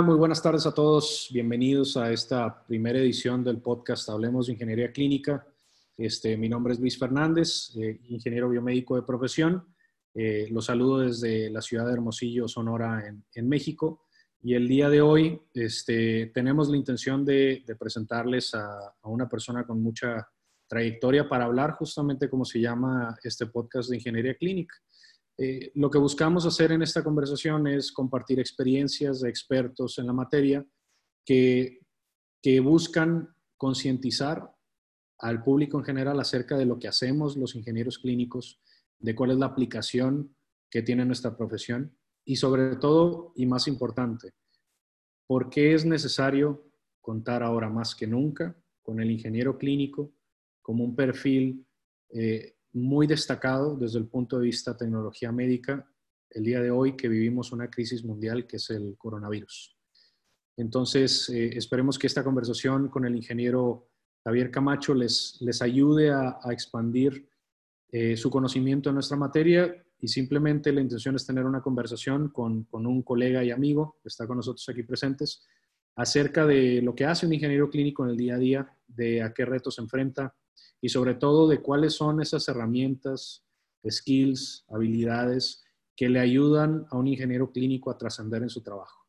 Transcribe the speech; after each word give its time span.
Muy 0.00 0.14
buenas 0.14 0.40
tardes 0.40 0.64
a 0.64 0.72
todos. 0.72 1.28
Bienvenidos 1.32 1.96
a 1.96 2.12
esta 2.12 2.64
primera 2.68 3.00
edición 3.00 3.42
del 3.42 3.60
podcast 3.60 4.08
Hablemos 4.08 4.46
de 4.46 4.52
Ingeniería 4.52 4.92
Clínica. 4.92 5.44
Este, 5.96 6.36
mi 6.36 6.48
nombre 6.48 6.72
es 6.72 6.78
Luis 6.78 6.96
Fernández, 6.96 7.76
eh, 7.76 7.98
ingeniero 8.04 8.48
biomédico 8.48 8.94
de 8.94 9.02
profesión. 9.02 9.66
Eh, 10.14 10.46
los 10.52 10.66
saludo 10.66 11.00
desde 11.00 11.50
la 11.50 11.60
ciudad 11.60 11.84
de 11.84 11.94
Hermosillo, 11.94 12.46
Sonora, 12.46 13.12
en, 13.34 13.48
México. 13.48 14.04
Y 14.40 14.54
el 14.54 14.68
día 14.68 14.88
de 14.88 15.02
hoy 15.02 15.42
este, 15.52 16.26
tenemos 16.26 16.68
la 16.68 16.76
intención 16.76 17.24
de, 17.24 17.64
presentarles 17.76 18.54
a, 18.54 18.94
una 19.02 19.28
persona 19.28 19.66
con 19.66 19.82
mucha 19.82 20.28
trayectoria 20.68 21.28
para 21.28 21.46
hablar 21.46 21.72
justamente 21.72 22.30
como 22.30 22.44
se 22.44 22.60
llama 22.60 23.18
este 23.24 23.46
podcast 23.46 23.90
de 23.90 23.96
Ingeniería 23.96 24.36
Clínica. 24.36 24.76
Eh, 25.38 25.70
lo 25.76 25.88
que 25.88 25.98
buscamos 25.98 26.44
hacer 26.46 26.72
en 26.72 26.82
esta 26.82 27.04
conversación 27.04 27.68
es 27.68 27.92
compartir 27.92 28.40
experiencias 28.40 29.20
de 29.20 29.30
expertos 29.30 29.98
en 29.98 30.06
la 30.06 30.12
materia 30.12 30.66
que, 31.24 31.80
que 32.42 32.58
buscan 32.58 33.34
concientizar 33.56 34.52
al 35.18 35.42
público 35.42 35.78
en 35.78 35.84
general 35.84 36.18
acerca 36.18 36.56
de 36.56 36.66
lo 36.66 36.78
que 36.78 36.88
hacemos 36.88 37.36
los 37.36 37.54
ingenieros 37.54 37.98
clínicos, 37.98 38.60
de 38.98 39.14
cuál 39.14 39.30
es 39.30 39.38
la 39.38 39.46
aplicación 39.46 40.34
que 40.70 40.82
tiene 40.82 41.04
nuestra 41.04 41.36
profesión 41.36 41.96
y 42.24 42.36
sobre 42.36 42.76
todo, 42.76 43.32
y 43.36 43.46
más 43.46 43.68
importante, 43.68 44.32
por 45.26 45.50
qué 45.50 45.74
es 45.74 45.84
necesario 45.84 46.70
contar 47.00 47.42
ahora 47.42 47.68
más 47.70 47.94
que 47.94 48.06
nunca 48.06 48.56
con 48.82 49.00
el 49.00 49.10
ingeniero 49.10 49.56
clínico 49.56 50.12
como 50.62 50.84
un 50.84 50.94
perfil 50.94 51.66
eh, 52.10 52.57
muy 52.78 53.06
destacado 53.06 53.76
desde 53.76 53.98
el 53.98 54.06
punto 54.06 54.38
de 54.38 54.44
vista 54.44 54.76
tecnología 54.76 55.32
médica 55.32 55.86
el 56.30 56.44
día 56.44 56.60
de 56.60 56.70
hoy 56.70 56.96
que 56.96 57.08
vivimos 57.08 57.52
una 57.52 57.70
crisis 57.70 58.04
mundial 58.04 58.46
que 58.46 58.56
es 58.56 58.70
el 58.70 58.96
coronavirus. 58.98 59.76
Entonces, 60.56 61.28
eh, 61.30 61.50
esperemos 61.56 61.98
que 61.98 62.06
esta 62.06 62.24
conversación 62.24 62.88
con 62.88 63.04
el 63.04 63.14
ingeniero 63.16 63.88
Javier 64.24 64.50
Camacho 64.50 64.94
les, 64.94 65.38
les 65.40 65.62
ayude 65.62 66.10
a, 66.10 66.38
expandir 66.50 67.28
eh, 67.90 68.16
su 68.16 68.28
conocimiento 68.30 68.90
en 68.90 68.94
nuestra 68.94 69.16
materia 69.16 69.74
y 70.00 70.08
simplemente 70.08 70.72
la 70.72 70.80
intención 70.80 71.14
es 71.16 71.26
tener 71.26 71.44
una 71.44 71.62
conversación 71.62 72.28
con, 72.28 72.64
con 72.64 72.86
un 72.86 73.02
colega 73.02 73.42
y 73.42 73.50
amigo 73.50 73.98
que 74.02 74.08
está 74.08 74.26
con 74.26 74.36
nosotros 74.36 74.68
aquí 74.68 74.82
presentes 74.82 75.46
acerca 75.96 76.46
de 76.46 76.82
lo 76.82 76.94
que 76.94 77.04
hace 77.04 77.26
un 77.26 77.32
ingeniero 77.32 77.70
clínico 77.70 78.04
en 78.04 78.10
el 78.10 78.16
día 78.16 78.34
a 78.34 78.38
día, 78.38 78.78
de 78.86 79.22
a 79.22 79.32
qué 79.32 79.44
retos 79.44 79.76
se 79.76 79.82
enfrenta, 79.82 80.34
y 80.80 80.88
sobre 80.88 81.14
todo 81.14 81.48
de 81.48 81.60
cuáles 81.60 81.94
son 81.94 82.20
esas 82.20 82.48
herramientas, 82.48 83.44
skills, 83.88 84.64
habilidades 84.68 85.64
que 85.96 86.08
le 86.08 86.20
ayudan 86.20 86.86
a 86.90 86.96
un 86.96 87.08
ingeniero 87.08 87.50
clínico 87.50 87.90
a 87.90 87.98
trascender 87.98 88.42
en 88.42 88.50
su 88.50 88.62
trabajo. 88.62 89.06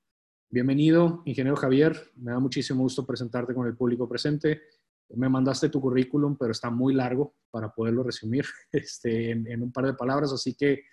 Bienvenido, 0.49 1.21
ingeniero 1.25 1.55
Javier. 1.55 2.11
Me 2.15 2.31
da 2.31 2.39
muchísimo 2.39 2.81
gusto 2.81 3.05
presentarte 3.05 3.53
con 3.53 3.67
el 3.67 3.77
público 3.77 4.09
presente. 4.09 4.61
Me 5.09 5.29
mandaste 5.29 5.69
tu 5.69 5.79
currículum, 5.79 6.37
pero 6.37 6.51
está 6.51 6.71
muy 6.71 6.93
largo 6.93 7.35
para 7.51 7.71
poderlo 7.71 8.01
resumir 8.03 8.45
este, 8.71 9.31
en, 9.31 9.47
en 9.47 9.61
un 9.61 9.71
par 9.71 9.85
de 9.85 9.93
palabras, 9.93 10.33
así 10.33 10.55
que, 10.55 10.83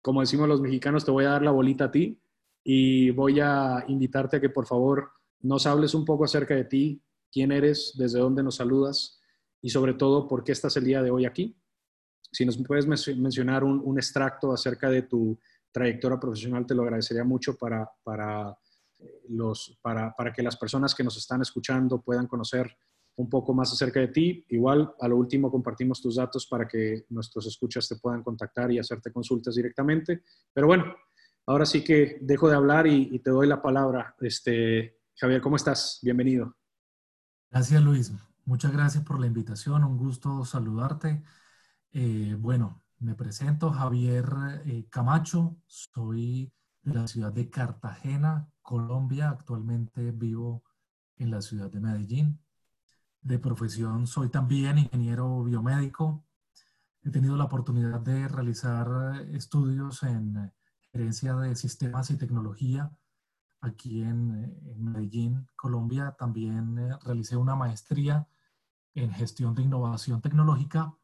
como 0.00 0.20
decimos 0.20 0.48
los 0.48 0.62
mexicanos, 0.62 1.04
te 1.04 1.10
voy 1.10 1.26
a 1.26 1.30
dar 1.30 1.42
la 1.42 1.50
bolita 1.50 1.84
a 1.84 1.90
ti 1.90 2.18
y 2.64 3.10
voy 3.10 3.40
a 3.40 3.84
invitarte 3.88 4.38
a 4.38 4.40
que 4.40 4.50
por 4.50 4.66
favor 4.66 5.10
nos 5.40 5.66
hables 5.66 5.94
un 5.94 6.04
poco 6.04 6.24
acerca 6.24 6.54
de 6.54 6.64
ti, 6.64 7.02
quién 7.30 7.52
eres, 7.52 7.94
desde 7.96 8.18
dónde 8.18 8.42
nos 8.42 8.56
saludas 8.56 9.17
y 9.60 9.70
sobre 9.70 9.94
todo 9.94 10.28
por 10.28 10.44
qué 10.44 10.52
estás 10.52 10.76
el 10.76 10.84
día 10.84 11.02
de 11.02 11.10
hoy 11.10 11.26
aquí. 11.26 11.56
Si 12.30 12.44
nos 12.44 12.58
puedes 12.58 12.86
mencionar 12.86 13.64
un, 13.64 13.98
extracto 13.98 14.52
acerca 14.52 14.90
de 14.90 15.02
tu 15.02 15.38
trayectoria 15.72 16.20
profesional, 16.20 16.66
te 16.66 16.74
lo 16.74 16.82
agradecería 16.82 17.24
mucho 17.24 17.56
para, 17.56 17.90
para, 18.02 18.56
eh, 18.98 19.22
los, 19.28 19.78
para, 19.80 20.14
para 20.14 20.32
que 20.32 20.42
las 20.42 20.56
personas 20.56 20.94
que 20.94 21.04
nos 21.04 21.16
están 21.16 21.40
escuchando 21.40 22.00
puedan 22.02 22.26
conocer 22.26 22.76
un 23.18 23.28
poco 23.28 23.52
más 23.52 23.72
acerca 23.72 24.00
de 24.00 24.08
ti. 24.08 24.44
Igual, 24.48 24.94
a 25.00 25.08
lo 25.08 25.16
último, 25.16 25.50
compartimos 25.50 26.00
tus 26.00 26.16
datos 26.16 26.46
para 26.46 26.66
que 26.66 27.04
nuestros 27.10 27.46
escuchas 27.46 27.88
te 27.88 27.96
puedan 27.96 28.22
contactar 28.22 28.70
y 28.70 28.78
hacerte 28.78 29.12
consultas 29.12 29.56
directamente. 29.56 30.22
Pero 30.52 30.68
bueno, 30.68 30.94
ahora 31.46 31.66
sí 31.66 31.82
que 31.82 32.18
dejo 32.20 32.48
de 32.48 32.56
hablar 32.56 32.86
y, 32.86 33.18
te 33.18 33.30
doy 33.30 33.48
la 33.48 33.60
palabra. 33.60 34.14
Este, 34.20 35.00
Javier, 35.16 35.40
¿cómo 35.40 35.56
estás? 35.56 35.98
Bienvenido. 36.02 36.56
Gracias, 37.50 37.82
Luis. 37.82 38.12
Muchas 38.48 38.72
gracias 38.72 39.04
por 39.04 39.20
la 39.20 39.26
invitación, 39.26 39.84
un 39.84 39.98
gusto 39.98 40.42
saludarte. 40.42 41.22
Eh, 41.92 42.34
bueno, 42.40 42.82
me 42.98 43.14
presento 43.14 43.70
Javier 43.70 44.24
eh, 44.64 44.86
Camacho, 44.88 45.58
soy 45.66 46.50
de 46.80 46.94
la 46.94 47.06
ciudad 47.06 47.30
de 47.30 47.50
Cartagena, 47.50 48.48
Colombia, 48.62 49.28
actualmente 49.28 50.12
vivo 50.12 50.64
en 51.16 51.30
la 51.30 51.42
ciudad 51.42 51.70
de 51.70 51.78
Medellín. 51.78 52.40
De 53.20 53.38
profesión 53.38 54.06
soy 54.06 54.30
también 54.30 54.78
ingeniero 54.78 55.44
biomédico. 55.44 56.24
He 57.02 57.10
tenido 57.10 57.36
la 57.36 57.44
oportunidad 57.44 58.00
de 58.00 58.28
realizar 58.28 59.26
estudios 59.30 60.02
en 60.04 60.50
gerencia 60.90 61.36
de 61.36 61.54
sistemas 61.54 62.10
y 62.10 62.16
tecnología 62.16 62.90
aquí 63.60 64.00
en, 64.00 64.58
en 64.64 64.82
Medellín, 64.82 65.46
Colombia. 65.54 66.16
También 66.18 66.78
eh, 66.78 66.96
realicé 67.04 67.36
una 67.36 67.54
maestría 67.54 68.26
en 69.02 69.12
gestión 69.12 69.54
de 69.54 69.62
innovación 69.62 70.20
tecnológica 70.20 70.94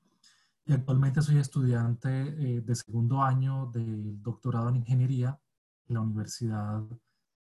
y 0.66 0.72
actualmente 0.72 1.22
soy 1.22 1.38
estudiante 1.38 2.08
eh, 2.10 2.60
de 2.60 2.74
segundo 2.74 3.22
año 3.22 3.70
del 3.72 4.22
doctorado 4.22 4.68
en 4.68 4.76
ingeniería 4.76 5.38
en 5.86 5.94
la 5.94 6.00
Universidad 6.00 6.82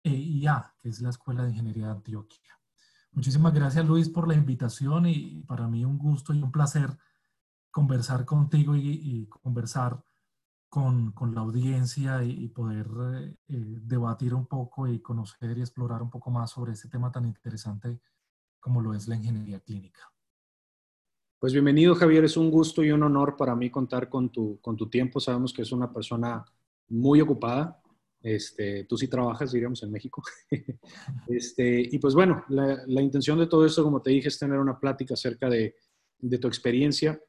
EIA, 0.02 0.74
que 0.78 0.88
es 0.88 1.00
la 1.00 1.10
Escuela 1.10 1.42
de 1.42 1.50
Ingeniería 1.50 1.86
de 1.86 1.92
Antioquia. 1.92 2.58
Muchísimas 3.12 3.52
gracias 3.52 3.84
Luis 3.86 4.08
por 4.08 4.28
la 4.28 4.34
invitación 4.34 5.06
y 5.06 5.42
para 5.42 5.66
mí 5.66 5.84
un 5.84 5.98
gusto 5.98 6.32
y 6.32 6.42
un 6.42 6.52
placer 6.52 6.96
conversar 7.70 8.24
contigo 8.24 8.76
y, 8.76 9.26
conversar 9.26 10.02
con, 10.68 11.12
con, 11.12 11.34
la 11.34 11.40
audiencia 11.40 12.22
y, 12.22 12.48
poder 12.48 12.86
eh, 13.14 13.36
eh, 13.48 13.78
debatir 13.82 14.34
un 14.34 14.46
poco 14.46 14.86
y 14.86 15.00
conocer 15.00 15.58
y 15.58 15.60
explorar 15.62 16.02
un 16.02 16.10
poco 16.10 16.30
más 16.30 16.50
sobre 16.50 16.72
este 16.72 16.88
tema 16.88 17.10
tan 17.10 17.24
interesante 17.24 18.00
como 18.60 18.80
lo 18.80 18.94
es 18.94 19.08
la 19.08 19.16
ingeniería 19.16 19.60
clínica. 19.60 20.12
Pues 21.40 21.52
bienvenido, 21.52 21.94
Javier. 21.94 22.24
Es 22.24 22.36
un 22.36 22.50
gusto 22.50 22.82
y 22.82 22.90
un 22.90 23.04
honor 23.04 23.36
para 23.36 23.54
mí 23.54 23.70
contar 23.70 24.08
con 24.08 24.30
tu, 24.30 24.60
con 24.60 24.76
tu 24.76 24.90
tiempo. 24.90 25.20
Sabemos 25.20 25.52
que 25.52 25.62
es 25.62 25.70
una 25.70 25.92
persona 25.92 26.44
muy 26.88 27.20
ocupada. 27.20 27.80
Este, 28.20 28.84
tú 28.86 28.98
sí 28.98 29.06
trabajas, 29.06 29.52
diríamos, 29.52 29.80
en 29.84 29.92
México. 29.92 30.20
este, 31.28 31.80
y 31.92 31.96
pues 32.00 32.14
bueno, 32.14 32.44
la, 32.48 33.00
intención 33.00 33.38
de 33.38 33.46
todo 33.46 33.64
esto, 33.64 33.84
como 33.84 34.02
te 34.02 34.10
dije, 34.10 34.26
es 34.26 34.38
tener 34.38 34.58
una 34.58 34.80
plática 34.80 35.14
acerca 35.14 35.48
de, 35.48 35.76
de 36.18 36.38
tu 36.38 36.48
experiencia, 36.48 37.22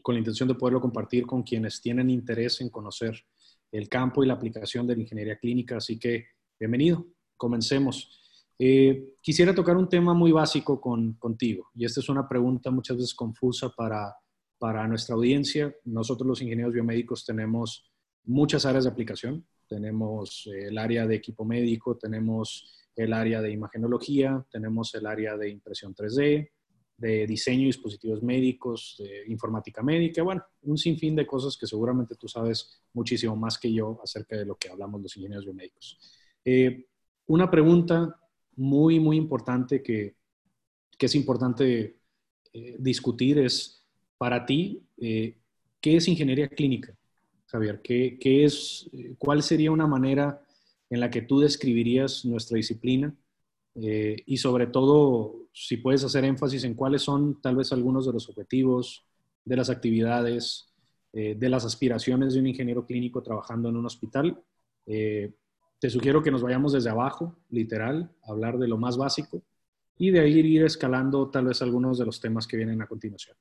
con 0.00 0.14
la 0.14 0.20
intención 0.20 0.48
de 0.48 0.54
poderlo 0.54 0.80
compartir 0.80 1.26
con 1.26 1.42
quienes 1.42 1.82
tienen 1.82 2.08
interés 2.08 2.62
en 2.62 2.70
conocer 2.70 3.26
el 3.70 3.90
campo 3.90 4.24
y 4.24 4.26
la 4.26 4.34
aplicación 4.34 4.86
de 4.86 4.96
la 4.96 5.02
ingeniería 5.02 5.36
clínica. 5.36 5.76
Así 5.76 5.98
que, 5.98 6.28
bienvenido. 6.58 7.06
Comencemos. 7.36 8.23
Eh, 8.58 9.14
quisiera 9.20 9.54
tocar 9.54 9.76
un 9.76 9.88
tema 9.88 10.14
muy 10.14 10.32
básico 10.32 10.80
con, 10.80 11.14
contigo, 11.14 11.70
y 11.74 11.84
esta 11.84 12.00
es 12.00 12.08
una 12.08 12.28
pregunta 12.28 12.70
muchas 12.70 12.96
veces 12.96 13.14
confusa 13.14 13.70
para, 13.70 14.14
para 14.58 14.86
nuestra 14.86 15.14
audiencia. 15.14 15.74
Nosotros 15.84 16.26
los 16.26 16.42
ingenieros 16.42 16.72
biomédicos 16.72 17.24
tenemos 17.24 17.90
muchas 18.24 18.64
áreas 18.66 18.84
de 18.84 18.90
aplicación. 18.90 19.46
Tenemos 19.66 20.48
eh, 20.52 20.68
el 20.68 20.78
área 20.78 21.06
de 21.06 21.16
equipo 21.16 21.44
médico, 21.44 21.96
tenemos 21.96 22.72
el 22.96 23.12
área 23.12 23.40
de 23.40 23.50
imagenología, 23.50 24.44
tenemos 24.50 24.94
el 24.94 25.06
área 25.06 25.36
de 25.36 25.50
impresión 25.50 25.94
3D, 25.94 26.50
de 26.96 27.26
diseño 27.26 27.62
de 27.62 27.66
dispositivos 27.66 28.22
médicos, 28.22 28.96
de 28.98 29.24
informática 29.26 29.82
médica, 29.82 30.22
bueno, 30.22 30.44
un 30.62 30.78
sinfín 30.78 31.16
de 31.16 31.26
cosas 31.26 31.56
que 31.56 31.66
seguramente 31.66 32.14
tú 32.14 32.28
sabes 32.28 32.80
muchísimo 32.92 33.34
más 33.34 33.58
que 33.58 33.72
yo 33.72 33.98
acerca 34.02 34.36
de 34.36 34.46
lo 34.46 34.56
que 34.56 34.68
hablamos 34.68 35.02
los 35.02 35.16
ingenieros 35.16 35.44
biomédicos. 35.44 35.98
Eh, 36.44 36.86
una 37.26 37.50
pregunta 37.50 38.16
muy, 38.56 39.00
muy 39.00 39.16
importante 39.16 39.82
que, 39.82 40.14
es 40.98 41.14
importante 41.14 41.98
eh, 42.54 42.76
discutir 42.78 43.38
es, 43.38 43.84
para 44.16 44.46
ti, 44.46 44.82
eh, 44.96 45.36
¿qué 45.80 45.96
es 45.96 46.08
ingeniería 46.08 46.48
clínica, 46.48 46.96
Javier? 47.44 47.82
¿Qué, 47.82 48.16
es, 48.22 48.88
eh, 48.94 49.14
¿Cuál 49.18 49.42
sería 49.42 49.70
una 49.70 49.86
manera 49.86 50.42
en 50.88 51.00
la 51.00 51.10
que 51.10 51.20
tú 51.20 51.40
describirías 51.40 52.24
nuestra 52.24 52.56
disciplina? 52.56 53.14
y 53.76 54.36
sobre 54.36 54.68
todo, 54.68 55.48
si 55.52 55.78
puedes 55.78 56.04
hacer 56.04 56.24
énfasis 56.24 56.62
en 56.62 56.74
cuáles 56.74 57.02
son 57.02 57.40
tal 57.42 57.56
vez 57.56 57.72
algunos 57.72 58.06
de 58.06 58.12
los 58.12 58.28
objetivos, 58.28 59.04
de 59.44 59.56
las 59.56 59.68
actividades, 59.68 60.72
de 61.12 61.48
las 61.48 61.64
aspiraciones 61.64 62.34
de 62.34 62.40
un 62.40 62.46
ingeniero 62.46 62.86
clínico 62.86 63.20
trabajando 63.20 63.70
en 63.70 63.76
un 63.76 63.86
hospital 63.86 64.40
te 65.84 65.90
sugiero 65.90 66.22
que 66.22 66.30
nos 66.30 66.40
vayamos 66.40 66.72
desde 66.72 66.88
abajo, 66.88 67.36
literal, 67.50 68.10
a 68.26 68.30
hablar 68.30 68.56
de 68.56 68.66
lo 68.66 68.78
más 68.78 68.96
básico 68.96 69.44
y 69.98 70.10
de 70.10 70.20
ahí 70.20 70.38
ir 70.38 70.64
escalando 70.64 71.28
tal 71.28 71.44
vez 71.44 71.60
algunos 71.60 71.98
de 71.98 72.06
los 72.06 72.22
temas 72.22 72.46
que 72.46 72.56
vienen 72.56 72.80
a 72.80 72.86
continuación. 72.86 73.36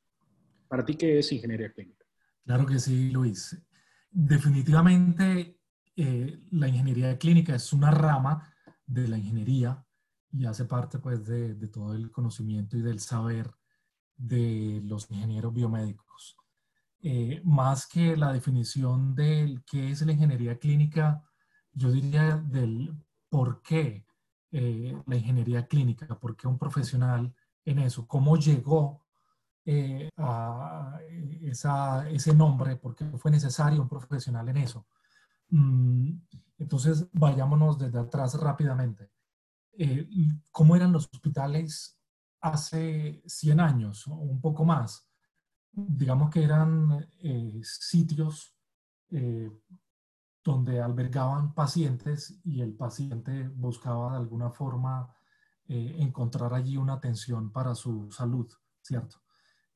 ¿Para 0.68 0.84
ti 0.84 0.96
qué 0.96 1.20
es 1.20 1.32
ingeniería 1.32 1.72
clínica? 1.72 2.04
Claro 2.44 2.66
que 2.66 2.80
sí, 2.80 3.12
Luis. 3.12 3.58
Definitivamente 4.12 5.58
eh, 5.96 6.42
la 6.52 6.68
ingeniería 6.68 7.18
clínica 7.18 7.56
es 7.56 7.72
una 7.72 7.92
rama 7.92 8.54
de 8.86 9.08
la 9.08 9.18
ingeniería 9.18 9.82
y 10.34 10.44
hace 10.46 10.66
parte 10.66 11.00
pues 11.00 11.26
de, 11.26 11.56
de 11.56 11.68
todo 11.70 11.96
el 11.96 12.12
conocimiento 12.12 12.76
y 12.76 12.82
del 12.82 13.00
saber 13.00 13.50
de 14.18 14.82
los 14.84 15.10
ingenieros 15.10 15.54
biomédicos. 15.54 16.36
Eh, 17.00 17.40
más 17.46 17.88
que 17.88 18.18
la 18.18 18.34
definición 18.34 19.16
de 19.16 19.62
qué 19.66 19.92
es 19.92 20.06
la 20.06 20.12
ingeniería 20.12 20.60
clínica, 20.60 21.24
yo 21.74 21.92
diría 21.92 22.38
del 22.38 22.96
por 23.30 23.62
qué 23.62 24.06
eh, 24.52 24.96
la 25.06 25.16
ingeniería 25.16 25.68
clínica, 25.68 26.20
por 26.20 26.36
qué 26.36 26.48
un 26.48 26.58
profesional 26.58 27.34
en 27.66 27.80
eso, 27.80 28.08
cómo 28.08 28.38
llegó 28.38 29.06
eh, 29.66 30.10
a 30.18 31.00
esa, 31.42 32.10
ese 32.10 32.34
nombre, 32.34 32.76
por 32.76 32.96
qué 32.96 33.06
fue 33.18 33.32
necesario 33.32 33.82
un 33.82 33.90
profesional 33.90 34.48
en 34.50 34.58
eso. 34.58 34.86
Mm, 35.50 36.12
entonces, 36.60 37.08
vayámonos 37.14 37.80
desde 37.80 38.00
atrás 38.00 38.40
rápidamente. 38.40 39.10
¿Cómo 40.52 40.76
eran 40.76 40.92
los 40.92 41.10
hospitales 41.12 41.98
hace 42.42 43.24
100 43.26 43.60
años 43.60 44.08
o 44.08 44.14
un 44.14 44.40
poco 44.40 44.64
más? 44.64 45.08
digamos 45.74 46.30
que 46.30 46.44
eran 46.44 47.08
eh, 47.20 47.60
sitios 47.64 48.56
eh, 49.10 49.50
donde 50.44 50.82
albergaban 50.82 51.54
pacientes 51.54 52.40
y 52.44 52.62
el 52.62 52.74
paciente 52.74 53.48
buscaba 53.50 54.12
de 54.12 54.18
alguna 54.18 54.52
forma 54.52 55.16
eh, 55.68 55.96
encontrar 56.00 56.54
allí 56.54 56.78
una 56.78 56.94
atención 56.94 57.52
para 57.52 57.76
su 57.76 58.12
salud, 58.12 58.52
¿cierto? 58.82 59.18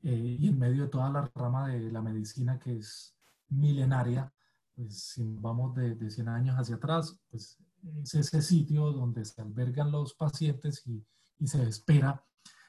y 0.00 0.46
en 0.46 0.56
medio 0.56 0.84
de 0.84 0.90
toda 0.90 1.10
la 1.10 1.28
rama 1.34 1.66
de 1.66 1.90
la 1.90 2.00
medicina 2.00 2.56
que 2.56 2.76
es 2.76 3.16
milenaria, 3.48 4.32
pues 4.76 4.96
si 4.96 5.36
vamos 5.40 5.74
de, 5.74 5.96
de 5.96 6.08
100 6.08 6.28
años 6.28 6.56
hacia 6.56 6.76
atrás, 6.76 7.18
pues 7.28 7.58
es 8.04 8.14
ese 8.14 8.42
sitio 8.42 8.92
donde 8.92 9.24
se 9.24 9.40
albergan 9.42 9.90
los 9.90 10.14
pacientes 10.14 10.86
y, 10.86 11.04
y 11.38 11.46
se 11.46 11.66
espera 11.68 12.24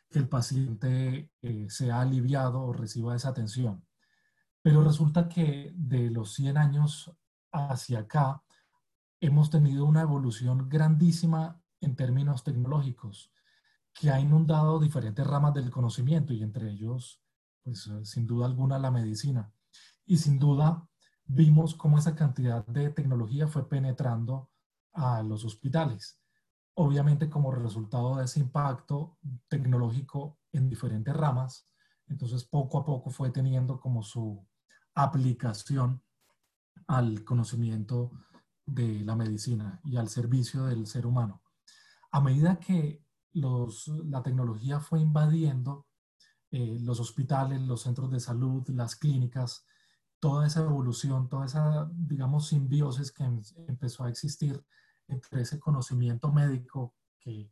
que 0.09 0.19
el 0.19 0.27
paciente 0.27 1.31
eh, 1.41 1.67
sea 1.69 2.01
aliviado 2.01 2.61
o 2.61 2.73
reciba 2.73 3.15
esa 3.15 3.29
atención. 3.29 3.85
Pero 4.61 4.83
resulta 4.83 5.29
que 5.29 5.71
de 5.75 6.09
los 6.09 6.33
100 6.33 6.57
años 6.57 7.11
hacia 7.51 7.99
acá 7.99 8.43
hemos 9.19 9.49
tenido 9.49 9.85
una 9.85 10.01
evolución 10.01 10.69
grandísima 10.69 11.61
en 11.81 11.95
términos 11.95 12.43
tecnológicos 12.43 13.31
que 13.93 14.09
ha 14.11 14.19
inundado 14.19 14.79
diferentes 14.79 15.25
ramas 15.25 15.53
del 15.53 15.71
conocimiento 15.71 16.33
y 16.33 16.43
entre 16.43 16.69
ellos, 16.71 17.21
pues 17.63 17.87
eh, 17.87 18.05
sin 18.05 18.25
duda 18.27 18.45
alguna, 18.45 18.79
la 18.79 18.91
medicina. 18.91 19.51
Y 20.05 20.17
sin 20.17 20.39
duda 20.39 20.87
vimos 21.25 21.75
cómo 21.75 21.97
esa 21.97 22.15
cantidad 22.15 22.65
de 22.65 22.89
tecnología 22.89 23.47
fue 23.47 23.67
penetrando 23.67 24.49
a 24.93 25.21
los 25.21 25.43
hospitales 25.45 26.19
obviamente 26.79 27.29
como 27.29 27.51
resultado 27.51 28.15
de 28.15 28.23
ese 28.23 28.39
impacto 28.39 29.17
tecnológico 29.49 30.39
en 30.53 30.69
diferentes 30.69 31.13
ramas, 31.13 31.67
entonces 32.07 32.45
poco 32.45 32.77
a 32.77 32.85
poco 32.85 33.09
fue 33.09 33.31
teniendo 33.31 33.81
como 33.81 34.01
su 34.01 34.47
aplicación 34.95 36.01
al 36.89 37.23
conocimiento 37.23 38.11
de 38.65 39.01
la 39.01 39.15
medicina 39.15 39.79
y 39.83 39.97
al 39.97 40.09
servicio 40.09 40.65
del 40.65 40.87
ser 40.87 41.05
humano. 41.05 41.43
A 42.11 42.19
medida 42.19 42.59
que 42.59 43.03
la 43.31 44.23
tecnología 44.23 44.79
fue 44.79 44.99
invadiendo 44.99 45.85
eh, 46.49 46.79
los 46.81 46.99
hospitales, 46.99 47.61
los 47.61 47.83
centros 47.83 48.09
de 48.09 48.19
salud, 48.19 48.67
las 48.69 48.95
clínicas, 48.95 49.67
toda 50.19 50.47
esa 50.47 50.61
evolución, 50.61 51.29
toda 51.29 51.45
esa, 51.45 51.87
digamos, 51.93 52.47
simbiosis 52.47 53.11
que 53.11 53.23
em, 53.23 53.39
empezó 53.67 54.03
a 54.03 54.09
existir 54.09 54.65
entre 55.07 55.41
ese 55.41 55.59
conocimiento 55.59 56.31
médico 56.31 56.95
que, 57.19 57.51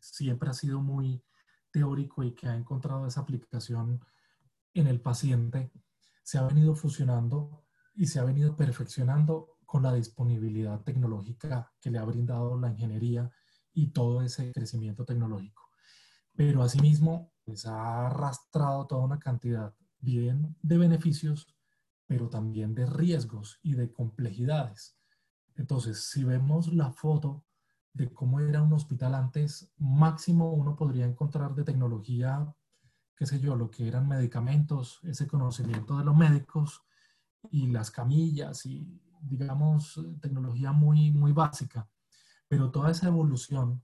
siempre 0.00 0.48
ha 0.48 0.54
sido 0.54 0.80
muy 0.80 1.22
teórico 1.70 2.22
y 2.22 2.34
que 2.34 2.48
ha 2.48 2.56
encontrado 2.56 3.06
esa 3.06 3.20
aplicación 3.20 4.02
en 4.72 4.86
el 4.86 5.02
paciente, 5.02 5.70
se 6.22 6.38
ha 6.38 6.42
venido 6.44 6.74
fusionando 6.74 7.62
y 7.94 8.06
se 8.06 8.18
ha 8.18 8.24
venido 8.24 8.56
perfeccionando 8.56 9.56
con 9.66 9.82
la 9.82 9.94
disponibilidad 9.94 10.80
tecnológica 10.82 11.72
que 11.80 11.90
le 11.90 11.98
ha 11.98 12.04
brindado 12.04 12.58
la 12.58 12.70
ingeniería 12.70 13.30
y 13.72 13.88
todo 13.88 14.22
ese 14.22 14.52
crecimiento 14.52 15.04
tecnológico. 15.04 15.70
Pero 16.34 16.62
asimismo, 16.62 17.32
pues 17.44 17.66
ha 17.66 18.06
arrastrado 18.06 18.86
toda 18.86 19.04
una 19.04 19.18
cantidad 19.18 19.74
bien 19.98 20.56
de 20.62 20.78
beneficios, 20.78 21.54
pero 22.06 22.28
también 22.28 22.74
de 22.74 22.86
riesgos 22.86 23.60
y 23.62 23.74
de 23.74 23.92
complejidades. 23.92 24.98
Entonces, 25.56 26.10
si 26.10 26.24
vemos 26.24 26.72
la 26.72 26.90
foto 26.90 27.44
de 27.92 28.12
cómo 28.12 28.40
era 28.40 28.62
un 28.62 28.72
hospital 28.72 29.14
antes, 29.14 29.70
máximo 29.76 30.52
uno 30.52 30.76
podría 30.76 31.06
encontrar 31.06 31.54
de 31.54 31.64
tecnología, 31.64 32.54
qué 33.16 33.26
sé 33.26 33.38
yo, 33.40 33.56
lo 33.56 33.70
que 33.70 33.86
eran 33.86 34.08
medicamentos, 34.08 35.00
ese 35.02 35.26
conocimiento 35.26 35.98
de 35.98 36.04
los 36.04 36.16
médicos 36.16 36.82
y 37.50 37.66
las 37.68 37.90
camillas 37.90 38.66
y, 38.66 39.00
digamos, 39.20 40.00
tecnología 40.20 40.72
muy, 40.72 41.10
muy 41.10 41.32
básica. 41.32 41.88
Pero 42.48 42.70
toda 42.70 42.90
esa 42.90 43.08
evolución 43.08 43.82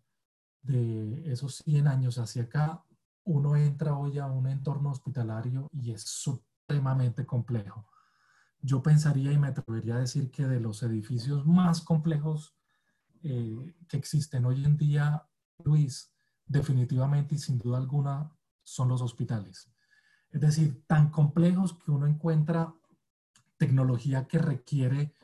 de 0.63 1.33
esos 1.33 1.57
100 1.65 1.89
años 1.89 2.19
hacia 2.19 2.45
acá, 2.45 2.85
uno 3.25 3.57
entra 3.57 3.97
hoy 3.97 4.19
a 4.19 4.27
un 4.27 4.47
entorno 4.47 4.91
hospitalario 4.91 5.69
y 5.73 5.93
es 5.93 6.03
supremamente 6.03 7.27
complejo 7.27 7.87
yo 8.61 8.83
pensaría 8.83 9.33
y 9.33 9.39
me 9.39 9.49
atrevería 9.49 9.97
a 9.97 10.01
decir 10.01 10.31
que 10.31 10.47
de 10.47 10.61
los 10.61 10.83
edificios 10.83 11.47
más 11.47 11.81
complejos 11.81 12.57
eh, 13.23 13.75
que 13.89 13.97
existen 13.97 14.45
hoy 14.45 14.65
en 14.65 14.77
día, 14.77 15.27
Luis, 15.65 16.13
definitivamente 16.47 17.35
y 17.35 17.39
sin 17.39 17.59
duda 17.59 17.79
alguna 17.79 18.33
son 18.63 18.89
los 18.89 19.01
hospitales. 19.01 19.71
Es 20.31 20.41
decir, 20.41 20.85
tan 20.87 21.11
complejos 21.11 21.75
que 21.75 21.91
uno 21.91 22.07
encuentra 22.07 22.75
tecnología 23.59 24.27
que 24.27 24.39
requiere 24.39 25.15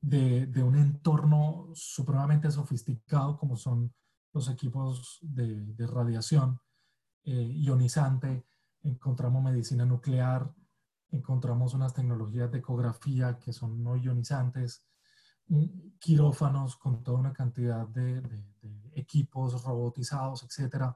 de, 0.00 0.62
un 0.62 0.76
entorno 0.76 1.70
supremamente 1.74 2.50
sofisticado 2.50 3.38
como 3.38 3.56
son 3.56 3.94
los 4.32 4.50
equipos 4.50 5.18
de, 5.22 5.86
radiación 5.86 6.60
eh, 7.24 7.32
ionizante, 7.32 8.44
encontramos 8.82 9.42
medicina 9.42 9.86
nuclear, 9.86 10.52
encontramos 11.10 11.72
unas 11.72 11.94
tecnologías 11.94 12.50
de 12.50 12.58
ecografía 12.58 13.38
que 13.38 13.52
son 13.52 13.82
no 13.82 13.96
ionizantes, 13.96 14.84
quirófanos 15.98 16.76
con 16.76 17.02
toda 17.02 17.18
una 17.18 17.32
cantidad 17.32 17.86
de, 17.86 18.22
equipos 18.94 19.62
robotizados, 19.64 20.44
etc. 20.44 20.94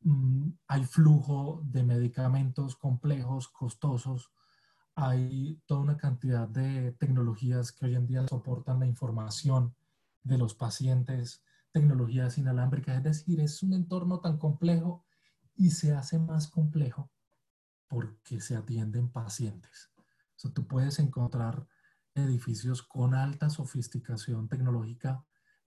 Mm, 0.00 0.50
hay 0.68 0.84
flujo 0.84 1.60
de 1.64 1.82
medicamentos 1.82 2.76
complejos, 2.76 3.48
costosos. 3.48 4.30
Hay 5.00 5.62
toda 5.66 5.82
una 5.82 5.96
cantidad 5.96 6.48
de 6.48 6.90
tecnologías 6.90 7.70
que 7.70 7.86
hoy 7.86 7.94
en 7.94 8.08
día 8.08 8.26
soportan 8.26 8.80
la 8.80 8.86
información 8.88 9.76
de 10.24 10.38
los 10.38 10.56
pacientes, 10.56 11.44
tecnologías 11.70 12.36
inalámbricas. 12.36 12.96
Es 12.96 13.04
decir, 13.04 13.38
es 13.38 13.62
un 13.62 13.74
entorno 13.74 14.18
tan 14.18 14.38
complejo 14.38 15.04
y 15.54 15.70
se 15.70 15.92
hace 15.92 16.18
más 16.18 16.48
complejo 16.48 17.12
porque 17.86 18.40
se 18.40 18.56
atienden 18.56 19.08
pacientes. 19.08 19.92
O 20.42 20.50
tú 20.50 20.66
puedes 20.66 20.98
encontrar 20.98 21.68
edificios 22.16 22.82
con 22.82 23.14
alta 23.14 23.50
sofisticación 23.50 24.48
tecnológica, 24.48 25.24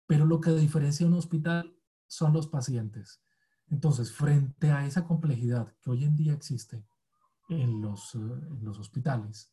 pero 0.08 0.26
lo 0.26 0.40
que 0.40 0.50
diferencia 0.50 1.06
un 1.06 1.14
hospital 1.14 1.72
son 2.08 2.32
los 2.32 2.48
pacientes. 2.48 3.22
Entonces, 3.68 4.10
frente 4.10 4.72
a 4.72 4.86
esa 4.86 5.04
complejidad 5.04 5.72
que 5.80 5.90
hoy 5.90 6.02
en 6.02 6.16
día 6.16 6.32
existe 6.32 6.84
en 7.50 7.82
los, 7.82 8.14
en 8.14 8.64
los 8.64 8.78
hospitales, 8.78 9.52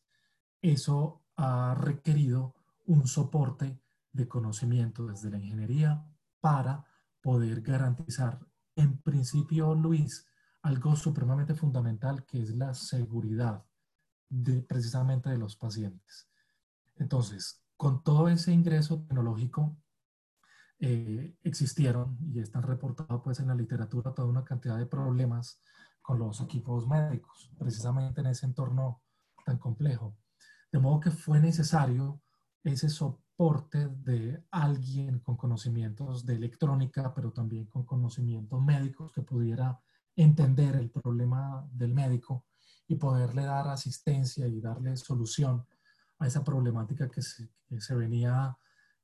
eso 0.62 1.24
ha 1.36 1.76
requerido 1.76 2.56
un 2.86 3.08
soporte 3.08 3.82
de 4.12 4.28
conocimiento 4.28 5.06
desde 5.06 5.30
la 5.30 5.38
ingeniería 5.38 6.06
para 6.40 6.86
poder 7.22 7.62
garantizar, 7.62 8.40
en 8.76 8.98
principio, 9.00 9.76
Luis, 9.76 10.26
algo 10.62 10.96
supremamente 10.96 11.56
fundamental 11.56 12.26
que 12.26 12.42
es 12.42 12.56
la 12.56 12.74
seguridad 12.74 13.66
de, 14.30 14.62
precisamente 14.62 15.30
de 15.30 15.38
los 15.38 15.56
pacientes. 15.56 16.30
Entonces, 16.96 17.64
con 17.76 18.04
todo 18.04 18.30
ese 18.30 18.52
ingreso 18.52 19.02
tecnológico, 19.02 19.78
eh, 20.80 21.36
existieron 21.44 22.18
y 22.22 22.40
están 22.40 22.62
reportados 22.62 23.22
pues 23.24 23.40
en 23.40 23.48
la 23.48 23.56
literatura 23.56 24.14
toda 24.14 24.28
una 24.28 24.44
cantidad 24.44 24.78
de 24.78 24.86
problemas 24.86 25.60
con 26.08 26.20
los 26.20 26.40
equipos 26.40 26.88
médicos, 26.88 27.52
precisamente 27.60 28.22
en 28.22 28.28
ese 28.28 28.46
entorno 28.46 29.02
tan 29.46 29.58
complejo. 29.58 30.16
De 30.72 30.80
modo 30.80 31.02
que 31.02 31.12
fue 31.12 31.42
necesario 31.42 32.22
ese 32.64 32.88
soporte 32.88 33.90
de 33.90 34.42
alguien 34.52 35.20
con 35.20 35.36
conocimientos 35.36 36.26
de 36.26 36.36
electrónica, 36.36 37.14
pero 37.14 37.34
también 37.34 37.66
con 37.66 37.84
conocimientos 37.84 38.62
médicos 38.62 39.12
que 39.12 39.22
pudiera 39.22 39.82
entender 40.16 40.78
el 40.78 40.90
problema 40.92 41.68
del 41.74 41.94
médico 41.94 42.46
y 42.88 42.96
poderle 42.96 43.44
dar 43.44 43.68
asistencia 43.68 44.48
y 44.48 44.62
darle 44.62 44.96
solución 44.96 45.66
a 46.20 46.28
esa 46.28 46.42
problemática 46.42 47.10
que 47.10 47.22
se, 47.22 47.96
venía 47.96 48.58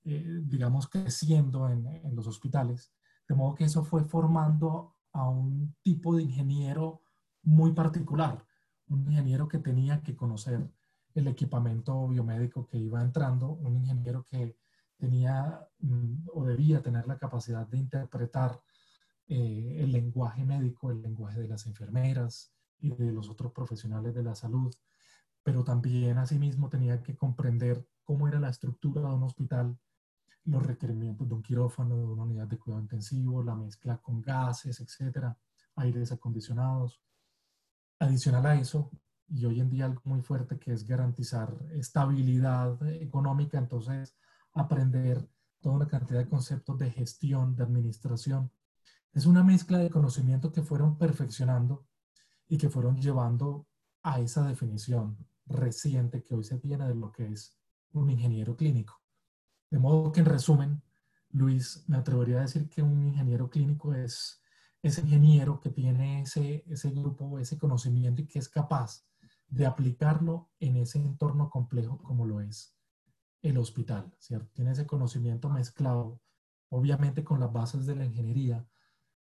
eh, 0.06 0.40
digamos, 0.46 0.88
creciendo 0.88 1.68
en, 1.68 1.86
en, 1.86 2.16
los 2.16 2.28
hospitales, 2.28 2.94
de 3.28 3.36
modo 3.36 3.56
que 3.56 3.66
eso 3.66 3.84
fue 3.84 4.06
formando 4.06 4.93
a 5.14 5.30
un 5.30 5.76
tipo 5.82 6.16
de 6.16 6.24
ingeniero 6.24 7.02
muy 7.44 7.72
particular, 7.74 8.46
un 8.90 9.02
ingeniero 9.08 9.48
que 9.48 9.60
tenía 9.60 10.02
que 10.02 10.16
conocer 10.16 10.70
el 11.14 11.28
equipamiento 11.28 12.08
biomédico 12.08 12.68
que 12.68 12.78
iba 12.78 13.02
entrando, 13.02 13.50
un 13.50 13.78
ingeniero 13.78 14.24
que 14.24 14.58
tenía 14.98 15.68
mm, 15.80 16.30
o 16.34 16.46
debía 16.46 16.82
tener 16.82 17.08
la 17.08 17.18
capacidad 17.18 17.68
de 17.68 17.78
interpretar 17.78 18.62
eh, 19.28 19.78
el 19.80 19.92
lenguaje 19.92 20.44
médico, 20.46 20.92
el 20.92 21.02
lenguaje 21.02 21.42
de 21.42 21.48
las 21.48 21.66
enfermeras 21.66 22.52
y 22.80 22.90
de 22.90 23.12
los 23.12 23.30
otros 23.30 23.52
profesionales 23.54 24.14
de 24.14 24.24
la 24.24 24.36
salud, 24.36 24.74
pero 25.44 25.64
también 25.64 26.18
asimismo 26.18 26.70
tenía 26.70 27.02
que 27.04 27.16
comprender 27.16 27.86
cómo 28.04 28.28
era 28.28 28.40
la 28.40 28.50
estructura 28.50 29.02
de 29.02 29.16
un 29.16 29.24
hospital, 29.24 29.78
los 30.46 30.66
requerimientos 30.66 31.28
de 31.28 31.36
un 31.36 31.42
quirófano, 31.42 31.96
de 31.96 32.04
una 32.04 32.24
unidad 32.24 32.48
de 32.48 32.58
cuidado 32.58 32.82
intensivo, 32.82 33.44
la 33.44 33.56
mezcla 33.56 33.98
con 33.98 34.22
gases, 34.22 34.80
etcétera, 34.80 35.38
aires 35.76 36.12
acondicionados. 36.12 37.02
Adicional 38.00 38.46
a 38.46 38.56
eso, 38.56 38.92
y 39.30 39.46
hoy 39.46 39.60
en 39.62 39.70
día 39.70 39.86
algo 39.86 40.02
muy 40.06 40.22
fuerte 40.22 40.60
que 40.60 40.74
es 40.74 40.86
garantizar 40.86 41.56
estabilidad 41.74 42.86
económica, 42.88 43.58
entonces 43.58 44.16
aprender 44.54 45.28
toda 45.62 45.76
una 45.76 45.88
cantidad 45.88 46.20
de 46.20 46.30
conceptos 46.30 46.78
de 46.78 46.92
gestión, 46.92 47.56
de 47.56 47.64
administración. 47.64 48.52
Es 49.14 49.26
una 49.26 49.44
mezcla 49.44 49.78
de 49.78 49.90
conocimiento 49.90 50.52
que 50.52 50.62
fueron 50.62 50.98
perfeccionando 50.98 51.86
y 52.48 52.58
que 52.58 52.70
fueron 52.70 52.98
llevando 52.98 53.66
a 54.04 54.20
esa 54.20 54.46
definición 54.46 55.18
reciente 55.46 56.22
que 56.22 56.36
hoy 56.36 56.44
se 56.44 56.60
tiene 56.60 56.88
de 56.88 56.96
lo 56.96 57.12
que 57.12 57.28
es 57.28 57.58
un 57.94 58.10
ingeniero 58.10 58.56
clínico. 58.56 59.03
De 59.74 59.80
modo 59.80 60.12
que 60.12 60.20
en 60.20 60.28
resumen, 60.28 60.84
Luis, 61.32 61.84
me 61.88 61.98
atrevería 61.98 62.38
a 62.38 62.42
decir 62.42 62.70
que 62.70 62.84
un 62.84 63.08
ingeniero 63.08 63.50
clínico 63.50 63.96
es 63.96 64.40
ese 64.84 65.02
ingeniero 65.02 65.60
que 65.60 65.72
tiene 65.72 66.22
ese, 66.22 66.64
ese 66.68 66.92
grupo, 66.92 67.40
ese 67.40 67.58
conocimiento 67.58 68.22
y 68.22 68.28
que 68.28 68.38
es 68.38 68.48
capaz 68.48 69.04
de 69.48 69.66
aplicarlo 69.66 70.52
en 70.60 70.76
ese 70.76 71.00
entorno 71.00 71.50
complejo 71.50 71.98
como 72.04 72.28
lo 72.28 72.40
es 72.40 72.78
el 73.42 73.58
hospital, 73.58 74.14
¿cierto? 74.20 74.52
Tiene 74.54 74.74
ese 74.74 74.86
conocimiento 74.86 75.50
mezclado, 75.50 76.22
obviamente 76.70 77.24
con 77.24 77.40
las 77.40 77.52
bases 77.52 77.88
de 77.88 77.96
la 77.96 78.06
ingeniería, 78.06 78.64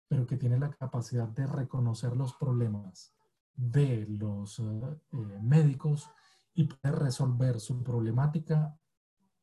pero 0.10 0.28
que 0.28 0.36
tiene 0.36 0.60
la 0.60 0.72
capacidad 0.72 1.30
de 1.30 1.48
reconocer 1.48 2.18
los 2.18 2.34
problemas 2.34 3.16
de 3.56 4.06
los 4.06 4.60
eh, 4.60 4.64
eh, 4.64 5.40
médicos 5.42 6.10
y 6.54 6.66
puede 6.66 6.94
resolver 6.94 7.62
su 7.62 7.82
problemática 7.82 8.78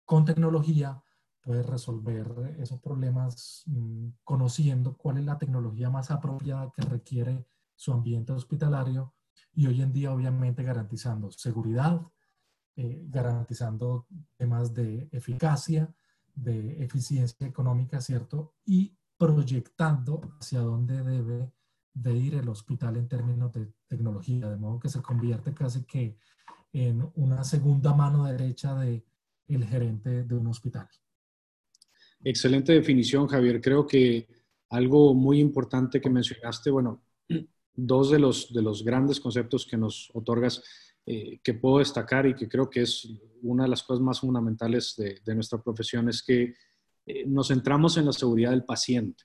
con 0.09 0.25
tecnología, 0.25 1.03
puede 1.43 1.63
resolver 1.63 2.57
esos 2.59 2.81
problemas 2.81 3.63
mm, 3.67 4.09
conociendo 4.25 4.97
cuál 4.97 5.19
es 5.19 5.27
la 5.27 5.37
tecnología 5.37 5.91
más 5.91 6.11
apropiada 6.11 6.73
que 6.75 6.81
requiere 6.81 7.47
su 7.77 7.93
ambiente 7.93 8.33
hospitalario 8.33 9.13
y 9.53 9.67
hoy 9.67 9.83
en 9.83 9.93
día 9.93 10.11
obviamente 10.11 10.63
garantizando 10.63 11.31
seguridad, 11.31 12.01
eh, 12.75 13.05
garantizando 13.07 14.07
temas 14.39 14.73
de 14.73 15.11
eficacia, 15.13 15.95
de 16.35 16.83
eficiencia 16.83 17.47
económica, 17.47 18.01
¿cierto? 18.01 18.55
Y 18.65 18.97
proyectando 19.19 20.23
hacia 20.41 20.61
dónde 20.61 21.03
debe 21.03 21.53
de 21.93 22.17
ir 22.17 22.35
el 22.37 22.49
hospital 22.49 22.97
en 22.97 23.09
términos 23.09 23.53
de 23.53 23.75
tecnología, 23.87 24.49
de 24.49 24.57
modo 24.57 24.81
que 24.81 24.89
se 24.89 25.03
convierte 25.03 25.53
casi 25.53 25.85
que 25.85 26.17
en 26.73 27.13
una 27.15 27.45
segunda 27.45 27.93
mano 27.93 28.25
derecha 28.25 28.75
de 28.75 29.05
el 29.49 29.65
gerente 29.65 30.25
de 30.25 30.35
un 30.35 30.47
hospital. 30.49 30.89
Excelente 32.23 32.73
definición, 32.73 33.27
Javier. 33.27 33.61
Creo 33.61 33.87
que 33.87 34.29
algo 34.71 35.15
muy 35.15 35.39
importante 35.41 36.01
que 36.01 36.11
mencionaste, 36.11 36.71
bueno, 36.71 37.03
dos 37.75 38.11
de 38.11 38.19
los, 38.19 38.53
de 38.53 38.63
los 38.63 38.85
grandes 38.85 39.21
conceptos 39.21 39.67
que 39.67 39.77
nos 39.77 40.11
otorgas 40.15 40.63
eh, 41.07 41.41
que 41.43 41.55
puedo 41.55 41.79
destacar 41.79 42.27
y 42.27 42.35
que 42.35 42.49
creo 42.49 42.69
que 42.69 42.83
es 42.83 43.09
una 43.43 43.63
de 43.63 43.71
las 43.71 43.83
cosas 43.83 44.03
más 44.03 44.21
fundamentales 44.21 44.95
de, 44.97 45.35
nuestra 45.35 45.63
profesión 45.63 46.09
es 46.09 46.23
que 46.23 46.55
eh, 47.07 47.25
nos 47.27 47.49
centramos 47.49 47.97
en 47.97 48.05
la 48.05 48.13
seguridad 48.13 48.51
del 48.51 48.65
paciente. 48.65 49.25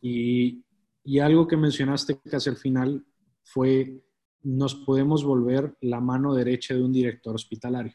Y, 0.00 0.64
y 1.04 1.18
algo 1.18 1.46
que 1.46 1.56
mencionaste 1.56 2.18
casi 2.20 2.48
al 2.48 2.56
final 2.56 3.04
fue, 3.42 4.02
nos 4.42 4.76
podemos 4.76 5.24
volver 5.24 5.76
la 5.82 6.00
mano 6.00 6.32
derecha 6.32 6.74
de 6.74 6.82
un 6.82 6.92
director 6.92 7.34
hospitalario, 7.34 7.92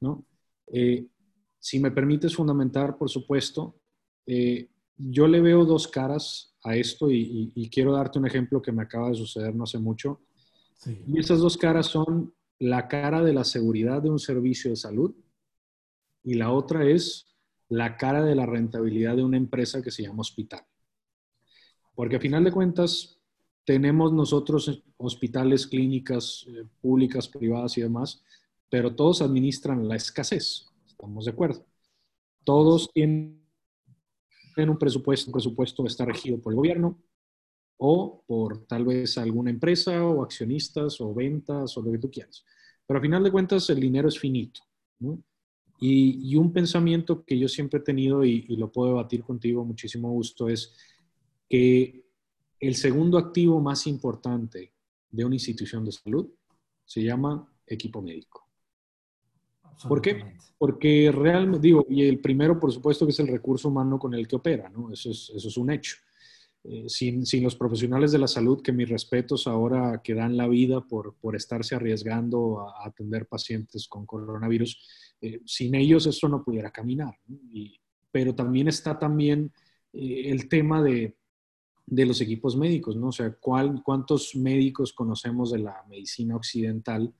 ¿no? 0.00 0.26
Eh, 0.66 1.06
si 1.58 1.80
me 1.80 1.90
permites 1.90 2.34
fundamentar, 2.34 2.96
por 2.98 3.08
supuesto, 3.08 3.80
yo 4.96 5.26
le 5.26 5.40
veo 5.40 5.64
dos 5.64 5.88
caras 5.88 6.54
a 6.62 6.76
esto 6.76 7.10
y, 7.10 7.70
quiero 7.72 7.92
darte 7.92 8.18
un 8.18 8.26
ejemplo 8.26 8.62
que 8.62 8.72
me 8.72 8.82
acaba 8.82 9.10
de 9.10 9.16
suceder 9.16 9.54
no 9.54 9.64
hace 9.64 9.78
mucho. 9.78 10.20
Y 11.06 11.18
esas 11.18 11.38
dos 11.40 11.56
caras 11.56 11.86
son 11.86 12.34
la 12.58 12.88
cara 12.88 13.22
de 13.22 13.32
la 13.32 13.44
seguridad 13.44 14.02
de 14.02 14.10
un 14.10 14.18
servicio 14.18 14.70
de 14.70 14.76
salud 14.76 15.14
y 16.22 16.34
la 16.34 16.52
otra 16.52 16.84
es 16.86 17.26
la 17.68 17.96
cara 17.96 18.22
de 18.22 18.34
la 18.34 18.46
rentabilidad 18.46 19.16
de 19.16 19.24
una 19.24 19.36
empresa 19.36 19.82
que 19.82 19.90
se 19.90 20.02
llama 20.02 20.20
hospital. 20.20 20.64
Porque 21.94 22.16
a 22.16 22.20
final 22.20 22.44
de 22.44 22.52
cuentas, 22.52 23.20
tenemos 23.64 24.12
nosotros 24.12 24.82
hospitales, 24.96 25.66
clínicas 25.66 26.46
eh, 26.48 26.64
públicas, 26.80 27.28
privadas 27.28 27.78
y 27.78 27.82
demás, 27.82 28.22
pero 28.68 28.94
todos 28.94 29.22
administran 29.22 29.86
la 29.88 29.96
escasez, 29.96 30.66
estamos 30.86 31.24
de 31.24 31.30
acuerdo. 31.30 31.64
Todos 32.44 32.90
tienen 32.92 33.40
un 34.56 34.78
presupuesto, 34.78 35.28
un 35.28 35.32
presupuesto 35.32 35.86
está 35.86 36.04
regido 36.04 36.40
por 36.40 36.52
el 36.52 36.56
gobierno 36.56 36.98
o 37.76 38.22
por 38.26 38.66
tal 38.66 38.84
vez 38.84 39.18
alguna 39.18 39.50
empresa 39.50 40.04
o 40.04 40.22
accionistas 40.22 41.00
o 41.00 41.12
ventas 41.14 41.76
o 41.76 41.82
lo 41.82 41.92
que 41.92 41.98
tú 41.98 42.10
quieras. 42.10 42.44
Pero 42.86 42.98
a 42.98 43.02
final 43.02 43.22
de 43.22 43.32
cuentas 43.32 43.68
el 43.70 43.80
dinero 43.80 44.08
es 44.08 44.18
finito. 44.18 44.60
Y, 45.80 46.36
un 46.36 46.52
pensamiento 46.52 47.24
que 47.24 47.38
yo 47.38 47.48
siempre 47.48 47.80
he 47.80 47.82
tenido 47.82 48.24
y, 48.24 48.46
y 48.48 48.56
lo 48.56 48.70
puedo 48.70 48.90
debatir 48.90 49.22
contigo 49.22 49.64
muchísimo 49.64 50.10
gusto 50.10 50.48
es 50.48 50.74
que 51.48 52.04
el 52.60 52.74
segundo 52.76 53.18
activo 53.18 53.60
más 53.60 53.86
importante 53.86 54.72
de 55.10 55.24
una 55.24 55.34
institución 55.34 55.84
de 55.84 55.92
salud 55.92 56.30
se 56.84 57.02
llama 57.02 57.46
equipo 57.66 58.00
médico. 58.00 58.43
¿Por 59.88 60.00
qué? 60.00 60.36
Porque 60.58 61.12
realmente, 61.12 61.66
digo, 61.66 61.86
y 61.88 62.04
el 62.04 62.20
primero, 62.20 62.58
por 62.58 62.72
supuesto, 62.72 63.04
que 63.04 63.12
es 63.12 63.20
el 63.20 63.28
recurso 63.28 63.68
humano 63.68 63.98
con 63.98 64.14
el 64.14 64.26
que 64.26 64.36
opera, 64.36 64.68
¿no? 64.68 64.90
Eso 64.90 65.10
es, 65.10 65.32
eso 65.34 65.48
es 65.48 65.56
un 65.56 65.70
hecho. 65.70 65.96
Eh, 66.66 66.88
sin, 66.88 67.26
sin, 67.26 67.44
los 67.44 67.56
profesionales 67.56 68.10
de 68.10 68.18
la 68.18 68.26
salud, 68.26 68.62
que 68.62 68.72
mis 68.72 68.88
respetos 68.88 69.46
ahora 69.46 70.00
que 70.02 70.14
dan 70.14 70.34
la 70.34 70.48
vida 70.48 70.80
por, 70.80 71.14
por 71.16 71.36
estarse 71.36 71.74
arriesgando 71.74 72.60
a, 72.60 72.86
atender 72.86 73.26
pacientes 73.26 73.86
con 73.86 74.06
coronavirus, 74.06 75.14
eh, 75.20 75.42
sin 75.44 75.74
ellos 75.74 76.06
eso 76.06 76.26
no 76.26 76.42
pudiera 76.42 76.70
caminar. 76.70 77.18
Y, 77.52 77.78
pero 78.10 78.34
también 78.34 78.68
está 78.68 78.98
también 78.98 79.52
eh, 79.92 80.30
el 80.30 80.48
tema 80.48 80.82
de, 80.82 81.18
de, 81.84 82.06
los 82.06 82.22
equipos 82.22 82.56
médicos, 82.56 82.96
¿no? 82.96 83.08
O 83.08 83.12
sea, 83.12 83.30
¿cuál, 83.38 83.82
¿cuántos 83.84 84.34
médicos 84.34 84.94
conocemos 84.94 85.52
de 85.52 85.58
la 85.58 85.84
medicina 85.86 86.34
occidental 86.34 87.12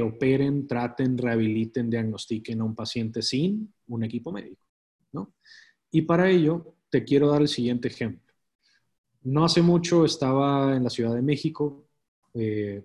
operen, 0.00 0.66
traten, 0.66 1.18
rehabiliten, 1.18 1.90
diagnostiquen 1.90 2.60
a 2.60 2.64
un 2.64 2.74
paciente 2.74 3.22
sin 3.22 3.72
un 3.88 4.04
equipo 4.04 4.32
médico. 4.32 4.66
¿no? 5.12 5.34
Y 5.90 6.02
para 6.02 6.30
ello, 6.30 6.74
te 6.90 7.04
quiero 7.04 7.28
dar 7.28 7.42
el 7.42 7.48
siguiente 7.48 7.88
ejemplo. 7.88 8.34
No 9.22 9.44
hace 9.44 9.62
mucho 9.62 10.04
estaba 10.04 10.76
en 10.76 10.84
la 10.84 10.90
Ciudad 10.90 11.14
de 11.14 11.22
México, 11.22 11.86
eh, 12.34 12.84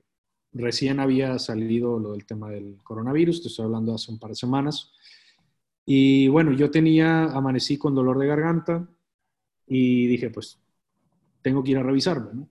recién 0.53 0.99
había 0.99 1.39
salido 1.39 1.99
lo 1.99 2.11
del 2.11 2.25
tema 2.25 2.49
del 2.49 2.77
coronavirus, 2.83 3.41
te 3.41 3.47
estoy 3.47 3.65
hablando 3.65 3.93
hace 3.93 4.11
un 4.11 4.19
par 4.19 4.31
de 4.31 4.35
semanas. 4.35 4.91
Y 5.85 6.27
bueno, 6.27 6.51
yo 6.51 6.69
tenía, 6.69 7.25
amanecí 7.25 7.77
con 7.77 7.95
dolor 7.95 8.19
de 8.19 8.27
garganta 8.27 8.87
y 9.65 10.07
dije, 10.07 10.29
pues 10.29 10.59
tengo 11.41 11.63
que 11.63 11.71
ir 11.71 11.77
a 11.77 11.83
revisarme. 11.83 12.47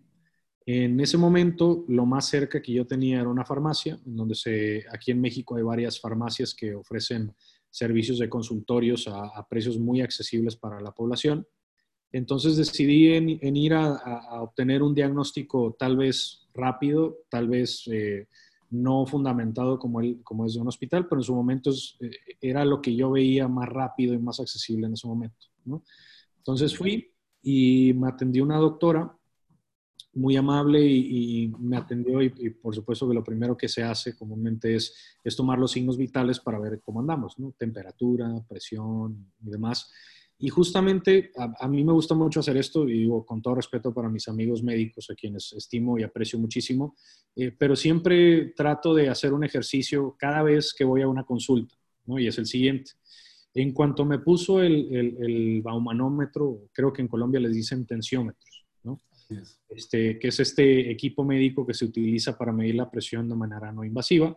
En 0.69 0.99
ese 0.99 1.17
momento, 1.17 1.85
lo 1.87 2.07
más 2.07 2.27
cerca 2.29 2.61
que 2.61 2.73
yo 2.73 2.85
tenía 2.85 3.21
era 3.21 3.29
una 3.29 3.45
farmacia, 3.45 4.01
en 4.05 4.17
donde 4.17 4.35
se, 4.35 4.85
aquí 4.93 5.13
en 5.13 5.21
México 5.21 5.55
hay 5.55 5.63
varias 5.63 6.01
farmacias 6.01 6.55
que 6.55 6.75
ofrecen 6.75 7.33
servicios 7.71 8.19
de 8.19 8.29
consultorios 8.29 9.07
a, 9.07 9.47
precios 9.49 9.79
muy 9.79 10.01
accesibles 10.01 10.57
para 10.57 10.81
la 10.81 10.91
población. 10.91 11.47
Entonces 12.11 12.57
decidí 12.57 13.13
en, 13.13 13.57
ir 13.57 13.75
a, 13.75 14.43
obtener 14.43 14.83
un 14.83 14.93
diagnóstico 14.93 15.77
tal 15.79 15.97
vez 15.97 16.49
rápido, 16.53 17.19
tal 17.29 17.47
vez 17.47 17.85
eh, 17.87 18.27
no 18.71 19.07
fundamentado 19.07 19.79
como, 19.79 20.01
el, 20.01 20.21
como 20.25 20.47
es 20.47 20.55
de 20.55 20.61
un 20.61 20.69
hospital, 20.69 21.07
pero 21.07 21.21
en 21.21 21.25
su 21.25 21.35
momento 21.35 21.71
eh, 22.01 22.11
era 22.41 22.65
lo 22.65 22.83
que 22.83 22.97
yo 22.97 23.13
veía 23.13 23.47
más 23.47 23.69
rápido 23.69 24.15
y 24.15 24.19
más 24.19 24.41
accesible 24.41 24.89
en 24.89 24.95
ese 24.95 25.07
momento. 25.07 25.47
Entonces 26.39 26.77
fui 26.77 27.13
y 27.41 27.93
me 27.95 28.09
atendió 28.09 28.43
una 28.43 28.57
doctora 28.57 29.16
muy 30.17 30.37
amable 30.37 30.85
y, 30.85 31.53
me 31.59 31.77
atendió 31.77 32.23
y, 32.23 32.31
por 32.51 32.75
supuesto 32.75 33.07
que 33.09 33.15
lo 33.15 33.23
primero 33.23 33.57
que 33.57 33.69
se 33.69 33.83
hace 33.83 34.17
comúnmente 34.17 34.75
es, 34.75 34.95
es 35.23 35.37
tomar 35.37 35.59
los 35.59 35.73
signos 35.73 35.97
vitales 35.97 36.41
para 36.41 36.59
ver 36.59 36.81
cómo 36.83 37.01
andamos, 37.01 37.39
¿no? 37.39 37.55
Temperatura, 37.59 38.43
presión 38.49 39.33
y 39.45 39.51
demás. 39.51 39.91
Y 40.39 40.49
justamente 40.51 41.31
a, 41.37 41.67
mí 41.67 41.83
me 41.83 41.93
gusta 41.93 42.15
mucho 42.15 42.41
hacer 42.41 42.59
esto, 42.59 42.87
y 42.87 43.01
digo 43.01 43.25
con 43.25 43.41
todo 43.41 43.55
respeto 43.55 43.93
para 43.95 44.11
mis 44.11 44.29
amigos 44.29 44.63
médicos, 44.63 45.09
a 45.11 45.15
quienes 45.15 45.53
estimo 45.55 45.99
y 45.99 46.03
aprecio 46.03 46.39
muchísimo, 46.39 46.95
eh, 47.35 47.53
pero 47.59 47.75
siempre 47.75 48.53
trato 48.55 48.95
de 48.95 49.09
hacer 49.09 49.33
un 49.33 49.45
ejercicio 49.45 50.15
cada 50.19 50.43
vez 50.43 50.75
que 50.77 50.85
voy 50.85 51.01
a 51.01 51.09
una 51.09 51.25
consulta, 51.25 51.75
¿no? 52.05 52.19
Y 52.19 52.27
es 52.27 52.37
el 52.37 52.47
siguiente. 52.47 52.93
En 53.55 53.73
cuanto 53.73 54.05
me 54.05 54.19
puso 54.19 54.61
el, 54.61 54.95
el, 54.95 55.17
el 55.21 55.63
baumanómetro, 55.63 56.69
creo 56.73 56.93
que 56.93 57.01
en 57.01 57.09
Colombia 57.09 57.41
les 57.41 57.55
dicen 57.55 57.87
tensiómetros, 57.87 58.56
¿no? 59.31 59.43
Este, 59.69 60.19
que 60.19 60.29
es 60.29 60.41
este 60.41 60.91
equipo 60.91 61.25
médico 61.25 61.67
que 61.67 61.75
se 61.75 61.85
utiliza 61.85 62.37
para 62.37 62.53
medir 62.53 62.77
la 62.77 62.91
presión 62.91 63.29
de 63.29 63.35
manera 63.35 63.73
no 63.73 63.85
invasiva 63.85 64.37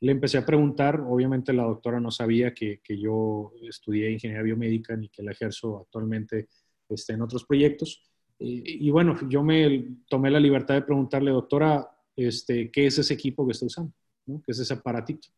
le 0.00 0.12
empecé 0.12 0.38
a 0.38 0.46
preguntar, 0.46 1.00
obviamente 1.00 1.52
la 1.52 1.64
doctora 1.64 2.00
no 2.00 2.10
sabía 2.10 2.54
que, 2.54 2.80
yo 2.88 3.52
estudié 3.68 4.10
ingeniería 4.10 4.42
biomédica 4.42 4.96
ni 4.96 5.08
que 5.08 5.22
la 5.22 5.32
ejerzo 5.32 5.78
actualmente 5.78 6.48
este, 6.88 7.12
en 7.12 7.22
otros 7.22 7.44
proyectos. 7.44 8.02
Y, 8.42 8.90
bueno, 8.90 9.18
yo 9.28 9.42
me 9.42 9.98
tomé 10.08 10.30
la 10.30 10.40
libertad 10.40 10.74
de 10.74 10.82
preguntarle, 10.82 11.30
doctora, 11.30 11.86
este, 12.16 12.70
¿qué 12.70 12.86
es 12.86 12.98
ese 12.98 13.12
equipo 13.12 13.44
que 13.44 13.52
está 13.52 13.66
usando? 13.66 13.92
¿Qué 14.24 14.52
es 14.52 14.58
ese 14.58 14.72
aparatito? 14.72 15.28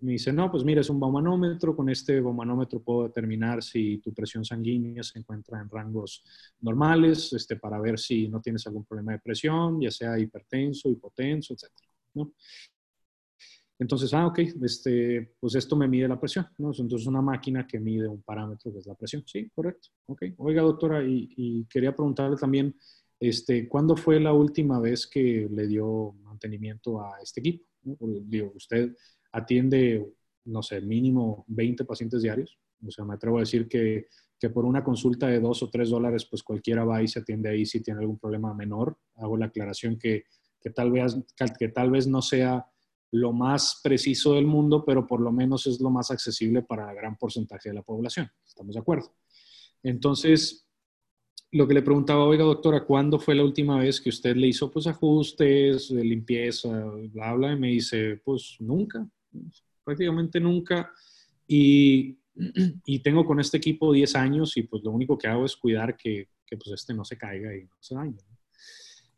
Me 0.00 0.12
dice, 0.12 0.32
no, 0.32 0.50
pues 0.50 0.64
mira, 0.64 0.80
es 0.80 0.90
un 0.90 1.00
baumanómetro. 1.00 1.74
Con 1.74 1.88
este 1.88 2.20
baumanómetro 2.20 2.80
puedo 2.80 3.04
determinar 3.04 3.62
si 3.62 3.98
tu 3.98 4.12
presión 4.14 4.44
sanguínea 4.44 5.02
se 5.02 5.18
encuentra 5.18 5.60
en 5.60 5.68
rangos 5.68 6.24
normales, 6.60 7.32
este, 7.32 7.56
para 7.56 7.80
ver 7.80 7.98
si 7.98 8.28
no 8.28 8.40
tienes 8.40 8.66
algún 8.66 8.84
problema 8.84 9.12
de 9.12 9.18
presión, 9.18 9.80
ya 9.80 9.90
sea 9.90 10.18
hipertenso, 10.18 10.88
hipotenso, 10.88 11.54
etc. 11.54 11.72
¿no? 12.14 12.32
Entonces, 13.78 14.12
ah, 14.12 14.26
ok, 14.26 14.40
este, 14.62 15.34
pues 15.38 15.54
esto 15.54 15.76
me 15.76 15.86
mide 15.86 16.08
la 16.08 16.18
presión, 16.18 16.46
¿no? 16.58 16.72
Entonces, 16.76 17.06
una 17.06 17.22
máquina 17.22 17.66
que 17.66 17.78
mide 17.78 18.08
un 18.08 18.22
parámetro 18.22 18.72
que 18.72 18.78
es 18.78 18.86
la 18.86 18.94
presión. 18.94 19.22
Sí, 19.24 19.48
correcto. 19.50 19.88
Ok. 20.06 20.22
Oiga, 20.38 20.62
doctora, 20.62 21.02
y, 21.04 21.64
quería 21.70 21.94
preguntarle 21.94 22.36
también, 22.36 22.74
este, 23.20 23.68
¿cuándo 23.68 23.96
fue 23.96 24.18
la 24.18 24.32
última 24.32 24.80
vez 24.80 25.06
que 25.06 25.48
le 25.50 25.66
dio 25.68 26.12
mantenimiento 26.24 27.00
a 27.00 27.20
este 27.22 27.40
equipo? 27.40 27.64
Digo, 27.82 28.52
usted 28.56 28.96
atiende, 29.32 30.06
no 30.44 30.62
sé, 30.62 30.80
mínimo 30.80 31.44
20 31.48 31.84
pacientes 31.84 32.22
diarios. 32.22 32.58
O 32.86 32.90
sea, 32.90 33.04
me 33.04 33.14
atrevo 33.14 33.38
a 33.38 33.40
decir 33.40 33.68
que, 33.68 34.06
que 34.38 34.50
por 34.50 34.64
una 34.64 34.84
consulta 34.84 35.26
de 35.26 35.40
dos 35.40 35.62
o 35.62 35.70
tres 35.70 35.90
dólares, 35.90 36.26
pues 36.26 36.42
cualquiera 36.42 36.84
va 36.84 37.02
y 37.02 37.08
se 37.08 37.20
atiende 37.20 37.48
ahí 37.48 37.66
si 37.66 37.80
tiene 37.82 38.00
algún 38.00 38.18
problema 38.18 38.54
menor. 38.54 38.96
Hago 39.16 39.36
la 39.36 39.46
aclaración 39.46 39.98
que, 39.98 40.24
que 40.60 40.70
tal, 40.70 40.92
vez, 40.92 41.16
que 41.58 41.68
tal 41.68 41.90
vez 41.90 42.06
no 42.06 42.22
sea 42.22 42.66
lo 43.10 43.32
más 43.32 43.80
preciso 43.82 44.34
del 44.34 44.46
mundo, 44.46 44.84
pero 44.84 45.06
por 45.06 45.20
lo 45.20 45.32
menos 45.32 45.66
es 45.66 45.80
lo 45.80 45.90
más 45.90 46.10
accesible 46.10 46.62
para 46.62 46.90
el 46.90 46.96
gran 46.96 47.16
porcentaje 47.16 47.70
de 47.70 47.76
la 47.76 47.82
población. 47.82 48.30
¿Estamos 48.46 48.74
de 48.74 48.80
acuerdo? 48.80 49.14
Entonces, 49.82 50.68
lo 51.50 51.66
que 51.66 51.74
le 51.74 51.82
preguntaba, 51.82 52.24
oiga 52.24 52.44
doctora, 52.44 52.84
¿cuándo 52.84 53.18
fue 53.18 53.34
la 53.34 53.44
última 53.44 53.78
vez 53.78 54.00
que 54.00 54.10
usted 54.10 54.36
le 54.36 54.48
hizo 54.48 54.70
pues 54.70 54.86
ajustes, 54.86 55.90
limpieza, 55.90 56.84
bla, 57.12 57.32
bla? 57.34 57.52
Y 57.52 57.58
me 57.58 57.68
dice, 57.68 58.20
pues 58.22 58.56
nunca, 58.60 59.08
prácticamente 59.84 60.40
nunca. 60.40 60.92
Y, 61.46 62.18
y, 62.84 62.98
tengo 63.00 63.24
con 63.24 63.40
este 63.40 63.56
equipo 63.56 63.92
10 63.92 64.16
años 64.16 64.56
y 64.56 64.64
pues 64.64 64.82
lo 64.84 64.90
único 64.90 65.16
que 65.16 65.28
hago 65.28 65.44
es 65.44 65.56
cuidar 65.56 65.96
que, 65.96 66.28
que 66.46 66.56
pues 66.56 66.72
este 66.72 66.94
no 66.94 67.04
se 67.04 67.16
caiga 67.16 67.56
y 67.56 67.64
no 67.64 67.76
se 67.80 67.94
dañe. 67.94 68.18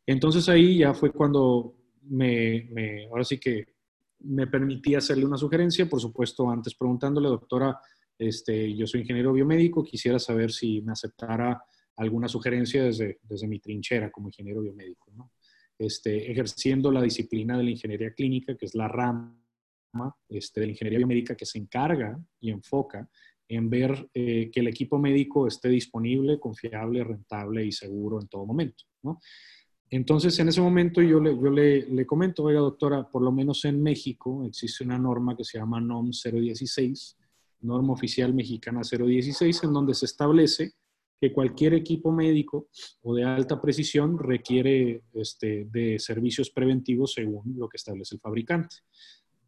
Entonces 0.06 0.48
ahí 0.48 0.78
ya 0.78 0.94
fue 0.94 1.12
cuando 1.12 1.74
me, 2.02 2.68
me, 2.70 3.06
ahora 3.06 3.24
sí 3.24 3.38
que 3.38 3.74
me 4.20 4.46
permití 4.46 4.94
hacerle 4.94 5.24
una 5.24 5.36
sugerencia, 5.36 5.88
por 5.88 6.00
supuesto, 6.00 6.50
antes 6.50 6.74
preguntándole, 6.74 7.28
doctora, 7.28 7.78
este, 8.18 8.74
yo 8.74 8.86
soy 8.86 9.00
ingeniero 9.00 9.32
biomédico, 9.32 9.82
quisiera 9.82 10.18
saber 10.18 10.52
si 10.52 10.82
me 10.82 10.92
aceptara 10.92 11.62
alguna 11.96 12.28
sugerencia 12.28 12.84
desde, 12.84 13.18
desde 13.22 13.48
mi 13.48 13.58
trinchera 13.58 14.10
como 14.10 14.28
ingeniero 14.28 14.60
biomédico, 14.60 15.10
¿no? 15.16 15.32
este, 15.80 16.30
ejerciendo 16.30 16.92
la 16.92 17.00
disciplina 17.00 17.56
de 17.56 17.64
la 17.64 17.70
ingeniería 17.70 18.12
clínica, 18.12 18.54
que 18.54 18.66
es 18.66 18.74
la 18.74 18.86
rama 18.86 19.34
este, 20.28 20.60
de 20.60 20.66
la 20.66 20.72
ingeniería 20.72 20.98
biomédica 20.98 21.34
que 21.34 21.46
se 21.46 21.58
encarga 21.58 22.18
y 22.40 22.50
enfoca 22.50 23.08
en 23.48 23.68
ver 23.68 24.08
eh, 24.14 24.50
que 24.52 24.60
el 24.60 24.68
equipo 24.68 24.98
médico 24.98 25.46
esté 25.46 25.68
disponible, 25.68 26.38
confiable, 26.38 27.02
rentable 27.02 27.64
y 27.66 27.72
seguro 27.72 28.20
en 28.20 28.28
todo 28.28 28.46
momento. 28.46 28.84
¿no? 29.02 29.18
Entonces, 29.90 30.38
en 30.38 30.48
ese 30.48 30.60
momento 30.60 31.02
yo, 31.02 31.18
le, 31.18 31.34
yo 31.34 31.50
le, 31.50 31.86
le, 31.86 32.06
comento, 32.06 32.44
oiga 32.44 32.60
doctora, 32.60 33.08
por 33.10 33.22
lo 33.22 33.32
menos 33.32 33.64
en 33.64 33.82
México 33.82 34.44
existe 34.46 34.84
una 34.84 34.98
norma 34.98 35.36
que 35.36 35.44
se 35.44 35.58
llama 35.58 35.80
NOM 35.80 36.10
016, 36.10 37.16
norma 37.62 37.92
oficial 37.92 38.32
mexicana 38.32 38.82
016, 38.82 39.64
en 39.64 39.72
donde 39.72 39.94
se 39.94 40.06
establece 40.06 40.74
que 41.20 41.32
cualquier 41.32 41.74
equipo 41.74 42.10
médico 42.10 42.68
o 43.02 43.14
de 43.14 43.24
alta 43.24 43.60
precisión 43.60 44.18
requiere 44.18 45.02
este, 45.12 45.66
de 45.70 45.98
servicios 45.98 46.50
preventivos 46.50 47.12
según 47.12 47.54
lo 47.58 47.68
que 47.68 47.76
establece 47.76 48.14
el 48.14 48.20
fabricante. 48.20 48.76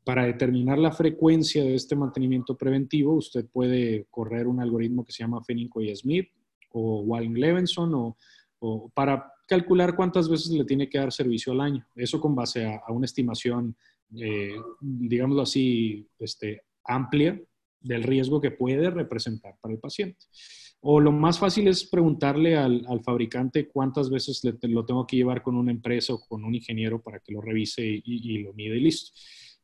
Para 0.05 0.27
determinar 0.27 0.79
la 0.79 0.93
frecuencia 0.93 1.63
de 1.63 1.75
este 1.75 1.95
mantenimiento 1.95 2.57
preventivo, 2.57 3.15
usted 3.15 3.47
puede 3.47 4.07
correr 4.11 4.47
un 4.47 4.61
algoritmo 4.61 5.05
que 5.05 5.13
se 5.13 5.23
llama 5.23 5.43
y 5.49 5.97
Smith 5.97 6.29
o 6.71 7.03
Walling-Levenson 7.03 7.95
o, 7.95 8.17
o 8.59 8.91
para 8.95 9.33
calcular 9.47 9.95
cuántas 9.95 10.29
veces 10.29 10.51
le 10.51 10.65
tiene 10.65 10.89
que 10.89 10.99
dar 10.99 11.13
servicio 11.13 11.53
al 11.53 11.61
año. 11.61 11.87
Eso 11.95 12.21
con 12.21 12.35
base 12.35 12.65
a, 12.65 12.91
una 12.91 13.05
estimación, 13.05 13.77
eh, 14.17 14.57
digámoslo 14.81 15.43
así, 15.43 16.09
este, 16.19 16.63
amplia 16.85 17.41
del 17.81 18.03
riesgo 18.03 18.41
que 18.41 18.51
puede 18.51 18.89
representar 18.91 19.57
para 19.61 19.75
el 19.75 19.81
paciente. 19.81 20.25
O 20.81 21.01
lo 21.01 21.13
más 21.13 21.39
fácil 21.39 21.69
es 21.69 21.85
preguntarle 21.85 22.57
al, 22.57 22.85
fabricante 23.05 23.69
cuántas 23.69 24.09
veces 24.09 24.43
lo 24.63 24.85
tengo 24.85 25.07
que 25.07 25.17
llevar 25.17 25.43
con 25.43 25.57
una 25.57 25.71
empresa 25.71 26.15
o 26.15 26.21
con 26.27 26.45
un 26.45 26.55
ingeniero 26.55 27.01
para 27.03 27.21
que 27.21 27.33
lo 27.33 27.41
revise 27.41 27.83
y, 27.85 28.03
y, 28.05 28.39
lo 28.39 28.53
mide 28.55 28.79
y 28.79 28.81
listo. 28.81 29.13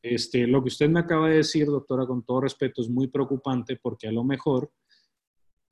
Este, 0.02 0.46
lo 0.46 0.62
que 0.62 0.68
usted 0.68 0.88
me 0.88 1.00
acaba 1.00 1.28
de 1.28 1.36
decir, 1.36 1.66
doctora, 1.66 2.06
con 2.06 2.22
todo 2.22 2.42
respeto, 2.42 2.82
es 2.82 2.88
muy 2.88 3.08
preocupante 3.08 3.76
porque 3.76 4.06
a 4.08 4.12
lo 4.12 4.24
mejor 4.24 4.70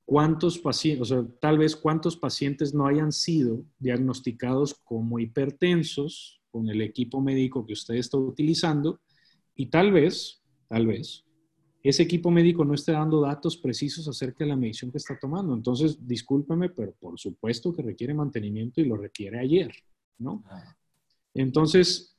cuántos 0.04 0.58
pacientes, 0.58 1.02
o 1.02 1.04
sea, 1.04 1.26
tal 1.40 1.58
vez 1.58 1.76
cuántos 1.76 2.16
pacientes 2.16 2.74
no 2.74 2.86
hayan 2.86 3.12
sido 3.12 3.64
diagnosticados 3.78 4.74
como 4.84 5.18
hipertensos 5.18 6.40
con 6.50 6.68
el 6.68 6.80
equipo 6.80 7.20
médico 7.20 7.66
que 7.66 7.74
usted 7.74 7.94
está 7.94 8.16
utilizando 8.16 9.00
y 9.54 9.66
tal 9.66 9.92
vez, 9.92 10.42
tal 10.68 10.86
vez, 10.86 11.24
ese 11.82 12.02
equipo 12.02 12.30
médico 12.30 12.64
no 12.64 12.74
esté 12.74 12.92
dando 12.92 13.20
datos 13.20 13.56
precisos 13.56 14.08
acerca 14.08 14.44
de 14.44 14.48
la 14.48 14.56
medición 14.56 14.90
que 14.90 14.98
está 14.98 15.16
tomando. 15.18 15.54
Entonces, 15.54 16.04
discúlpeme, 16.04 16.70
pero 16.70 16.92
por 16.98 17.18
supuesto 17.18 17.72
que 17.72 17.82
requiere 17.82 18.12
mantenimiento 18.12 18.80
y 18.80 18.86
lo 18.86 18.96
requiere 18.96 19.38
ayer, 19.38 19.72
¿no? 20.18 20.42
Entonces, 21.32 22.16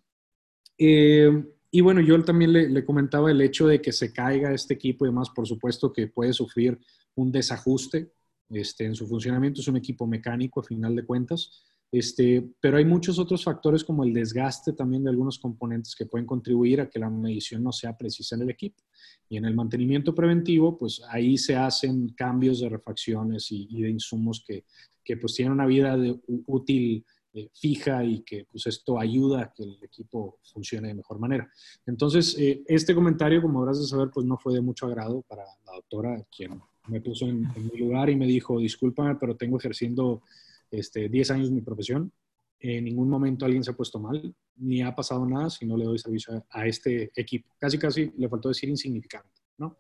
eh, 0.78 1.44
y 1.70 1.82
bueno, 1.82 2.02
yo 2.02 2.24
también 2.24 2.54
le, 2.54 2.86
comentaba 2.86 3.30
el 3.30 3.42
hecho 3.42 3.68
de 3.68 3.82
que 3.82 3.92
se 3.92 4.14
caiga 4.14 4.54
este 4.54 4.76
equipo 4.76 5.06
y 5.06 5.10
demás, 5.10 5.30
por 5.30 5.48
supuesto 5.48 5.92
que 5.92 6.08
puede 6.08 6.32
sufrir 6.32 6.80
un 7.16 7.32
desajuste 7.32 8.14
este, 8.50 8.86
en 8.86 8.96
su 8.96 9.06
funcionamiento. 9.08 9.60
Es 9.60 9.68
un 9.68 9.76
equipo 9.76 10.08
mecánico 10.08 10.62
a 10.62 10.64
final 10.64 10.96
de 10.96 11.04
cuentas. 11.04 11.64
Este, 11.92 12.46
pero 12.60 12.78
hay 12.78 12.86
muchos 12.86 13.18
otros 13.18 13.44
factores 13.44 13.84
como 13.84 14.04
el 14.04 14.14
desgaste 14.14 14.74
también 14.74 15.06
de 15.06 15.10
algunos 15.10 15.40
componentes 15.40 15.96
que 15.96 16.06
pueden 16.06 16.28
contribuir 16.28 16.82
a 16.82 16.90
que 16.90 17.00
la 17.00 17.10
medición 17.10 17.64
no 17.64 17.72
sea 17.72 17.98
precisa 17.98 18.36
en 18.36 18.44
el 18.44 18.50
equipo. 18.50 18.84
Y 19.30 19.38
en 19.38 19.46
el 19.46 19.56
mantenimiento 19.56 20.16
preventivo, 20.16 20.78
pues 20.78 21.02
ahí 21.10 21.38
se 21.38 21.56
hacen 21.56 22.10
cambios 22.10 22.62
de 22.62 22.70
refacciones 22.70 23.52
y, 23.52 23.82
de 23.82 23.90
insumos 23.90 24.44
que, 24.46 24.66
que, 25.04 25.18
pues 25.18 25.34
tienen 25.34 25.54
una 25.54 25.66
vida 25.66 25.98
útil 26.46 27.06
eh, 27.38 27.52
fija 27.54 28.04
y 28.04 28.22
que 28.22 28.46
pues 28.50 28.66
esto 28.66 29.00
ayuda 29.00 29.44
a 29.44 29.54
que 29.54 29.62
el 29.62 29.78
equipo 29.84 30.40
funcione 30.42 30.88
de 30.88 30.96
mejor 30.96 31.20
manera. 31.20 31.48
Entonces, 31.86 32.36
eh, 32.40 32.64
este 32.66 32.96
comentario, 32.96 33.44
como 33.44 33.60
habrás 33.60 33.80
de 33.80 33.86
saber, 33.86 34.10
pues 34.12 34.26
no 34.26 34.40
fue 34.40 34.56
de 34.56 34.62
mucho 34.62 34.88
agrado 34.88 35.22
para 35.22 35.44
la 35.44 35.74
doctora, 35.74 36.26
quien 36.36 36.60
me 36.88 37.00
puso 37.00 37.28
en, 37.28 37.42
mi 37.72 37.78
lugar 37.78 38.10
y 38.10 38.16
me 38.16 38.26
dijo, 38.26 38.58
discúlpame, 38.58 39.18
pero 39.18 39.36
tengo 39.36 39.60
ejerciendo 39.60 40.24
este, 40.72 41.10
10 41.10 41.30
años 41.30 41.52
mi 41.52 41.62
profesión. 41.62 42.12
En 42.60 42.86
ningún 42.86 43.08
momento 43.08 43.46
alguien 43.46 43.64
se 43.64 43.70
ha 43.70 43.76
puesto 43.76 44.00
mal, 44.00 44.34
ni 44.56 44.82
ha 44.82 44.96
pasado 44.96 45.24
nada 45.28 45.52
si 45.52 45.68
no 45.68 45.78
le 45.78 45.86
doy 45.86 46.00
servicio 46.00 46.44
a, 46.50 46.66
este 46.66 47.12
equipo. 47.16 47.54
Casi, 47.60 47.78
casi 47.78 48.12
le 48.18 48.28
faltó 48.30 48.50
decir 48.50 48.68
insignificante, 48.68 49.42
¿no? 49.60 49.78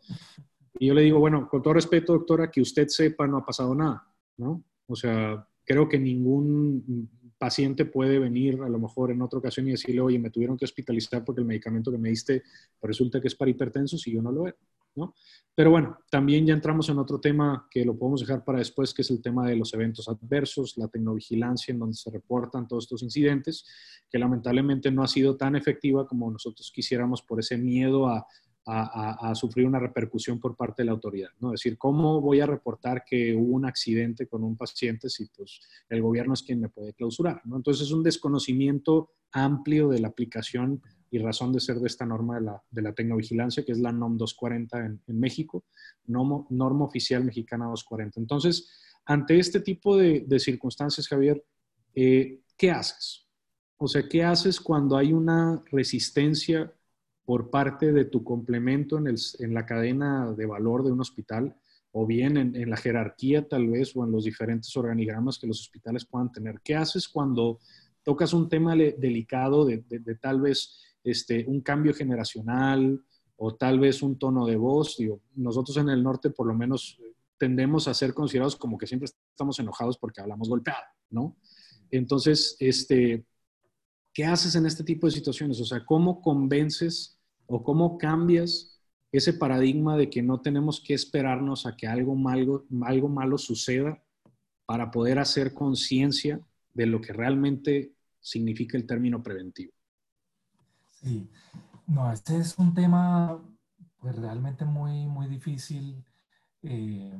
Y 0.77 0.85
yo 0.85 0.93
le 0.93 1.01
digo, 1.01 1.17
bueno, 1.17 1.49
con 1.49 1.63
todo 1.63 1.73
respeto, 1.73 2.13
doctora, 2.13 2.51
que 2.51 2.61
usted 2.61 2.87
sepa, 2.87 3.25
no 3.25 3.37
ha 3.37 3.45
pasado 3.45 3.73
nada, 3.73 4.07
¿no? 4.37 4.63
O 4.85 4.95
sea, 4.95 5.47
creo 5.67 5.89
que 5.89 5.99
ningún 5.99 7.09
paciente 7.37 7.85
puede 7.85 8.19
venir 8.19 8.59
a 8.61 8.69
lo 8.69 8.79
mejor 8.79 9.11
en 9.11 9.21
otra 9.21 9.39
ocasión 9.39 9.67
y 9.67 9.71
decirle, 9.71 10.01
oye, 10.01 10.19
me 10.19 10.29
tuvieron 10.29 10.57
que 10.57 10.65
hospitalizar 10.65 11.23
porque 11.23 11.41
el 11.41 11.47
medicamento 11.47 11.91
que 11.91 11.97
me 11.97 12.09
diste 12.09 12.43
resulta 12.81 13.21
que 13.21 13.27
es 13.27 13.35
para 13.35 13.51
hipertensos 13.51 14.05
y 14.07 14.13
yo 14.13 14.21
no 14.21 14.31
lo 14.31 14.47
era. 14.47 14.57
¿no? 14.95 15.13
Pero 15.53 15.71
bueno, 15.71 15.99
también 16.09 16.45
ya 16.45 16.53
entramos 16.53 16.89
en 16.89 16.97
otro 16.97 17.19
tema 17.19 17.67
que 17.69 17.85
lo 17.85 17.97
podemos 17.97 18.21
dejar 18.21 18.43
para 18.43 18.59
después, 18.59 18.93
que 18.93 19.03
es 19.03 19.11
el 19.11 19.21
tema 19.21 19.47
de 19.47 19.55
los 19.55 19.73
eventos 19.73 20.09
adversos, 20.09 20.77
la 20.77 20.87
tecnovigilancia 20.87 21.71
en 21.71 21.79
donde 21.79 21.95
se 21.95 22.09
reportan 22.09 22.67
todos 22.67 22.85
estos 22.85 23.03
incidentes, 23.03 23.65
que 24.09 24.17
lamentablemente 24.17 24.91
no 24.91 25.03
ha 25.03 25.07
sido 25.07 25.37
tan 25.37 25.55
efectiva 25.55 26.07
como 26.07 26.31
nosotros 26.31 26.71
quisiéramos 26.73 27.21
por 27.21 27.39
ese 27.39 27.57
miedo 27.57 28.07
a, 28.07 28.25
a, 28.69 29.33
sufrir 29.33 29.65
una 29.65 29.79
repercusión 29.79 30.39
por 30.39 30.55
parte 30.55 30.81
de 30.81 30.87
la 30.87 30.91
autoridad, 30.91 31.29
¿no? 31.39 31.53
Es 31.53 31.61
decir, 31.61 31.77
¿cómo 31.77 32.19
voy 32.19 32.41
a 32.41 32.45
reportar 32.45 33.03
que 33.05 33.33
hubo 33.33 33.55
un 33.55 33.65
accidente 33.65 34.27
con 34.27 34.43
un 34.43 34.57
paciente 34.57 35.09
si 35.09 35.27
pues 35.27 35.61
el 35.89 36.01
gobierno 36.01 36.33
es 36.33 36.43
quien 36.43 36.59
me 36.59 36.69
puede 36.69 36.93
clausurar, 36.93 37.41
¿no? 37.45 37.55
Entonces 37.55 37.87
es 37.87 37.93
un 37.93 38.03
desconocimiento 38.03 39.13
amplio 39.31 39.87
de 39.89 39.99
la 39.99 40.09
aplicación 40.09 40.81
y 41.09 41.19
razón 41.19 41.53
de 41.53 41.61
ser 41.61 41.79
de 41.79 41.87
esta 41.87 42.05
norma 42.05 42.35
de 42.35 42.41
la, 42.41 42.63
de 42.69 42.81
la 42.81 42.93
tecnovigilancia, 42.93 43.63
que 43.63 43.71
es 43.71 43.79
la 43.79 43.93
NOM 43.93 44.17
240 44.17 44.85
en, 44.85 45.01
en 45.07 45.19
México, 45.19 45.63
norma 46.05 46.83
oficial 46.83 47.23
mexicana 47.23 47.65
240. 47.65 48.19
Entonces, 48.19 48.69
ante 49.05 49.39
este 49.39 49.61
tipo 49.61 49.95
de, 49.95 50.25
de 50.27 50.39
circunstancias, 50.39 51.07
Javier, 51.07 51.41
eh, 51.95 52.41
¿qué 52.57 52.71
haces? 52.71 53.25
O 53.77 53.87
sea, 53.87 54.07
¿qué 54.09 54.23
haces 54.23 54.59
cuando 54.59 54.97
hay 54.97 55.13
una 55.13 55.63
resistencia 55.71 56.73
por 57.27 57.49
parte 57.49 57.91
de 57.91 58.05
tu 58.05 58.23
complemento 58.23 58.97
en, 58.97 59.07
el, 59.07 59.17
en 59.39 59.53
la 59.53 59.65
cadena 59.65 60.31
de 60.31 60.45
valor 60.45 60.83
de 60.83 60.93
un 60.93 61.01
hospital? 61.01 61.55
o 61.91 62.05
bien 62.05 62.37
en, 62.37 62.55
en, 62.55 62.69
la 62.69 62.77
jerarquía 62.77 63.47
tal 63.47 63.69
vez 63.69 63.95
o 63.95 64.03
en 64.03 64.11
los 64.11 64.25
diferentes 64.25 64.75
organigramas 64.77 65.39
que 65.39 65.47
los 65.47 65.61
hospitales 65.61 66.05
puedan 66.05 66.31
tener. 66.31 66.59
¿Qué 66.63 66.75
haces 66.75 67.07
cuando 67.07 67.59
tocas 68.03 68.33
un 68.33 68.47
tema 68.47 68.75
delicado 68.75 69.65
de, 69.65 69.83
de, 69.89 69.99
de, 69.99 70.15
tal 70.15 70.39
vez 70.41 70.79
este, 71.03 71.43
un 71.47 71.61
cambio 71.61 71.93
generacional 71.93 73.03
o 73.35 73.55
tal 73.55 73.79
vez 73.79 74.01
un 74.01 74.17
tono 74.17 74.45
de 74.45 74.55
voz. 74.55 74.97
Digo, 74.97 75.21
nosotros 75.35 75.75
en 75.77 75.89
el 75.89 76.03
norte 76.03 76.29
por 76.29 76.47
lo 76.47 76.53
menos 76.53 76.99
tendemos 77.37 77.87
a 77.87 77.93
ser 77.93 78.13
considerados 78.13 78.55
como 78.55 78.77
que 78.77 78.87
siempre 78.87 79.09
estamos 79.31 79.59
enojados 79.59 79.97
porque 79.97 80.21
hablamos 80.21 80.49
golpeado, 80.49 80.83
¿no? 81.09 81.37
Entonces, 81.91 82.57
este, 82.59 83.25
¿qué 84.13 84.25
haces 84.25 84.55
en 84.55 84.65
este 84.65 84.83
tipo 84.83 85.07
de 85.07 85.11
situaciones? 85.11 85.61
O 85.61 85.65
sea, 85.65 85.85
¿cómo 85.85 86.21
convences 86.21 87.16
o 87.47 87.63
cómo 87.63 87.97
cambias 87.97 88.79
ese 89.11 89.33
paradigma 89.33 89.97
de 89.97 90.09
que 90.09 90.21
no 90.21 90.41
tenemos 90.41 90.79
que 90.79 90.93
esperarnos 90.93 91.65
a 91.65 91.75
que 91.75 91.87
algo 91.87 92.15
malo, 92.15 92.65
algo 92.83 93.09
malo 93.09 93.37
suceda 93.37 94.01
para 94.65 94.91
poder 94.91 95.17
hacer 95.17 95.53
conciencia 95.53 96.39
de 96.73 96.85
lo 96.85 97.01
que 97.01 97.13
realmente 97.13 97.93
significa 98.19 98.77
el 98.77 98.85
término 98.85 99.23
preventivo? 99.23 99.71
Sí, 100.91 101.29
no, 101.87 102.11
este 102.11 102.37
es 102.37 102.57
un 102.57 102.73
tema 102.73 103.41
pues 103.99 104.15
realmente 104.15 104.65
muy, 104.65 105.07
muy 105.07 105.27
difícil. 105.27 106.03
Eh, 106.61 107.17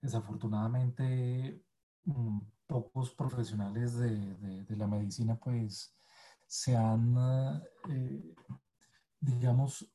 desafortunadamente, 0.00 1.62
mm, 2.04 2.38
pocos 2.66 3.12
profesionales 3.12 3.96
de, 3.96 4.64
de, 4.64 4.76
la 4.76 4.86
medicina 4.86 5.38
pues 5.38 5.94
se 6.46 6.76
han, 6.76 7.14
eh, 7.90 8.34
digamos, 9.22 9.88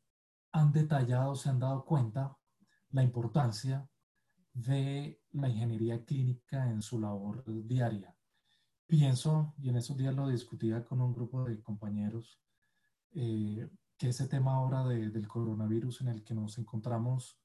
han 0.53 0.71
detallado, 0.71 1.35
se 1.35 1.49
han 1.49 1.59
dado 1.59 1.85
cuenta 1.85 2.35
la 2.91 3.03
importancia 3.03 3.87
de 4.53 5.21
la 5.31 5.49
ingeniería 5.49 6.03
clínica 6.03 6.69
en 6.71 6.81
su 6.81 6.99
labor 6.99 7.43
diaria. 7.45 8.15
Pienso, 8.87 9.53
y 9.57 9.69
en 9.69 9.75
esos 9.75 9.97
días 9.97 10.15
lo 10.15 10.29
discutía 10.29 10.83
con 10.85 11.01
un 11.01 11.13
grupo 11.13 11.43
de 11.43 11.61
compañeros, 11.61 12.39
eh, 13.11 13.69
que 13.97 14.09
ese 14.09 14.27
tema 14.27 14.53
ahora 14.53 14.85
del 14.85 15.27
coronavirus 15.27 16.01
en 16.01 16.07
el 16.07 16.23
que 16.23 16.33
nos 16.33 16.57
encontramos, 16.57 17.37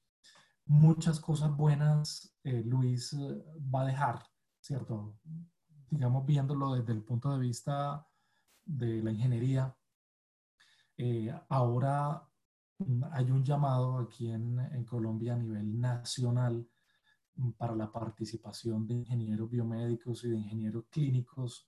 muchas 0.65 1.19
cosas 1.19 1.55
buenas 1.55 2.33
eh, 2.43 2.63
Luis 2.65 3.11
eh, 3.13 3.43
va 3.73 3.81
a 3.81 3.87
dejar, 3.87 4.23
¿cierto? 4.61 5.19
Digamos, 5.89 6.25
viéndolo 6.25 6.73
desde 6.75 6.93
el 6.93 7.03
punto 7.03 7.33
de 7.33 7.39
vista 7.39 8.07
de 8.63 9.03
la 9.03 9.11
ingeniería, 9.11 9.75
ahora 11.49 12.27
hay 13.11 13.31
un 13.31 13.43
llamado 13.43 13.97
aquí 13.99 14.29
en, 14.29 14.59
en, 14.59 14.83
Colombia 14.85 15.33
a 15.33 15.37
nivel 15.37 15.79
nacional 15.79 16.67
para 17.57 17.75
la 17.75 17.91
participación 17.91 18.85
de 18.85 18.95
ingenieros 18.95 19.49
biomédicos 19.49 20.23
y 20.23 20.29
de 20.29 20.37
ingenieros 20.37 20.85
clínicos 20.89 21.67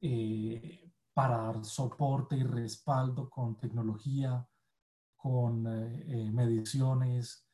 eh, 0.00 0.92
para 1.16 1.38
dar 1.38 1.64
soporte 1.64 2.36
y 2.36 2.42
respaldo 2.42 3.30
con 3.30 3.56
tecnología, 3.56 4.46
con 5.16 5.66
eh, 5.66 6.04
eh, 6.08 6.30
mediciones, 6.30 7.48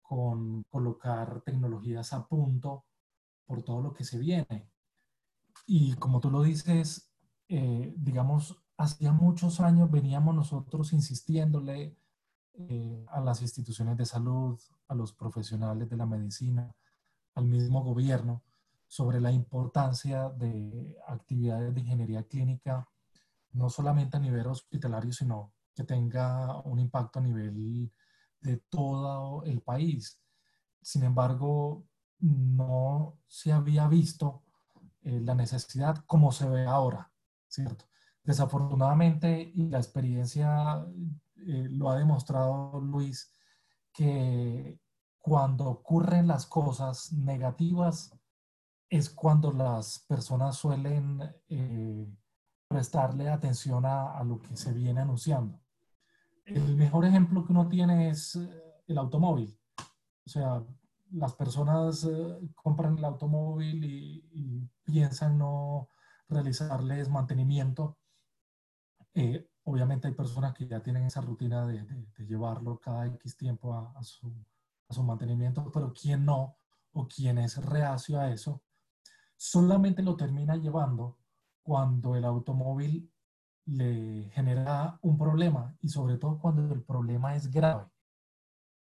con 0.00 0.62
colocar 0.70 1.42
tecnologías 1.42 2.12
a 2.12 2.26
punto 2.26 2.86
por 3.44 3.64
todo 3.64 3.82
lo 3.82 3.92
que 3.92 4.04
se 4.04 4.18
viene. 4.18 4.70
Y 5.66 5.94
como 5.96 6.20
tú 6.20 6.30
lo 6.30 6.42
dices, 6.42 7.12
eh, 7.48 7.92
digamos, 7.96 8.64
hacía 8.78 9.12
muchos 9.12 9.60
años 9.60 9.90
veníamos 9.90 10.34
nosotros 10.34 10.92
insistiéndole 10.92 11.96
a 13.08 13.20
las 13.20 13.40
instituciones 13.42 13.96
de 13.96 14.04
salud, 14.04 14.58
a 14.88 14.94
los 14.94 15.12
profesionales 15.12 15.88
de 15.88 15.96
la 15.96 16.06
medicina, 16.06 16.74
al 17.34 17.44
mismo 17.44 17.84
gobierno, 17.84 18.42
sobre 18.88 19.20
la 19.20 19.30
importancia 19.30 20.30
de 20.30 20.96
actividades 21.06 21.72
de 21.74 21.80
ingeniería 21.80 22.24
clínica 22.24 22.88
no 23.52 23.70
solamente 23.70 24.16
a 24.16 24.20
nivel 24.20 24.46
hospitalario, 24.46 25.12
sino 25.12 25.52
que 25.74 25.84
tenga 25.84 26.60
un 26.62 26.78
impacto 26.78 27.18
a 27.18 27.22
nivel 27.22 27.92
de 28.40 28.56
todo 28.68 29.42
el 29.44 29.60
país. 29.62 30.20
Sin 30.82 31.02
embargo, 31.04 31.84
no 32.20 33.18
se 33.26 33.52
había 33.52 33.86
visto 33.88 34.42
eh, 35.02 35.20
la 35.20 35.34
necesidad 35.34 36.04
como 36.06 36.32
se 36.32 36.48
ve 36.48 36.66
ahora, 36.66 37.12
¿cierto? 37.48 37.84
Desafortunadamente, 38.28 39.52
y 39.54 39.70
la 39.70 39.78
experiencia 39.78 40.84
eh, 41.46 41.66
lo 41.70 41.88
ha 41.88 41.96
demostrado 41.96 42.78
Luis, 42.78 43.32
que 43.90 44.78
cuando 45.18 45.64
ocurren 45.64 46.26
las 46.26 46.44
cosas 46.44 47.10
negativas 47.14 48.14
es 48.90 49.08
cuando 49.08 49.50
las 49.50 50.00
personas 50.00 50.56
suelen 50.56 51.22
eh, 51.48 52.06
prestarle 52.68 53.30
atención 53.30 53.86
a, 53.86 54.22
lo 54.24 54.42
que 54.42 54.54
se 54.58 54.74
viene 54.74 55.00
anunciando. 55.00 55.58
El 56.44 56.76
mejor 56.76 57.06
ejemplo 57.06 57.46
que 57.46 57.52
uno 57.52 57.66
tiene 57.66 58.10
es 58.10 58.36
eh, 58.36 58.62
el 58.88 58.98
automóvil. 58.98 59.58
O 60.26 60.28
sea, 60.28 60.62
las 61.12 61.32
personas 61.32 62.06
compran 62.54 62.98
el 62.98 63.06
automóvil 63.06 63.82
y, 63.86 64.68
piensan 64.84 65.38
no 65.38 65.88
realizarles 66.28 67.08
mantenimiento. 67.08 67.97
Eh, 69.20 69.50
obviamente 69.64 70.06
hay 70.06 70.14
personas 70.14 70.54
que 70.54 70.68
ya 70.68 70.80
tienen 70.80 71.02
esa 71.02 71.20
rutina 71.20 71.66
de, 71.66 71.84
llevarlo 72.18 72.78
cada 72.78 73.04
X 73.06 73.36
tiempo 73.36 73.74
a, 73.74 74.00
su, 74.04 74.32
a 74.88 74.94
su 74.94 75.02
mantenimiento, 75.02 75.72
pero 75.72 75.92
quien 75.92 76.24
no 76.24 76.56
o 76.92 77.08
quien 77.08 77.38
es 77.38 77.56
reacio 77.56 78.20
a 78.20 78.30
eso, 78.30 78.62
solamente 79.36 80.04
lo 80.04 80.14
termina 80.14 80.54
llevando 80.54 81.18
cuando 81.64 82.14
el 82.14 82.24
automóvil 82.24 83.12
le 83.64 84.30
genera 84.30 85.00
un 85.02 85.18
problema 85.18 85.76
y 85.80 85.88
sobre 85.88 86.16
todo 86.16 86.38
cuando 86.38 86.72
el 86.72 86.84
problema 86.84 87.34
es 87.34 87.50
grave. 87.50 87.90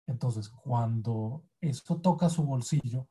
Entonces, 0.05 0.49
cuando 0.49 1.45
esto 1.61 2.01
toca 2.01 2.27
su 2.27 2.43
bolsillo, 2.43 3.07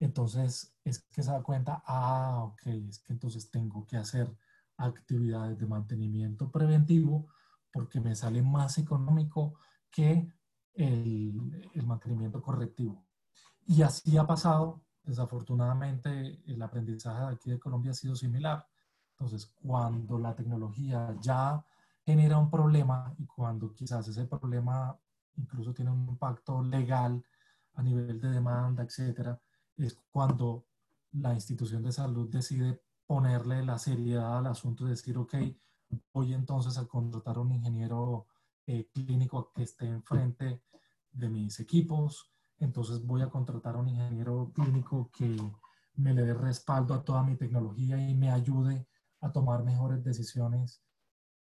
entonces 0.00 0.74
es 0.84 1.00
que 1.00 1.22
se 1.22 1.30
da 1.30 1.42
cuenta, 1.42 1.82
ah, 1.84 2.44
ok, 2.44 2.66
es 2.88 2.98
que 3.00 3.12
entonces 3.12 3.50
tengo 3.50 3.86
que 3.86 3.98
hacer 3.98 4.34
actividades 4.78 5.58
de 5.58 5.66
mantenimiento 5.66 6.50
preventivo 6.50 7.28
porque 7.72 8.00
me 8.00 8.14
sale 8.14 8.42
más 8.42 8.78
económico 8.78 9.58
que 9.90 10.28
el, 10.74 11.34
mantenimiento 11.84 12.42
correctivo. 12.42 13.04
Y 13.66 13.82
así 13.82 14.16
ha 14.16 14.26
pasado, 14.26 14.82
desafortunadamente, 15.02 16.42
el 16.46 16.62
aprendizaje 16.62 17.20
de 17.20 17.32
aquí 17.32 17.50
de 17.50 17.58
Colombia 17.58 17.90
ha 17.90 17.94
sido 17.94 18.14
similar. 18.14 18.66
Entonces, 19.10 19.46
cuando 19.46 20.18
la 20.18 20.34
tecnología 20.34 21.16
ya 21.20 21.64
genera 22.04 22.38
un 22.38 22.50
problema 22.50 23.14
y 23.18 23.26
cuando 23.26 23.72
quizás 23.72 24.06
ese 24.08 24.26
problema 24.26 24.96
incluso 25.36 25.74
tiene 25.74 25.90
un 25.90 26.08
impacto 26.08 26.62
legal 26.62 27.22
a 27.74 27.82
nivel 27.82 28.20
de 28.20 28.30
demanda, 28.30 28.82
etcétera, 28.82 29.38
es 29.76 29.98
cuando 30.10 30.66
la 31.12 31.34
institución 31.34 31.82
de 31.82 31.92
salud 31.92 32.30
decide 32.30 32.85
ponerle 33.06 33.64
la 33.64 33.78
seriedad 33.78 34.38
al 34.38 34.46
asunto 34.46 34.86
y 34.86 34.90
decir, 34.90 35.16
ok, 35.16 35.34
voy 36.12 36.34
entonces 36.34 36.76
a 36.78 36.86
contratar 36.86 37.36
a 37.36 37.40
un 37.40 37.52
ingeniero 37.52 38.26
eh, 38.66 38.88
clínico 38.92 39.52
que 39.54 39.62
esté 39.62 39.86
enfrente 39.86 40.62
de 41.12 41.28
mis 41.28 41.60
equipos, 41.60 42.32
entonces 42.58 43.04
voy 43.04 43.22
a 43.22 43.30
contratar 43.30 43.76
a 43.76 43.78
un 43.78 43.88
ingeniero 43.88 44.50
clínico 44.54 45.10
que 45.12 45.36
me 45.94 46.12
le 46.12 46.22
dé 46.22 46.34
respaldo 46.34 46.94
a 46.94 47.04
toda 47.04 47.22
mi 47.22 47.36
tecnología 47.36 47.96
y 47.96 48.14
me 48.14 48.30
ayude 48.30 48.86
a 49.20 49.32
tomar 49.32 49.64
mejores 49.64 50.02
decisiones 50.02 50.82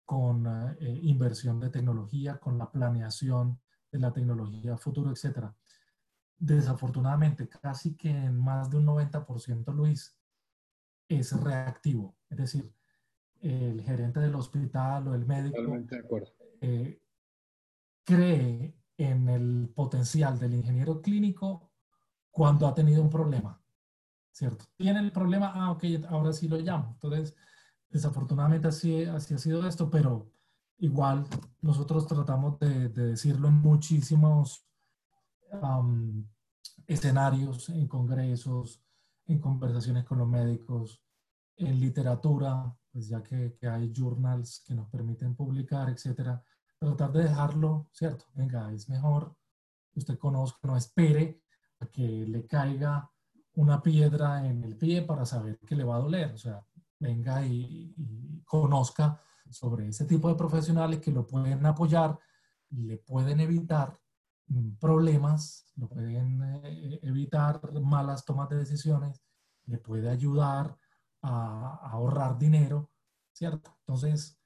con 0.06 0.45
eh, 0.47 1.00
inversión 1.04 1.60
de 1.60 1.69
tecnología, 1.69 2.38
con 2.38 2.58
la 2.58 2.69
planeación 2.69 3.60
de 3.91 4.00
la 4.00 4.12
tecnología 4.12 4.78
futuro, 4.78 5.12
etcétera. 5.12 5.56
Desafortunadamente, 6.38 7.47
casi 7.47 7.95
que 7.95 8.10
en 8.10 8.38
más 8.38 8.69
de 8.69 8.78
un 8.78 8.88
90%, 8.88 9.74
Luis, 9.74 10.17
es 11.19 11.32
reactivo. 11.41 12.17
Es 12.30 12.38
decir, 12.38 12.74
el 13.41 13.82
gerente 13.82 14.19
del 14.19 14.36
hospital 14.36 15.08
o 15.08 15.15
el 15.15 15.26
médico 15.26 15.58
eh, 16.62 17.02
cree 18.04 18.76
en 18.97 19.30
el 19.30 19.69
potencial 19.74 20.38
del 20.39 20.54
ingeniero 20.54 21.02
clínico 21.02 21.71
cuando 22.30 22.67
ha 22.67 22.74
tenido 22.74 23.02
un 23.02 23.10
problema, 23.10 23.62
¿cierto? 24.32 24.65
Tiene 24.78 25.00
el 25.00 25.12
problema, 25.12 25.52
ah, 25.54 25.71
ok, 25.71 25.84
ahora 26.08 26.32
sí 26.34 26.47
lo 26.47 26.58
llamo. 26.58 26.91
Entonces, 26.93 27.36
desafortunadamente 27.89 28.67
así, 28.67 29.04
así 29.04 29.34
ha 29.34 29.38
sido 29.38 29.67
esto, 29.67 29.89
pero 29.89 30.32
igual 30.78 31.26
nosotros 31.62 32.08
tratamos 32.08 32.60
de, 32.60 32.89
decirlo 32.89 33.47
en 33.47 33.56
muchísimos 33.56 34.65
escenarios, 36.88 37.69
en 37.69 37.88
congresos, 37.88 38.82
en 39.32 39.39
conversaciones 39.39 40.04
con 40.04 40.20
los 40.20 40.28
médicos, 40.28 41.04
en 41.58 41.80
literatura, 41.80 42.76
pues 42.91 43.08
ya 43.08 43.24
que, 43.24 43.56
que, 43.56 43.67
hay 43.67 43.91
journals 43.96 44.63
que 44.65 44.74
nos 44.74 44.89
permiten 44.89 45.36
publicar, 45.36 45.89
etcétera, 45.89 46.44
tratar 46.80 47.12
de 47.12 47.24
dejarlo, 47.24 47.88
¿cierto? 47.91 48.26
Venga, 48.34 48.72
es 48.74 48.89
mejor 48.89 49.36
que 49.91 50.00
usted 50.00 50.17
conozca, 50.17 50.60
no 50.63 50.76
espere 50.76 51.44
a 51.80 51.86
que 51.88 52.26
le 52.28 52.46
caiga 52.46 53.10
una 53.54 53.82
piedra 53.82 54.46
en 54.46 54.63
el 54.63 54.78
pie 54.78 55.02
para 55.02 55.26
saber 55.26 55.60
que 55.60 55.76
le 55.76 55.84
va 55.84 55.96
a 55.96 56.00
doler, 56.00 56.34
o 56.34 56.38
sea, 56.38 56.65
venga 57.00 57.46
y, 57.46 57.94
y 57.98 58.41
conozca 58.44 59.22
sobre 59.50 59.88
ese 59.89 60.06
tipo 60.06 60.30
de 60.30 60.36
profesionales 60.36 61.00
que 61.00 61.12
lo 61.12 61.28
pueden 61.28 61.65
apoyar, 61.65 62.17
le 62.70 62.98
pueden 62.98 63.39
evitar 63.41 64.00
problemas, 64.80 65.65
lo 65.75 65.88
pueden 65.88 66.41
eh, 66.43 66.99
evitar 67.04 67.62
malas 67.82 68.25
tomas 68.25 68.49
de 68.49 68.58
decisiones, 68.58 69.21
le 69.65 69.77
puede 69.77 70.10
ayudar 70.10 70.75
a, 71.21 71.80
ahorrar 71.91 72.38
dinero, 72.38 72.91
¿cierto? 73.32 73.77
Entonces, 73.80 74.38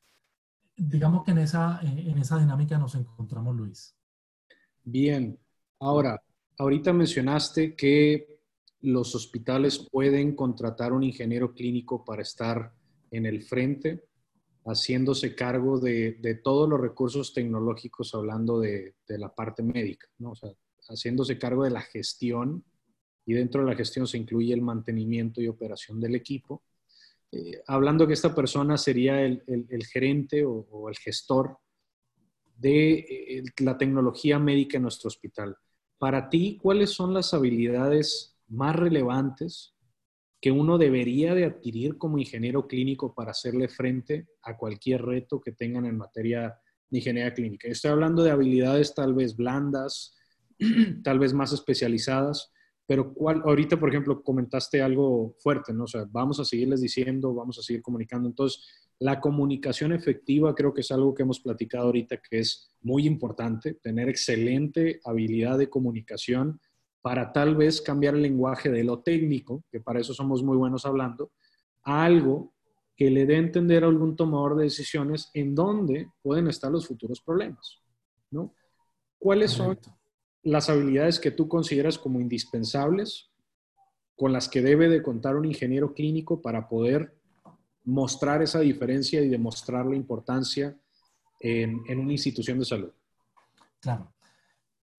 digamos 0.75 1.23
que 1.23 1.31
en 1.31 1.39
esa, 1.39 1.79
en 1.81 2.17
esa 2.17 2.37
dinámica 2.37 2.77
nos 2.77 2.95
encontramos, 2.95 3.55
Luis. 3.55 3.95
Bien, 4.83 5.39
ahora, 5.79 6.21
ahorita 6.57 6.93
mencionaste 6.93 7.75
que 7.75 8.35
los 8.81 9.15
hospitales 9.15 9.87
pueden 9.91 10.35
contratar 10.35 10.93
un 10.93 11.03
ingeniero 11.03 11.53
clínico 11.53 12.05
para 12.05 12.21
estar 12.21 12.71
en 13.09 13.25
el 13.25 13.41
frente, 13.41 14.03
haciéndose 14.65 15.35
cargo 15.35 15.79
de, 15.79 16.13
de 16.13 16.35
todos 16.35 16.67
los 16.67 16.79
recursos 16.79 17.33
tecnológicos, 17.33 18.15
hablando 18.15 18.59
de, 18.59 18.95
de 19.07 19.17
la 19.17 19.33
parte 19.33 19.61
médica, 19.63 20.07
¿no? 20.17 20.31
O 20.31 20.35
sea, 20.35 20.51
haciéndose 20.89 21.37
cargo 21.37 21.63
de 21.63 21.71
la 21.71 21.81
gestión 21.81 22.63
y 23.25 23.33
dentro 23.33 23.61
de 23.61 23.67
la 23.67 23.75
gestión 23.75 24.07
se 24.07 24.17
incluye 24.17 24.53
el 24.53 24.61
mantenimiento 24.61 25.41
y 25.41 25.47
operación 25.47 25.99
del 25.99 26.15
equipo. 26.15 26.63
Eh, 27.31 27.61
hablando 27.67 28.07
que 28.07 28.13
esta 28.13 28.33
persona 28.33 28.77
sería 28.77 29.21
el, 29.21 29.43
gerente 29.91 30.45
o, 30.45 30.89
el 30.89 30.95
gestor 30.97 31.57
de 32.55 32.93
eh, 32.93 33.43
la 33.59 33.77
tecnología 33.77 34.39
médica 34.39 34.77
en 34.77 34.83
nuestro 34.83 35.07
hospital. 35.09 35.57
Para 35.97 36.29
ti, 36.29 36.59
¿cuáles 36.61 36.91
son 36.91 37.13
las 37.13 37.33
habilidades 37.33 38.37
más 38.47 38.75
relevantes 38.75 39.74
que 40.41 40.51
uno 40.51 40.77
debería 40.77 41.33
de 41.33 41.45
adquirir 41.45 41.97
como 41.97 42.17
ingeniero 42.17 42.67
clínico 42.67 43.13
para 43.13 43.31
hacerle 43.31 43.67
frente 43.67 44.27
a 44.43 44.57
cualquier 44.57 45.01
reto 45.03 45.41
que 45.41 45.51
tengan 45.51 45.85
en 45.85 45.97
materia 45.97 46.59
de 46.89 46.97
ingeniería 46.97 47.33
clínica? 47.33 47.67
Estoy 47.67 47.91
hablando 47.91 48.23
de 48.23 48.31
habilidades 48.31 48.93
tal 48.93 49.13
vez 49.13 49.35
blandas, 49.35 50.15
tal 51.03 51.19
vez 51.19 51.33
más 51.33 51.51
especializadas, 51.53 52.51
pero 52.87 53.13
¿cuál, 53.13 53.41
ahorita, 53.43 53.79
por 53.79 53.89
ejemplo, 53.89 54.21
comentaste 54.21 54.81
algo 54.81 55.35
fuerte, 55.39 55.73
¿no? 55.73 55.85
O 55.85 55.87
sea, 55.87 56.05
vamos 56.09 56.39
a 56.39 56.45
seguirles 56.45 56.81
diciendo, 56.81 57.33
vamos 57.33 57.57
a 57.57 57.63
seguir 57.63 57.81
comunicando. 57.81 58.29
Entonces, 58.29 58.63
la 58.99 59.19
comunicación 59.19 59.91
efectiva 59.91 60.53
creo 60.53 60.73
que 60.73 60.81
es 60.81 60.91
algo 60.91 61.13
que 61.13 61.23
hemos 61.23 61.39
platicado 61.39 61.85
ahorita 61.85 62.17
que 62.17 62.39
es 62.39 62.71
muy 62.81 63.07
importante, 63.07 63.73
tener 63.73 64.07
excelente 64.07 64.99
habilidad 65.03 65.57
de 65.57 65.69
comunicación 65.69 66.59
para 67.05 67.31
tal 67.31 67.55
vez 67.55 67.83
cambiar 67.83 68.15
el 68.15 68.23
lenguaje 68.23 68.71
de 68.71 68.83
lo 68.83 69.03
técnico, 69.03 69.63
que 69.71 69.79
para 69.79 69.99
eso 69.99 70.11
somos 70.11 70.41
muy 70.41 70.57
buenos 70.57 70.87
hablando, 70.87 71.33
a 71.83 72.03
algo 72.03 72.51
que 72.95 73.11
le 73.11 73.27
dé 73.27 73.35
a 73.35 73.37
entender 73.37 73.83
a 73.83 73.87
algún 73.87 74.15
tomador 74.15 74.55
de 74.55 74.63
decisiones 74.63 75.29
en 75.35 75.53
dónde 75.53 76.09
pueden 76.23 76.47
estar 76.47 76.71
los 76.71 76.87
futuros 76.87 77.21
problemas, 77.21 77.79
¿no? 78.31 78.55
¿Cuáles 79.19 79.51
son 79.51 79.77
las 80.41 80.67
habilidades 80.67 81.19
que 81.19 81.29
tú 81.29 81.47
consideras 81.47 81.99
como 81.99 82.19
indispensables 82.19 83.29
con 84.15 84.33
las 84.33 84.49
que 84.49 84.63
debe 84.63 84.89
de 84.89 85.03
contar 85.03 85.35
un 85.35 85.45
ingeniero 85.45 85.93
clínico 85.93 86.41
para 86.41 86.67
poder 86.67 87.15
mostrar 87.83 88.41
esa 88.41 88.61
diferencia 88.61 89.21
y 89.21 89.29
demostrar 89.29 89.85
la 89.85 89.95
importancia 89.95 90.75
en, 91.39 91.99
una 91.99 92.13
institución 92.13 92.57
de 92.57 92.65
salud? 92.65 92.91
Claro. 93.79 94.11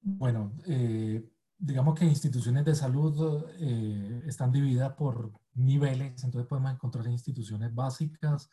Bueno, 0.02 0.52
eh, 0.68 1.20
digamos 1.58 1.98
que 1.98 2.04
instituciones 2.04 2.64
de 2.64 2.74
salud 2.74 3.46
eh, 3.58 4.22
están 4.26 4.52
divididas 4.52 4.92
por 4.94 5.32
niveles, 5.54 6.22
entonces 6.24 6.48
podemos 6.48 6.72
encontrar 6.72 7.06
instituciones 7.08 7.74
básicas 7.74 8.50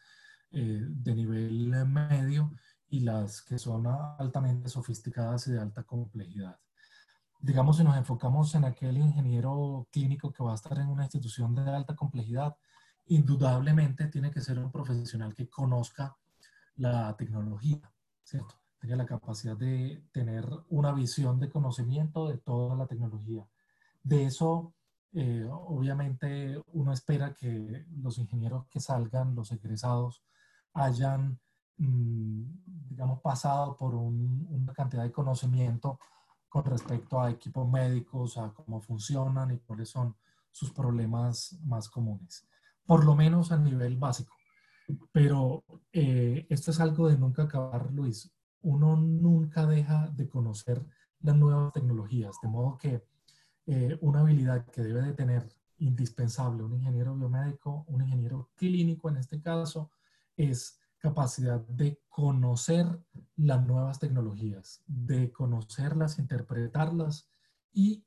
eh, 0.51 0.81
de 0.87 1.15
nivel 1.15 1.85
medio 1.85 2.53
y 2.87 3.01
las 3.01 3.41
que 3.41 3.57
son 3.57 3.87
altamente 3.87 4.69
sofisticadas 4.69 5.47
y 5.47 5.51
de 5.51 5.59
alta 5.59 5.83
complejidad 5.83 6.57
digamos, 7.43 7.75
si 7.75 7.83
nos 7.83 7.97
enfocamos 7.97 8.55
en 8.55 8.63
aquel 8.63 8.97
ingeniero 8.97 9.85
clínico 9.91 10.31
que 10.31 10.41
va 10.41 10.53
a 10.53 10.55
estar 10.55 10.79
en 10.79 10.87
una 10.87 11.03
institución 11.03 11.53
de 11.53 11.69
alta 11.69 11.93
complejidad, 11.93 12.55
indudablemente 13.07 14.07
tiene 14.07 14.31
que 14.31 14.39
ser 14.39 14.57
un 14.59 14.71
profesional 14.71 15.35
que 15.35 15.49
conozca 15.49 16.15
la 16.77 17.15
tecnología, 17.17 17.81
¿cierto? 18.23 18.62
Tenga 18.84 18.98
la 18.98 19.06
capacidad 19.06 19.56
de 19.56 20.04
tener 20.12 20.46
una 20.67 20.91
visión 20.91 21.39
de 21.39 21.50
conocimiento 21.50 22.28
de 22.28 22.38
toda 22.38 22.76
la 22.76 22.86
tecnología. 22.86 23.48
De 24.04 24.26
eso, 24.26 24.74
eh, 25.13 25.48
obviamente, 25.50 26.62
uno 26.74 26.91
espera 26.91 27.34
que 27.34 27.86
los 28.02 28.17
ingenieros 28.17 28.65
que 28.67 28.82
salgan, 28.82 29.36
los 29.36 29.54
egresados, 29.54 30.22
hayan, 30.74 31.39
mm, 31.78 32.43
digamos, 32.89 33.22
pasado 33.22 33.78
por 33.78 33.96
una 33.96 34.74
cantidad 34.74 35.04
de 35.04 35.13
conocimiento 35.13 35.98
con 36.50 36.65
respecto 36.65 37.22
a 37.22 37.32
equipos 37.32 37.65
médicos, 37.69 38.38
a 38.38 38.52
cómo 38.54 38.82
funcionan 38.82 39.52
y 39.52 39.60
cuáles 39.60 39.88
son 39.88 40.13
sus 40.52 40.72
problemas 40.72 41.58
más 41.63 41.88
comunes, 41.88 42.46
por 42.86 43.06
lo 43.06 43.15
menos 43.15 43.54
a 43.54 43.58
nivel 43.58 43.96
básico. 43.96 44.36
Pero 45.13 45.63
eh, 45.93 46.46
esto 46.50 46.72
es 46.72 46.82
algo 46.82 47.08
de 47.08 47.17
nunca 47.17 47.43
acabar, 47.43 47.89
Luis. 47.93 48.30
Uno 48.63 48.97
nunca 48.97 49.65
deja 49.65 50.08
de 50.10 50.28
conocer 50.28 50.84
las 51.21 51.36
nuevas 51.36 51.71
tecnologías, 51.71 52.36
de 52.41 52.49
modo 52.49 52.78
que 52.78 53.06
eh, 53.65 53.97
una 54.02 54.21
habilidad 54.21 54.65
que 54.65 54.82
debe 54.82 55.02
de 55.02 55.13
tener 55.13 55.47
indispensable 55.78 56.63
un 56.63 56.73
ingeniero 56.73 57.15
biomédico, 57.15 57.86
un 57.88 58.02
ingeniero 58.02 58.49
clínico 58.56 59.10
en 59.10 59.17
este 59.17 59.41
caso, 59.41 59.91
es 60.36 60.80
capacidad 60.97 61.60
de 61.67 62.02
conocer 62.10 62.88
las 63.36 63.65
nuevas 63.65 63.99
tecnologías, 63.99 64.82
de 64.88 65.32
conocerlas, 65.32 66.17
interpretarlas 66.17 67.28
y 67.73 68.06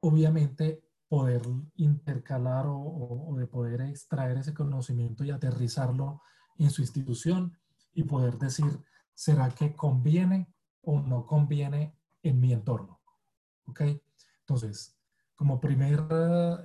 obviamente 0.00 0.84
poder 1.08 1.42
intercalar 1.76 2.66
o, 2.68 3.34
de 3.38 3.46
poder 3.46 3.80
extraer 3.82 4.36
ese 4.38 4.52
conocimiento 4.52 5.24
y 5.24 5.30
aterrizarlo 5.30 6.20
en 6.58 6.70
su 6.70 6.82
institución 6.82 7.56
y 7.94 8.04
poder 8.04 8.36
decir, 8.38 8.84
¿será 9.14 9.50
que 9.50 9.74
conviene 9.74 10.52
o 10.82 11.00
no 11.00 11.26
conviene 11.26 11.96
en 12.22 12.40
mi 12.40 12.52
entorno? 12.52 13.00
¿Ok? 13.66 13.82
Entonces, 14.40 14.96
como, 15.34 15.60
primer, 15.60 16.04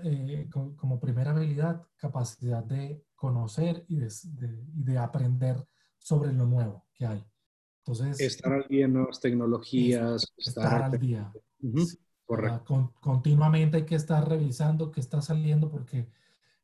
eh, 0.03 0.49
como, 0.49 0.99
primera 0.99 1.31
habilidad, 1.31 1.87
capacidad 1.95 2.63
de 2.63 3.03
conocer 3.15 3.85
y 3.87 3.97
de, 3.97 4.97
aprender 4.97 5.65
sobre 5.97 6.33
lo 6.33 6.45
nuevo 6.45 6.85
que 6.93 7.05
hay. 7.05 7.25
Entonces, 7.79 8.19
estar 8.19 8.53
al 8.53 8.67
día 8.67 8.85
en 8.85 8.93
nuevas 8.93 9.19
tecnologías. 9.19 10.33
Estar, 10.37 10.83
al 10.83 10.99
día. 10.99 11.31
Correcto. 12.25 12.93
continuamente 13.01 13.77
hay 13.77 13.85
que 13.85 13.95
estar 13.95 14.27
revisando 14.29 14.91
qué 14.91 14.99
está 14.99 15.19
saliendo 15.19 15.71
porque 15.71 16.07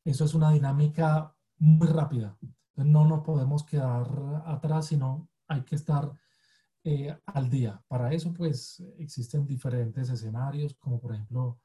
eso 0.04 0.24
es 0.24 0.36
una 0.36 0.52
dinámica 0.52 1.36
muy 1.58 1.88
rápida. 1.88 2.38
no 2.76 3.06
nos 3.06 3.22
podemos 3.22 3.64
quedar 3.64 4.08
atrás, 4.46 4.88
sino 4.88 5.28
hay 5.48 5.64
que 5.64 5.76
estar 5.76 6.12
eh, 6.84 7.18
al 7.26 7.50
día. 7.50 7.82
Para 7.88 8.14
eso, 8.14 8.32
pues, 8.34 8.84
existen 9.00 9.48
diferentes 9.48 10.10
escenarios, 10.10 10.76
como 10.76 11.00
por 11.00 11.14
ejemplo 11.14 11.60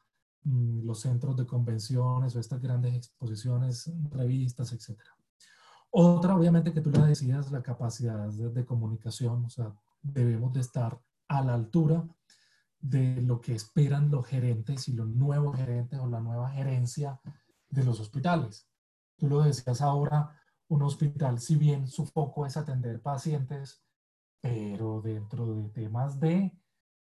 mm, 0.45 0.87
los 0.87 1.01
centros 1.01 1.37
de 1.37 1.47
convenciones 1.47 2.35
o 2.35 2.41
estas 2.41 2.61
grandes 2.61 2.95
exposiciones, 2.95 3.93
revistas, 4.11 4.73
etcétera. 4.73 5.11
Otra, 5.91 6.37
obviamente, 6.37 6.73
que 6.73 6.81
tú 6.81 6.91
le 6.91 7.03
decías, 7.03 7.51
la 7.51 7.63
capacidad 7.63 8.29
de, 8.29 8.65
comunicación, 8.65 9.45
o 9.45 9.51
sea, 9.51 9.75
debemos 10.03 10.53
de 10.53 10.61
estar 10.61 11.01
a 11.29 11.43
la 11.43 11.55
altura 11.55 12.09
de 12.79 13.21
lo 13.21 13.41
que 13.41 13.55
esperan 13.55 14.11
los 14.11 14.27
gerentes 14.27 14.89
y 14.89 14.93
los 14.93 15.09
nuevos 15.09 15.57
gerentes 15.57 15.99
o 15.99 16.07
la 16.07 16.21
nueva 16.21 16.49
gerencia 16.51 17.21
de 17.69 17.85
los 17.85 18.01
hospitales. 18.01 18.69
Tú 19.19 19.29
lo 19.29 19.43
decías 19.43 19.83
ahora, 19.83 20.40
un 20.71 20.83
hospital, 20.83 21.41
si 21.41 21.57
bien 21.57 21.89
su 21.89 22.07
foco 22.07 22.47
es 22.47 22.57
atender 22.57 23.03
pacientes, 23.03 23.83
pero 24.41 25.01
dentro 25.03 25.47
de 25.47 25.69
temas 25.71 26.19
de 26.21 26.57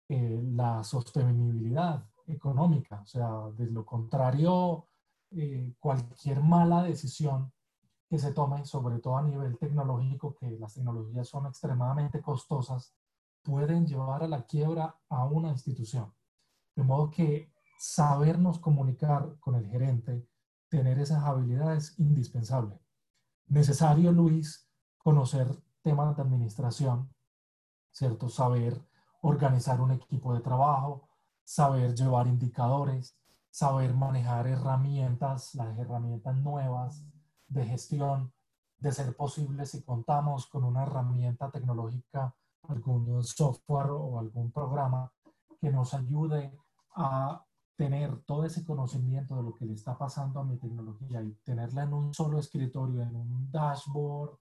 eh, 0.07 0.41
la 0.53 0.83
sostenibilidad 0.83 2.07
económica, 2.27 3.01
o 3.01 3.05
sea, 3.07 3.29
de 3.57 3.65
lo 3.71 3.83
contrario, 3.83 4.87
eh, 5.31 5.73
cualquier 5.79 6.41
mala 6.41 6.83
decisión 6.83 7.51
que 8.07 8.19
se 8.19 8.33
tome, 8.33 8.65
sobre 8.65 8.99
todo 8.99 9.17
a 9.17 9.23
nivel 9.23 9.57
tecnológico, 9.57 10.35
que 10.35 10.51
las 10.59 10.75
tecnologías 10.75 11.27
son 11.27 11.47
extremadamente 11.47 12.21
costosas, 12.21 12.93
pueden 13.41 13.87
llevar 13.87 14.23
a 14.23 14.27
la 14.27 14.43
quiebra 14.45 14.95
a 15.09 15.25
una 15.25 15.49
institución. 15.49 16.13
De 16.75 16.83
modo 16.83 17.09
que 17.09 17.51
sabernos 17.79 18.59
comunicar 18.59 19.37
con 19.39 19.55
el 19.55 19.65
gerente, 19.67 20.27
tener 20.69 20.99
esas 20.99 21.23
habilidades 21.23 21.89
es 21.89 21.99
indispensable. 21.99 22.84
Necesario, 23.47 24.11
Luis, 24.11 24.67
conocer 24.97 25.47
temas 25.81 26.15
de 26.15 26.23
administración, 26.23 27.13
¿cierto? 27.91 28.27
Saber 28.29 28.81
organizar 29.21 29.79
un 29.81 29.91
equipo 29.91 30.33
de 30.33 30.41
trabajo, 30.41 31.07
saber 31.43 31.93
llevar 31.93 32.27
indicadores, 32.27 33.17
saber 33.49 33.93
manejar 33.93 34.47
herramientas, 34.47 35.53
las 35.55 35.77
herramientas 35.77 36.35
nuevas 36.37 37.05
de 37.47 37.65
gestión, 37.65 38.33
de 38.79 38.91
ser 38.91 39.15
posible 39.15 39.65
si 39.65 39.83
contamos 39.83 40.47
con 40.47 40.63
una 40.63 40.83
herramienta 40.83 41.49
tecnológica 41.51 42.35
algún 42.67 43.23
software 43.23 43.91
o 43.91 44.19
algún 44.19 44.51
programa 44.51 45.11
que 45.59 45.69
nos 45.69 45.93
ayude 45.93 46.51
a 46.95 47.44
tener 47.75 48.21
todo 48.23 48.45
ese 48.45 48.65
conocimiento 48.65 49.35
de 49.35 49.43
lo 49.43 49.53
que 49.53 49.65
le 49.65 49.73
está 49.73 49.97
pasando 49.97 50.39
a 50.39 50.43
mi 50.43 50.57
tecnología 50.57 51.21
y 51.21 51.33
tenerla 51.43 51.83
en 51.83 51.93
un 51.93 52.13
solo 52.13 52.39
escritorio, 52.39 53.01
en 53.01 53.15
un 53.15 53.51
dashboard, 53.51 54.37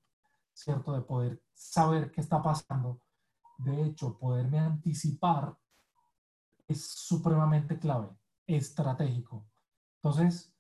¿cierto? 0.52 0.92
De 0.92 1.00
poder 1.02 1.42
saber 1.52 2.10
qué 2.12 2.20
está 2.20 2.40
pasando. 2.40 3.00
De 3.58 3.84
hecho, 3.84 4.16
poderme 4.18 4.58
anticipar 4.58 5.56
es 6.68 6.86
supremamente 6.86 7.78
clave, 7.78 8.08
estratégico. 8.46 9.46
Entonces, 9.96 10.54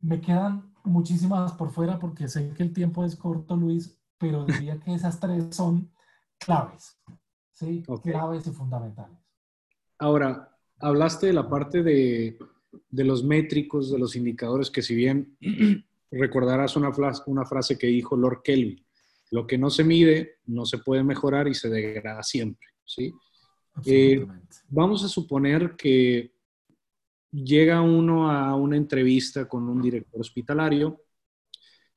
me 0.00 0.20
quedan 0.20 0.74
muchísimas 0.84 1.52
por 1.52 1.70
fuera 1.70 1.98
porque 1.98 2.28
sé 2.28 2.52
que 2.52 2.62
el 2.62 2.72
tiempo 2.72 3.04
es 3.04 3.16
corto, 3.16 3.56
Luis, 3.56 3.98
pero 4.18 4.44
diría 4.46 4.78
que 4.78 4.94
esas 4.94 5.18
tres 5.18 5.54
son 5.54 5.90
claves, 6.38 7.00
¿sí? 7.50 7.82
Claves 8.02 8.46
y 8.46 8.50
fundamentales. 8.50 9.18
Ahora, 9.98 10.51
hablaste 10.82 11.28
de 11.28 11.32
la 11.32 11.48
parte 11.48 11.82
de, 11.82 12.38
de, 12.90 13.04
los 13.04 13.24
métricos, 13.24 13.90
de 13.90 13.98
los 13.98 14.16
indicadores, 14.16 14.70
que 14.70 14.82
si 14.82 14.94
bien 14.94 15.36
recordarás 16.10 16.76
una, 16.76 16.90
una 17.26 17.44
frase 17.46 17.78
que 17.78 17.86
dijo 17.86 18.16
Lord 18.16 18.42
Kelvin, 18.42 18.84
lo 19.30 19.46
que 19.46 19.56
no 19.56 19.70
se 19.70 19.84
mide 19.84 20.40
no 20.46 20.66
se 20.66 20.78
puede 20.78 21.02
mejorar 21.02 21.48
y 21.48 21.54
se 21.54 21.70
degrada 21.70 22.22
siempre, 22.22 22.68
¿sí? 22.84 23.12
Eh, 23.86 24.26
vamos 24.68 25.02
a 25.02 25.08
suponer 25.08 25.74
que 25.76 26.34
llega 27.30 27.80
uno 27.80 28.30
a 28.30 28.54
una 28.54 28.76
entrevista 28.76 29.48
con 29.48 29.66
un 29.66 29.80
director 29.80 30.20
hospitalario 30.20 31.00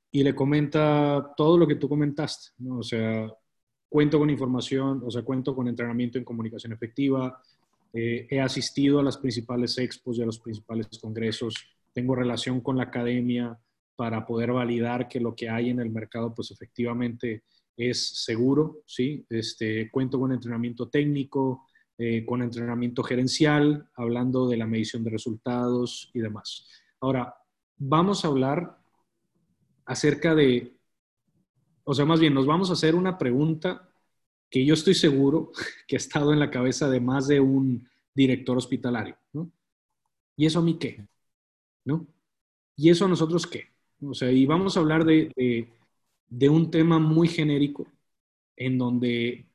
y 0.10 0.24
le 0.24 0.34
comenta 0.34 1.34
todo 1.36 1.58
lo 1.58 1.68
que 1.68 1.76
tú 1.76 1.90
comentaste, 1.90 2.52
¿no? 2.60 2.80
O 2.80 2.84
sea, 2.84 3.30
cuento 3.90 4.18
con 4.18 4.30
información, 4.30 5.02
o 5.06 5.12
sea, 5.12 5.24
cuento 5.24 5.54
con 5.54 5.68
entrenamiento 5.68 6.18
en 6.18 6.24
comunicación 6.24 6.72
efectiva, 6.72 7.42
eh, 7.96 8.28
he 8.30 8.42
asistido 8.42 9.00
a 9.00 9.04
las 9.04 9.18
principales 9.18 9.78
expos 9.78 10.18
y 10.18 10.22
a 10.22 10.26
los 10.26 10.40
principales 10.40 10.88
congresos, 11.02 11.56
tengo 11.94 12.16
relación 12.16 12.62
con 12.62 12.78
la 12.78 12.84
academia 12.84 13.58
para 13.96 14.26
poder 14.26 14.52
validar 14.52 15.08
que 15.08 15.22
lo 15.22 15.34
que 15.34 15.50
hay 15.50 15.70
en 15.70 15.80
el 15.80 15.90
mercado, 15.90 16.36
pues 16.36 16.52
efectivamente 16.52 17.44
es 17.78 18.24
seguro, 18.24 18.82
¿sí? 18.86 19.26
Este, 19.30 19.90
cuento 19.90 20.20
con 20.20 20.34
entrenamiento 20.34 20.90
técnico, 20.90 21.68
eh, 21.98 22.26
con 22.26 22.42
entrenamiento 22.42 23.02
gerencial, 23.04 23.90
hablando 23.96 24.48
de 24.48 24.58
la 24.58 24.68
medición 24.68 25.04
de 25.04 25.12
resultados 25.12 26.12
y 26.14 26.20
demás. 26.20 26.68
Ahora, 27.00 27.34
vamos 27.78 28.26
a 28.26 28.28
hablar 28.28 28.78
acerca 29.86 30.36
de 30.36 30.76
o 31.88 31.94
sea, 31.94 32.06
más 32.06 32.20
bien 32.20 32.34
nos 32.34 32.48
vamos 32.48 32.70
a 32.70 32.74
hacer 32.74 32.96
una 32.96 33.18
pregunta 33.18 33.88
que 34.56 34.66
yo 34.66 34.74
estoy 34.74 34.94
seguro 34.94 35.52
que 35.86 35.98
ha 35.98 36.00
estado 36.00 36.32
en 36.32 36.40
la 36.40 36.50
cabeza 36.50 36.90
de 36.90 37.02
más 37.02 37.28
de 37.28 37.42
un 37.42 37.90
director 38.14 38.58
hospitalario, 38.58 39.18
¿no? 39.34 39.52
¿Y 40.38 40.46
eso 40.46 40.60
a 40.60 40.62
mí 40.62 40.78
qué? 40.80 41.06
¿No? 41.84 42.08
¿Y 42.78 42.90
eso 42.90 43.04
a 43.04 43.10
nosotros 43.10 43.46
qué? 43.48 43.66
O 44.02 44.14
sea, 44.14 44.32
y 44.32 44.46
vamos 44.46 44.78
a 44.78 44.80
hablar 44.80 45.04
de, 45.04 45.68
de 46.30 46.50
un 46.50 46.72
tema 46.72 47.00
muy 47.00 47.28
genérico 47.28 47.86
en 48.56 48.78
donde 48.78 49.46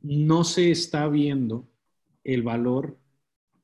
no 0.00 0.42
se 0.42 0.70
está 0.70 1.06
viendo 1.08 1.68
el 2.24 2.42
valor 2.42 2.96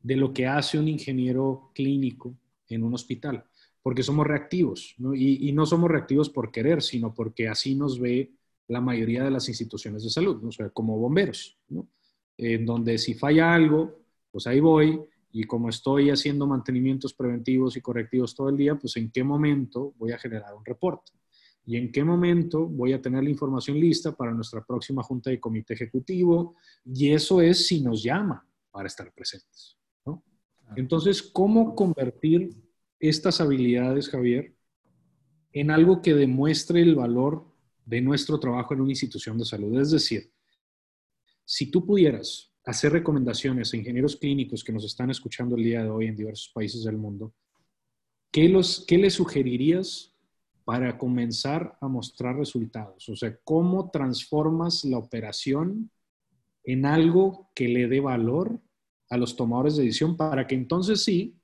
de 0.02 0.16
lo 0.16 0.34
que 0.34 0.46
hace 0.46 0.78
un 0.78 0.88
ingeniero 0.88 1.70
clínico 1.74 2.36
en 2.68 2.84
un 2.84 2.92
hospital 2.92 3.46
porque 3.80 4.02
somos 4.02 4.26
reactivos, 4.26 4.94
¿no? 4.98 5.14
Y, 5.14 5.52
no 5.52 5.64
somos 5.64 5.90
reactivos 5.90 6.28
por 6.28 6.50
querer, 6.50 6.82
sino 6.82 7.14
porque 7.14 7.48
así 7.48 7.74
nos 7.74 7.98
ve 7.98 8.32
la 8.68 8.80
mayoría 8.80 9.24
de 9.24 9.30
las 9.30 9.48
instituciones 9.48 10.02
de 10.04 10.10
salud, 10.10 10.40
¿no? 10.42 10.48
o 10.48 10.52
sea, 10.52 10.70
como 10.70 10.98
bomberos, 10.98 11.58
¿no? 11.68 11.88
En 12.36 12.64
donde 12.66 12.98
si 12.98 13.14
falla 13.14 13.54
algo, 13.54 14.00
pues 14.30 14.46
ahí 14.46 14.60
voy, 14.60 15.00
y 15.30 15.44
como 15.44 15.68
estoy 15.68 16.10
haciendo 16.10 16.46
mantenimientos 16.46 17.14
preventivos 17.14 17.76
y 17.76 17.80
correctivos 17.80 18.34
todo 18.34 18.48
el 18.48 18.56
día, 18.56 18.76
pues 18.76 18.96
en 18.96 19.10
qué 19.10 19.22
momento 19.22 19.92
voy 19.96 20.12
a 20.12 20.18
generar 20.18 20.54
un 20.54 20.64
reporte 20.64 21.12
y 21.66 21.76
en 21.76 21.90
qué 21.90 22.04
momento 22.04 22.66
voy 22.66 22.92
a 22.92 23.00
tener 23.00 23.24
la 23.24 23.30
información 23.30 23.78
lista 23.78 24.14
para 24.14 24.32
nuestra 24.32 24.64
próxima 24.64 25.02
junta 25.02 25.30
de 25.30 25.40
comité 25.40 25.74
ejecutivo, 25.74 26.56
y 26.84 27.10
eso 27.10 27.40
es 27.40 27.66
si 27.66 27.80
nos 27.80 28.02
llama 28.02 28.46
para 28.70 28.86
estar 28.86 29.12
presentes. 29.12 29.78
¿no? 30.04 30.22
Entonces, 30.76 31.22
¿cómo 31.22 31.74
convertir 31.74 32.50
estas 33.00 33.40
habilidades, 33.40 34.08
Javier, 34.08 34.54
en 35.52 35.70
algo 35.70 36.02
que 36.02 36.14
demuestre 36.14 36.82
el 36.82 36.94
valor 36.94 37.46
de 37.84 38.00
nuestro 38.00 38.38
trabajo 38.38 38.74
en 38.74 38.80
una 38.80 38.92
institución 38.92 39.38
de 39.38 39.44
salud. 39.44 39.80
Es 39.80 39.90
decir, 39.90 40.30
si 41.44 41.70
tú 41.70 41.84
pudieras 41.84 42.52
hacer 42.64 42.92
recomendaciones 42.92 43.72
a 43.72 43.76
ingenieros 43.76 44.16
clínicos 44.16 44.64
que 44.64 44.72
nos 44.72 44.84
están 44.84 45.10
escuchando 45.10 45.56
el 45.56 45.64
día 45.64 45.82
de 45.82 45.90
hoy 45.90 46.06
en 46.06 46.16
diversos 46.16 46.50
países 46.54 46.84
del 46.84 46.96
mundo, 46.96 47.34
¿qué, 48.30 48.48
los, 48.48 48.84
qué 48.86 48.96
les 48.96 49.14
sugerirías 49.14 50.14
para 50.64 50.96
comenzar 50.96 51.76
a 51.80 51.88
mostrar 51.88 52.36
resultados? 52.36 53.08
O 53.08 53.16
sea, 53.16 53.36
¿cómo 53.44 53.90
transformas 53.90 54.84
la 54.84 54.98
operación 54.98 55.90
en 56.64 56.86
algo 56.86 57.50
que 57.54 57.68
le 57.68 57.86
dé 57.86 58.00
valor 58.00 58.58
a 59.10 59.18
los 59.18 59.36
tomadores 59.36 59.76
de 59.76 59.84
decisión 59.84 60.16
para 60.16 60.46
que 60.46 60.54
entonces 60.54 61.04
sí 61.04 61.36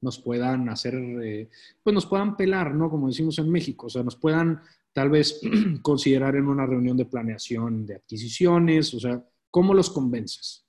nos 0.00 0.20
puedan 0.20 0.68
hacer, 0.68 0.94
eh, 0.94 1.48
pues 1.82 1.92
nos 1.92 2.06
puedan 2.06 2.36
pelar, 2.36 2.74
¿no? 2.74 2.88
Como 2.88 3.08
decimos 3.08 3.38
en 3.40 3.50
México, 3.50 3.86
o 3.86 3.90
sea, 3.90 4.04
nos 4.04 4.14
puedan 4.14 4.62
tal 4.92 5.10
vez 5.10 5.40
considerar 5.82 6.36
en 6.36 6.48
una 6.48 6.66
reunión 6.66 6.96
de 6.96 7.06
planeación 7.06 7.86
de 7.86 7.96
adquisiciones, 7.96 8.94
o 8.94 9.00
sea, 9.00 9.22
¿cómo 9.50 9.74
los 9.74 9.90
convences? 9.90 10.66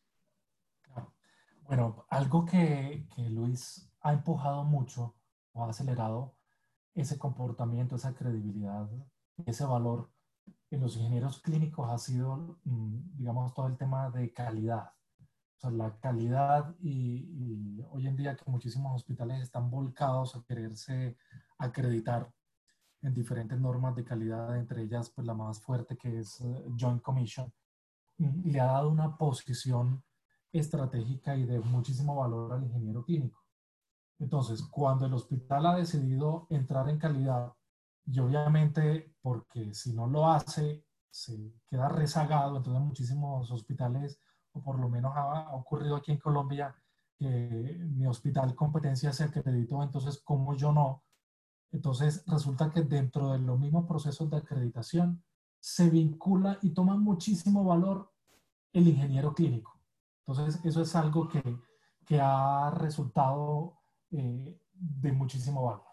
Bueno, 1.64 2.06
algo 2.10 2.46
que, 2.46 3.08
que 3.16 3.30
Luis 3.30 3.92
ha 4.02 4.14
empujado 4.14 4.64
mucho 4.64 5.16
o 5.54 5.66
ha 5.66 5.70
acelerado 5.70 6.36
ese 6.96 7.20
comportamiento, 7.20 7.96
esa 7.96 8.16
credibilidad, 8.16 8.90
ese 9.46 9.66
valor 9.66 10.12
en 10.72 10.82
los 10.82 10.98
ingenieros 10.98 11.42
clínicos 11.42 11.90
ha 11.90 11.98
sido, 11.98 12.60
mm, 12.64 13.18
digamos, 13.18 13.54
todo 13.54 13.68
el 13.68 13.78
tema 13.78 14.10
de 14.10 14.34
calidad 14.34 14.92
o 15.60 15.62
sea, 15.62 15.72
la 15.72 16.00
calidad 16.00 16.74
y, 16.80 17.82
hoy 17.92 18.08
en 18.08 18.16
día 18.16 18.36
que 18.36 18.50
muchísimos 18.50 18.96
hospitales 18.96 19.42
están 19.42 19.70
volcados 19.70 20.36
a 20.36 20.44
quererse 20.44 21.18
acreditar 21.58 22.32
en 23.02 23.14
diferentes 23.14 23.60
normas 23.60 23.96
de 23.96 24.04
calidad, 24.04 24.58
entre 24.58 24.84
ellas 24.84 25.10
pues 25.10 25.26
la 25.26 25.34
más 25.34 25.62
fuerte 25.62 25.98
que 25.98 26.20
es 26.20 26.42
eh, 26.42 26.66
Joint 26.78 27.02
Commission, 27.02 27.52
le 28.18 28.60
ha 28.60 28.66
dado 28.66 28.90
una 28.90 29.18
posición 29.18 30.04
estratégica 30.52 31.36
y 31.36 31.46
de 31.46 31.60
muchísimo 31.60 32.16
valor 32.16 32.54
al 32.54 32.64
ingeniero 32.64 33.04
clínico. 33.04 33.40
Entonces, 34.20 34.62
cuando 34.64 35.06
el 35.06 35.14
hospital 35.14 35.66
ha 35.68 35.76
decidido 35.76 36.46
entrar 36.50 36.90
en 36.90 37.00
calidad, 37.00 37.54
y 38.06 38.20
obviamente 38.20 39.14
porque 39.22 39.74
si 39.74 39.94
no 39.94 40.08
lo 40.08 40.28
hace, 40.28 40.84
se 41.10 41.54
queda 41.68 41.90
rezagado, 41.90 42.58
entonces 42.58 42.82
muchísimos 42.82 43.52
hospitales 43.52 44.20
o 44.54 44.62
por 44.62 44.80
lo 44.80 44.90
menos 44.90 45.14
ha, 45.16 45.54
ocurrido 45.56 45.96
aquí 45.96 46.12
en 46.12 46.18
Colombia, 46.18 46.76
que 47.18 47.28
mi 47.28 48.08
hospital 48.08 48.56
competencia 48.56 49.14
se 49.14 49.26
acreditó, 49.26 49.84
entonces 49.84 50.22
como 50.24 50.56
yo 50.56 50.72
no. 50.72 51.04
Entonces 51.72 52.24
resulta 52.26 52.72
que 52.72 52.82
dentro 52.82 53.32
de 53.32 53.40
los 53.40 53.60
mismos 53.60 53.86
procesos 53.86 54.30
de 54.30 54.38
acreditación 54.38 55.24
se 55.60 55.90
vincula 55.90 56.58
y 56.62 56.72
toma 56.72 56.96
muchísimo 56.96 57.64
valor 57.64 58.12
el 58.74 58.88
ingeniero 58.88 59.34
clínico. 59.34 59.80
Entonces, 60.26 60.64
eso 60.64 60.82
es 60.82 60.96
algo 60.96 61.28
que, 61.28 61.42
que 62.06 62.20
ha 62.22 62.70
resultado 62.72 63.80
eh, 64.12 64.60
de 64.74 65.12
muchísimo 65.12 65.64
valor. 65.64 65.86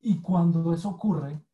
Y 0.00 0.20
cuando 0.20 0.72
eso 0.72 0.90
ocurre, 0.90 1.44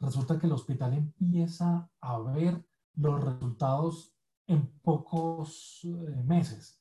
resulta 0.00 0.38
que 0.38 0.46
el 0.46 0.52
hospital 0.52 0.94
empieza 0.94 1.90
a 2.00 2.18
ver 2.18 2.64
los 2.94 3.22
resultados 3.22 4.14
en 4.46 4.66
pocos 4.80 5.80
eh, 5.84 6.22
meses. 6.24 6.80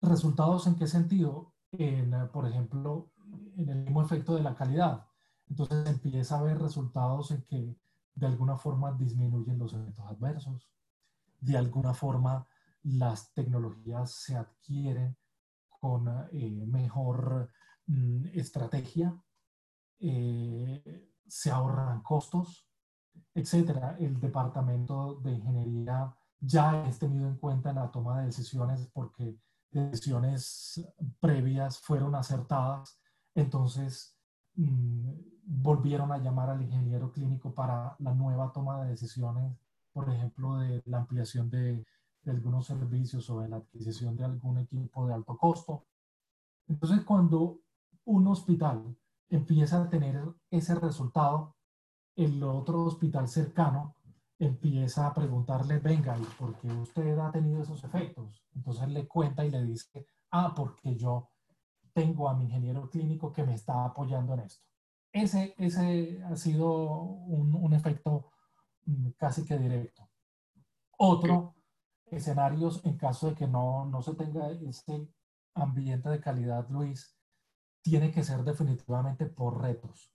¿Resultados 0.00 0.66
en 0.66 0.76
qué 0.76 0.86
sentido? 0.86 1.52
En, 1.72 2.14
eh, 2.14 2.26
por 2.32 2.46
ejemplo, 2.46 3.10
en 3.56 3.68
el 3.68 3.84
mismo 3.84 4.02
efecto 4.02 4.34
de 4.34 4.42
la 4.42 4.54
calidad. 4.54 5.06
Entonces 5.48 5.86
empieza 5.86 6.38
a 6.38 6.42
ver 6.42 6.58
resultados 6.58 7.30
en 7.30 7.42
que 7.42 7.76
de 8.14 8.26
alguna 8.26 8.56
forma 8.56 8.92
disminuyen 8.92 9.58
los 9.58 9.74
eventos 9.74 10.04
adversos, 10.06 10.70
de 11.40 11.56
alguna 11.56 11.94
forma 11.94 12.46
las 12.82 13.32
tecnologías 13.34 14.12
se 14.12 14.36
adquieren 14.36 15.16
con 15.68 16.08
eh, 16.32 16.64
mejor 16.66 17.50
mm, 17.86 18.26
estrategia, 18.32 19.16
se 19.98 21.50
ahorran 21.50 22.02
costos, 22.02 22.68
etcétera. 23.34 23.96
El 23.98 24.20
departamento 24.20 25.14
de 25.20 25.32
ingeniería 25.32 26.14
ya 26.38 26.86
es 26.86 26.98
tenido 26.98 27.28
en 27.28 27.36
cuenta 27.36 27.70
en 27.70 27.76
la 27.76 27.90
toma 27.90 28.20
de 28.20 28.26
decisiones 28.26 28.88
porque 28.92 29.38
decisiones 29.70 30.86
previas 31.20 31.78
fueron 31.78 32.14
acertadas, 32.14 33.00
entonces 33.36 34.16
mm, 34.56 35.10
volvieron 35.44 36.10
a 36.10 36.18
llamar 36.18 36.50
al 36.50 36.62
ingeniero 36.62 37.12
clínico 37.12 37.54
para 37.54 37.94
la 38.00 38.12
nueva 38.14 38.50
toma 38.52 38.82
de 38.82 38.90
decisiones, 38.90 39.56
por 39.92 40.10
ejemplo, 40.10 40.58
de 40.58 40.82
la 40.86 40.98
ampliación 40.98 41.48
de, 41.50 41.86
de 42.22 42.30
algunos 42.30 42.66
servicios 42.66 43.30
o 43.30 43.40
de 43.40 43.48
la 43.48 43.58
adquisición 43.58 44.16
de 44.16 44.24
algún 44.24 44.58
equipo 44.58 45.06
de 45.06 45.14
alto 45.14 45.36
costo. 45.36 45.84
Entonces, 46.66 47.04
cuando 47.04 47.60
un 48.06 48.26
hospital 48.26 48.96
empieza 49.28 49.82
a 49.82 49.88
tener 49.88 50.20
ese 50.50 50.74
resultado, 50.74 51.54
el 52.16 52.42
otro 52.42 52.84
hospital 52.84 53.28
cercano 53.28 53.94
empieza 54.38 55.06
a 55.06 55.14
preguntarle, 55.14 55.78
venga, 55.78 56.18
¿y 56.18 56.24
por 56.38 56.54
qué 56.56 56.68
usted 56.72 57.18
ha 57.18 57.30
tenido 57.30 57.62
esos 57.62 57.84
efectos? 57.84 58.42
Entonces 58.54 58.88
le 58.88 59.06
cuenta 59.06 59.44
y 59.44 59.50
le 59.50 59.64
dice, 59.64 60.06
ah, 60.30 60.52
porque 60.54 60.96
yo 60.96 61.28
tengo 61.96 62.28
a 62.28 62.34
mi 62.34 62.44
ingeniero 62.44 62.90
clínico 62.90 63.32
que 63.32 63.42
me 63.42 63.54
está 63.54 63.86
apoyando 63.86 64.34
en 64.34 64.40
esto. 64.40 64.64
Ese, 65.12 65.54
ese 65.56 66.22
ha 66.24 66.36
sido 66.36 66.68
un, 67.00 67.54
un 67.54 67.72
efecto 67.72 68.30
mm, 68.84 69.12
casi 69.16 69.46
que 69.46 69.56
directo. 69.56 70.06
Otro, 70.98 71.54
escenarios 72.06 72.84
en 72.84 72.98
caso 72.98 73.30
de 73.30 73.34
que 73.34 73.46
no, 73.46 73.86
no 73.86 74.02
se 74.02 74.14
tenga 74.14 74.50
ese 74.50 75.08
ambiente 75.54 76.10
de 76.10 76.20
calidad, 76.20 76.68
Luis, 76.68 77.16
tiene 77.82 78.10
que 78.10 78.22
ser 78.22 78.44
definitivamente 78.44 79.24
por 79.24 79.62
retos. 79.62 80.12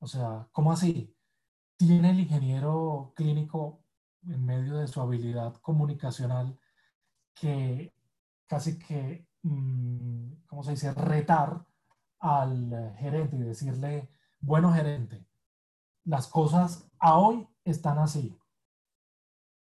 O 0.00 0.06
sea, 0.06 0.46
¿cómo 0.52 0.72
así? 0.72 1.16
tiene 1.78 2.10
el 2.10 2.20
ingeniero 2.20 3.12
clínico 3.14 3.84
en 4.24 4.44
medio 4.44 4.78
de 4.78 4.88
su 4.88 5.00
habilidad 5.00 5.54
comunicacional 5.62 6.58
que 7.34 7.94
casi 8.48 8.78
que, 8.80 9.27
¿cómo 9.42 10.62
se 10.62 10.72
dice?, 10.72 10.92
retar 10.92 11.64
al 12.20 12.94
gerente 12.98 13.36
y 13.36 13.40
decirle, 13.40 14.10
bueno 14.40 14.72
gerente, 14.72 15.26
las 16.04 16.26
cosas 16.26 16.90
a 16.98 17.18
hoy 17.18 17.48
están 17.64 17.98
así. 17.98 18.36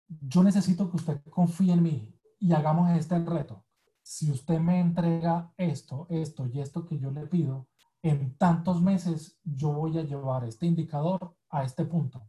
Yo 0.07 0.43
necesito 0.43 0.89
que 0.89 0.97
usted 0.97 1.21
confíe 1.29 1.73
en 1.73 1.83
mí 1.83 2.19
y 2.39 2.53
hagamos 2.53 2.91
este 2.91 3.17
reto. 3.19 3.63
Si 4.01 4.29
usted 4.29 4.59
me 4.59 4.79
entrega 4.79 5.53
esto, 5.57 6.07
esto 6.09 6.47
y 6.47 6.59
esto 6.59 6.85
que 6.85 6.99
yo 6.99 7.11
le 7.11 7.25
pido, 7.27 7.67
en 8.01 8.37
tantos 8.37 8.81
meses 8.81 9.39
yo 9.43 9.71
voy 9.71 9.97
a 9.97 10.03
llevar 10.03 10.43
este 10.43 10.65
indicador 10.65 11.37
a 11.49 11.63
este 11.63 11.85
punto. 11.85 12.27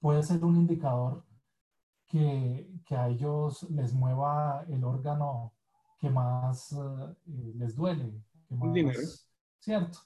Puede 0.00 0.22
ser 0.22 0.44
un 0.44 0.56
indicador 0.56 1.24
que, 2.06 2.70
que 2.84 2.96
a 2.96 3.08
ellos 3.08 3.62
les 3.70 3.94
mueva 3.94 4.66
el 4.68 4.84
órgano 4.84 5.53
que 6.04 6.10
más 6.10 6.72
eh, 6.72 7.52
les 7.56 7.74
duele. 7.74 8.12
el 8.50 8.72
dinero. 8.72 9.00
¿Cierto? 9.58 9.98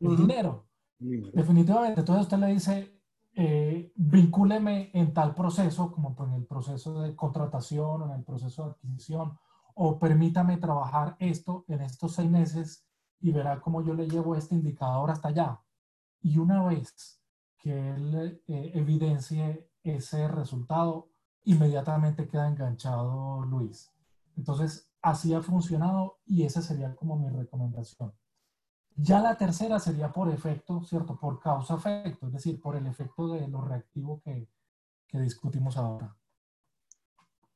El, 0.00 0.16
dinero. 0.16 0.66
Definitivamente. 0.98 2.00
Entonces 2.00 2.24
usted 2.24 2.38
le 2.38 2.48
dice, 2.48 3.00
eh, 3.34 3.90
vincúleme 3.96 4.90
en 4.92 5.14
tal 5.14 5.34
proceso, 5.34 5.90
como 5.90 6.14
en 6.26 6.34
el 6.34 6.44
proceso 6.44 7.00
de 7.00 7.16
contratación, 7.16 8.02
en 8.02 8.10
el 8.18 8.22
proceso 8.22 8.64
de 8.64 8.70
adquisición, 8.72 9.38
o 9.74 9.98
permítame 9.98 10.58
trabajar 10.58 11.16
esto 11.20 11.64
en 11.68 11.80
estos 11.80 12.12
seis 12.12 12.30
meses 12.30 12.86
y 13.20 13.32
verá 13.32 13.60
cómo 13.60 13.82
yo 13.82 13.94
le 13.94 14.08
llevo 14.08 14.36
este 14.36 14.54
indicador 14.54 15.10
hasta 15.10 15.28
allá. 15.28 15.60
Y 16.20 16.36
una 16.36 16.62
vez 16.64 17.22
que 17.58 17.94
él 17.94 18.42
eh, 18.46 18.72
evidencie 18.74 19.70
ese 19.82 20.28
resultado, 20.28 21.08
inmediatamente 21.44 22.28
queda 22.28 22.46
enganchado 22.46 23.42
Luis. 23.46 23.90
Entonces, 24.36 24.90
así 25.06 25.32
ha 25.32 25.40
funcionado 25.40 26.18
y 26.26 26.42
esa 26.42 26.60
sería 26.60 26.92
como 26.96 27.16
mi 27.16 27.28
recomendación. 27.28 28.12
Ya 28.96 29.20
la 29.20 29.38
tercera 29.38 29.78
sería 29.78 30.12
por 30.12 30.28
efecto, 30.30 30.82
¿cierto? 30.82 31.16
Por 31.16 31.38
causa-efecto, 31.38 32.26
es 32.26 32.32
decir, 32.32 32.60
por 32.60 32.74
el 32.74 32.88
efecto 32.88 33.28
de 33.28 33.46
lo 33.46 33.60
reactivo 33.60 34.20
que, 34.24 34.48
que 35.06 35.20
discutimos 35.20 35.76
ahora. 35.76 36.16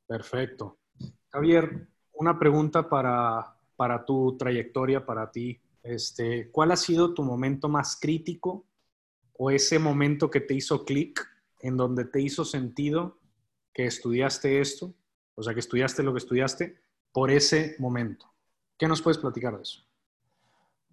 Perfecto. 0.06 0.78
Javier, 1.28 1.88
una 2.12 2.38
pregunta 2.38 2.88
para, 2.88 3.56
para 3.74 4.04
tu 4.04 4.36
trayectoria, 4.36 5.04
para 5.04 5.32
ti, 5.32 5.60
este, 5.82 6.52
¿cuál 6.52 6.70
ha 6.70 6.76
sido 6.76 7.14
tu 7.14 7.24
momento 7.24 7.68
más 7.68 7.98
crítico 7.98 8.64
o 9.36 9.50
ese 9.50 9.80
momento 9.80 10.30
que 10.30 10.40
te 10.40 10.54
hizo 10.54 10.84
clic, 10.84 11.26
en 11.62 11.76
donde 11.76 12.04
te 12.04 12.20
hizo 12.20 12.44
sentido 12.44 13.18
que 13.72 13.86
estudiaste 13.86 14.60
esto, 14.60 14.94
o 15.34 15.42
sea, 15.42 15.52
que 15.52 15.60
estudiaste 15.60 16.04
lo 16.04 16.12
que 16.12 16.18
estudiaste 16.18 16.89
por 17.12 17.30
ese 17.30 17.76
momento? 17.78 18.26
¿Qué 18.78 18.86
nos 18.88 19.02
puedes 19.02 19.18
platicar 19.18 19.56
de 19.56 19.62
eso? 19.62 19.82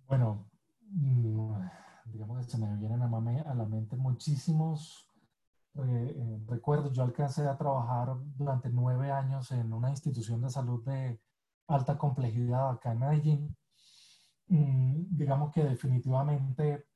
Bueno, 0.08 0.50
mm, 0.90 1.54
digamos 2.06 2.46
que 2.46 2.52
se 2.52 2.58
me 2.58 2.76
vienen 2.78 3.02
a 3.02 3.54
la 3.54 3.66
mente 3.66 3.96
muchísimos 3.96 5.08
eh, 5.78 6.16
eh, 6.18 6.40
recuerdos. 6.48 6.92
Yo 6.94 7.04
alcancé 7.04 7.48
a 7.48 7.56
trabajar 7.56 8.16
durante 8.36 8.70
nueve 8.70 9.12
años 9.12 9.52
en 9.52 9.72
una 9.72 9.92
institución 9.92 10.42
de 10.42 10.50
salud 10.50 10.84
de 10.84 11.20
alta 11.68 11.98
complejidad 11.98 12.72
acá 12.72 12.94
en 12.94 13.00
Medellín, 13.00 13.58
mm, 14.48 15.16
digamos 15.16 15.52
que 15.52 15.64
definitivamente 15.64 16.88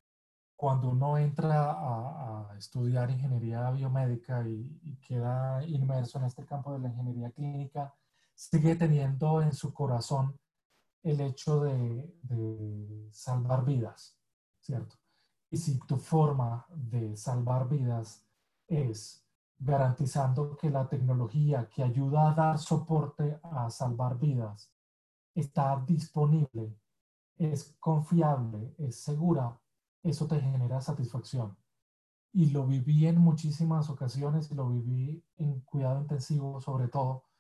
cuando 0.56 0.90
uno 0.90 1.18
entra 1.18 1.72
a, 1.72 2.56
estudiar 2.58 3.10
ingeniería 3.12 3.72
biomédica 3.72 4.48
y, 4.48 4.98
queda 5.08 5.64
inmerso 5.66 6.20
en 6.20 6.26
este 6.26 6.46
campo 6.46 6.74
de 6.74 6.80
la 6.80 6.90
ingeniería 6.90 7.32
clínica, 7.32 7.94
sigue 8.42 8.76
teniendo 8.76 9.40
en 9.44 9.54
su 9.54 9.72
corazón 9.72 10.36
el 11.04 11.22
hecho 11.22 11.62
de, 11.62 12.12
salvar 13.12 13.64
vidas, 13.64 14.18
¿cierto? 14.60 14.96
Y 15.52 15.58
si 15.58 15.78
tu 15.80 15.98
forma 15.98 16.66
de 16.70 17.16
salvar 17.16 17.70
vidas 17.70 18.26
es 18.68 19.24
garantizando 19.60 20.58
que 20.58 20.72
la 20.72 20.90
tecnología 20.90 21.70
que 21.70 21.84
ayuda 21.84 22.32
a 22.32 22.34
dar 22.34 22.58
soporte 22.58 23.40
a 23.44 23.70
salvar 23.70 24.18
vidas 24.18 24.74
está 25.36 25.84
disponible, 25.86 26.76
es 27.38 27.76
confiable, 27.80 28.74
es 28.80 28.96
segura, 28.96 29.60
eso 30.02 30.26
te 30.26 30.40
genera 30.40 30.82
satisfacción. 30.82 31.56
Y 32.34 32.48
lo 32.48 32.66
viví 32.66 33.06
en 33.06 33.20
muchísimas 33.20 33.90
ocasiones 33.90 34.50
y 34.50 34.56
lo 34.56 34.68
viví 34.68 35.24
en 35.38 35.60
cuidado 35.60 36.02
intensivo 36.02 36.60
sobre 36.60 36.88
todo 36.88 37.31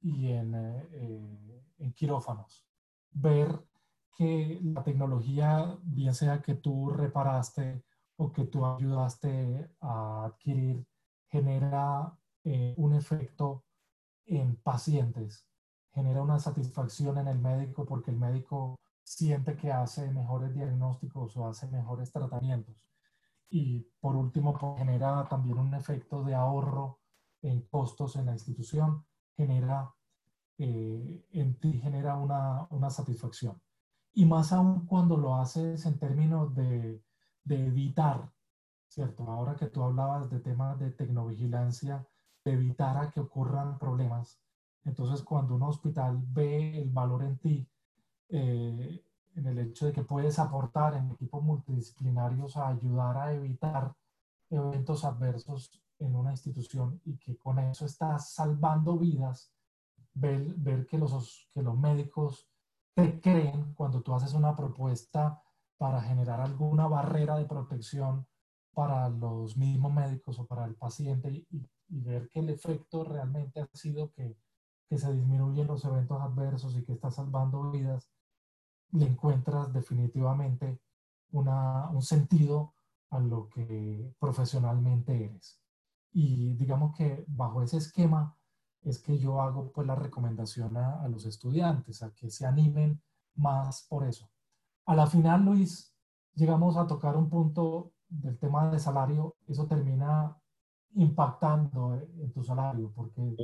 y 0.00 0.32
en, 0.32 0.54
eh, 0.54 0.88
eh, 0.92 1.64
en 1.78 1.92
quirófanos. 1.92 2.66
Ver 3.12 3.64
que 4.16 4.60
la 4.62 4.82
tecnología, 4.82 5.78
bien 5.82 6.14
sea 6.14 6.42
que 6.42 6.54
tú 6.54 6.90
reparaste 6.90 7.84
o 8.16 8.32
que 8.32 8.44
tú 8.44 8.66
ayudaste 8.66 9.70
a 9.80 10.26
adquirir, 10.26 10.86
genera 11.28 12.16
eh, 12.44 12.74
un 12.76 12.94
efecto 12.94 13.64
en 14.26 14.56
pacientes, 14.56 15.48
genera 15.92 16.22
una 16.22 16.38
satisfacción 16.38 17.18
en 17.18 17.28
el 17.28 17.38
médico 17.38 17.84
porque 17.86 18.10
el 18.10 18.18
médico 18.18 18.78
siente 19.02 19.56
que 19.56 19.72
hace 19.72 20.10
mejores 20.10 20.54
diagnósticos 20.54 21.36
o 21.36 21.48
hace 21.48 21.66
mejores 21.68 22.12
tratamientos. 22.12 22.76
Y 23.48 23.80
por 24.00 24.16
último, 24.16 24.56
pues, 24.56 24.78
genera 24.78 25.26
también 25.28 25.58
un 25.58 25.74
efecto 25.74 26.22
de 26.22 26.34
ahorro 26.34 27.00
en 27.42 27.62
costos 27.62 28.16
en 28.16 28.26
la 28.26 28.32
institución, 28.32 29.04
genera 29.40 29.94
eh, 30.58 31.26
en 31.32 31.58
ti 31.58 31.72
genera 31.80 32.16
una, 32.16 32.66
una, 32.70 32.90
satisfacción. 32.90 33.60
Y 34.12 34.26
más 34.26 34.52
aún 34.52 34.86
cuando 34.86 35.16
lo 35.16 35.36
haces 35.36 35.86
en 35.86 35.98
términos 35.98 36.54
de, 36.54 37.02
de 37.44 37.66
evitar 37.66 38.30
¿cierto? 38.90 39.24
Ahora 39.30 39.54
que 39.54 39.66
tú 39.66 39.82
hablabas 39.82 40.28
de 40.30 40.40
temas 40.40 40.78
de 40.78 40.90
tecnovigilancia, 40.90 42.04
de 42.44 42.52
evitar 42.52 42.96
a 42.96 43.10
que 43.10 43.20
ocurran 43.20 43.78
problemas, 43.78 44.42
Entonces, 44.84 45.22
cuando 45.22 45.56
un 45.56 45.62
hospital 45.62 46.18
ve 46.32 46.80
el 46.80 46.90
valor 46.90 47.22
en 47.22 47.38
ti, 47.38 47.68
eh, 48.30 49.04
en 49.34 49.46
el 49.46 49.58
hecho 49.58 49.86
de 49.86 49.92
que 49.92 50.02
puedes 50.02 50.38
aportar 50.38 50.94
en 50.94 51.10
equipos 51.10 51.42
multidisciplinarios 51.42 52.56
a 52.56 52.68
ayudar 52.68 53.16
a 53.18 53.32
evitar 53.34 53.94
eventos 54.48 55.04
adversos 55.04 55.82
en 56.00 56.16
una 56.16 56.32
institución 56.32 57.00
y 57.04 57.16
que 57.18 57.36
con 57.36 57.58
eso 57.58 57.86
estás 57.86 58.32
salvando 58.32 58.98
vidas, 58.98 59.52
ver, 60.14 60.54
ver 60.56 60.86
que, 60.86 60.98
los, 60.98 61.48
que 61.54 61.62
los 61.62 61.78
médicos 61.78 62.48
te 62.94 63.20
creen 63.20 63.74
cuando 63.74 64.02
tú 64.02 64.14
haces 64.14 64.34
una 64.34 64.56
propuesta 64.56 65.42
para 65.78 66.02
generar 66.02 66.40
alguna 66.40 66.86
barrera 66.88 67.36
de 67.38 67.46
protección 67.46 68.26
para 68.72 69.08
los 69.08 69.56
mismos 69.56 69.92
médicos 69.92 70.38
o 70.38 70.46
para 70.46 70.64
el 70.64 70.74
paciente 70.74 71.46
y, 71.50 71.66
y 71.88 72.00
ver 72.00 72.28
que 72.30 72.40
el 72.40 72.50
efecto 72.50 73.04
realmente 73.04 73.60
ha 73.60 73.68
sido 73.74 74.12
que, 74.12 74.36
que 74.90 74.98
se 74.98 75.12
disminuyen 75.12 75.68
los 75.68 75.84
eventos 75.84 76.20
adversos 76.20 76.76
y 76.76 76.84
que 76.84 76.92
está 76.92 77.12
salvando 77.12 77.70
vidas, 77.70 78.10
le 78.90 79.06
encuentras 79.06 79.72
definitivamente 79.72 80.80
una, 81.30 81.88
un 81.90 82.02
sentido 82.02 82.74
a 83.10 83.20
lo 83.20 83.48
que 83.48 84.12
profesionalmente 84.18 85.26
eres. 85.26 85.60
Y 86.12 86.54
digamos 86.54 86.96
que 86.96 87.24
bajo 87.28 87.62
ese 87.62 87.78
esquema 87.78 88.36
es 88.82 88.98
que 88.98 89.18
yo 89.18 89.40
hago 89.40 89.70
pues 89.72 89.86
la 89.86 89.94
recomendación 89.94 90.76
a, 90.76 91.02
a 91.02 91.08
los 91.08 91.26
estudiantes, 91.26 92.02
a 92.02 92.12
que 92.12 92.30
se 92.30 92.46
animen 92.46 93.00
más 93.34 93.86
por 93.88 94.06
eso. 94.06 94.30
A 94.86 94.94
la 94.94 95.06
final, 95.06 95.44
Luis, 95.44 95.94
llegamos 96.34 96.76
a 96.76 96.86
tocar 96.86 97.16
un 97.16 97.28
punto 97.28 97.92
del 98.08 98.38
tema 98.38 98.70
de 98.70 98.78
salario, 98.78 99.36
eso 99.46 99.66
termina 99.66 100.36
impactando 100.94 101.94
en 101.94 102.32
tu 102.32 102.42
salario, 102.42 102.92
porque 102.94 103.36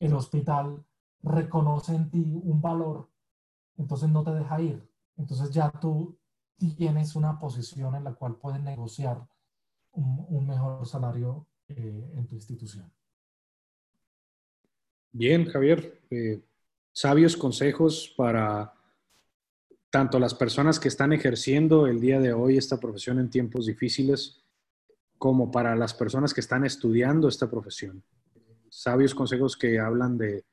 el 0.00 0.14
hospital 0.14 0.84
reconoce 1.22 1.94
en 1.94 2.10
ti 2.10 2.40
un 2.42 2.60
valor, 2.60 3.08
entonces 3.76 4.08
no 4.08 4.22
te 4.24 4.34
deja 4.34 4.60
ir. 4.60 4.90
Entonces 5.16 5.50
ya 5.50 5.70
tú 5.70 6.18
tienes 6.76 7.14
una 7.14 7.38
posición 7.38 7.94
en 7.94 8.04
la 8.04 8.14
cual 8.14 8.36
puedes 8.36 8.60
negociar 8.60 9.28
un, 9.94 10.46
mejor 10.46 10.86
salario 10.86 11.46
eh, 11.68 12.12
en 12.16 12.26
tu 12.26 12.34
institución. 12.34 12.90
Bien, 15.12 15.44
Javier. 15.46 16.00
Eh, 16.10 16.42
sabios 16.92 17.36
consejos 17.36 18.12
para 18.16 18.72
tanto 19.90 20.18
las 20.18 20.34
personas 20.34 20.80
que 20.80 20.88
están 20.88 21.12
ejerciendo 21.12 21.86
el 21.86 22.00
día 22.00 22.18
de 22.18 22.32
hoy 22.32 22.56
esta 22.56 22.80
profesión 22.80 23.20
en 23.20 23.30
tiempos 23.30 23.66
difíciles, 23.66 24.42
como 25.18 25.52
para 25.52 25.76
las 25.76 25.94
personas 25.94 26.34
que 26.34 26.40
están 26.40 26.64
estudiando 26.64 27.28
esta 27.28 27.48
profesión. 27.48 28.02
Sabios 28.68 29.14
consejos 29.14 29.56
que 29.56 29.78
hablan 29.78 30.18
de, 30.18 30.44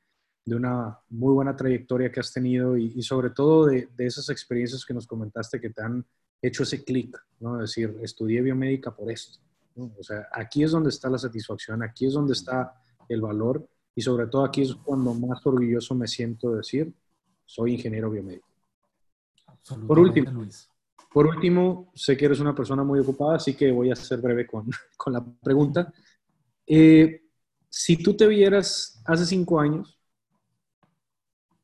de 0.44 0.54
una 0.54 0.98
muy 1.08 1.34
buena 1.34 1.56
trayectoria 1.56 2.10
que 2.10 2.20
has 2.20 2.32
tenido 2.32 2.76
y, 2.76 2.92
y 2.94 3.02
sobre 3.02 3.30
todo 3.30 3.66
de, 3.66 3.88
de, 3.96 4.06
esas 4.06 4.28
experiencias 4.28 4.84
que 4.84 4.94
nos 4.94 5.06
comentaste 5.06 5.60
que 5.60 5.70
te 5.70 5.82
han 5.82 6.06
hecho 6.42 6.64
ese 6.64 6.84
clic, 6.84 7.16
¿no? 7.40 7.62
Es 7.62 7.70
decir, 7.70 7.96
estudié 8.02 8.42
biomédica 8.42 8.94
por 8.94 9.10
esto. 9.10 9.38
¿no? 9.76 9.92
O 9.98 10.02
sea, 10.02 10.28
aquí 10.32 10.64
es 10.64 10.72
donde 10.72 10.90
está 10.90 11.08
la 11.08 11.18
satisfacción, 11.18 11.82
aquí 11.82 12.06
es 12.06 12.12
donde 12.12 12.32
está 12.32 12.74
el 13.08 13.20
valor 13.20 13.66
y 13.94 14.02
sobre 14.02 14.26
todo 14.26 14.44
aquí 14.44 14.62
es 14.62 14.74
cuando 14.74 15.14
más 15.14 15.46
orgulloso 15.46 15.94
me 15.94 16.08
siento 16.08 16.50
de 16.50 16.56
decir, 16.58 16.92
soy 17.46 17.74
ingeniero 17.74 18.10
biomédico. 18.10 18.48
Por 19.86 19.98
último, 19.98 20.30
Luis. 20.32 20.68
Por 21.12 21.26
último, 21.26 21.92
sé 21.94 22.16
que 22.16 22.24
eres 22.24 22.40
una 22.40 22.54
persona 22.54 22.82
muy 22.82 22.98
ocupada, 22.98 23.36
así 23.36 23.54
que 23.54 23.70
voy 23.70 23.90
a 23.90 23.96
ser 23.96 24.20
breve 24.20 24.46
con, 24.46 24.68
con 24.96 25.12
la 25.12 25.24
pregunta. 25.24 25.92
Eh, 26.66 27.22
si 27.68 27.96
tú 28.02 28.16
te 28.16 28.26
vieras 28.26 29.02
hace 29.04 29.26
cinco 29.26 29.60
años, 29.60 29.98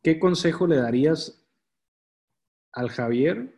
¿qué 0.03 0.19
consejo 0.19 0.67
le 0.67 0.77
darías 0.77 1.45
al 2.73 2.91
Javier 2.91 3.58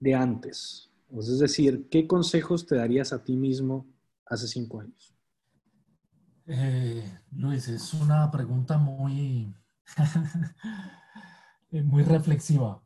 de 0.00 0.14
antes? 0.14 0.90
Es 1.10 1.38
decir, 1.38 1.88
¿qué 1.90 2.06
consejos 2.06 2.66
te 2.66 2.76
darías 2.76 3.12
a 3.12 3.22
ti 3.22 3.36
mismo 3.36 3.86
hace 4.26 4.46
cinco 4.48 4.80
años? 4.80 5.14
Eh, 6.46 7.18
Luis, 7.32 7.68
es 7.68 7.94
una 7.94 8.30
pregunta 8.30 8.78
muy, 8.78 9.54
muy 11.70 12.02
reflexiva. 12.02 12.82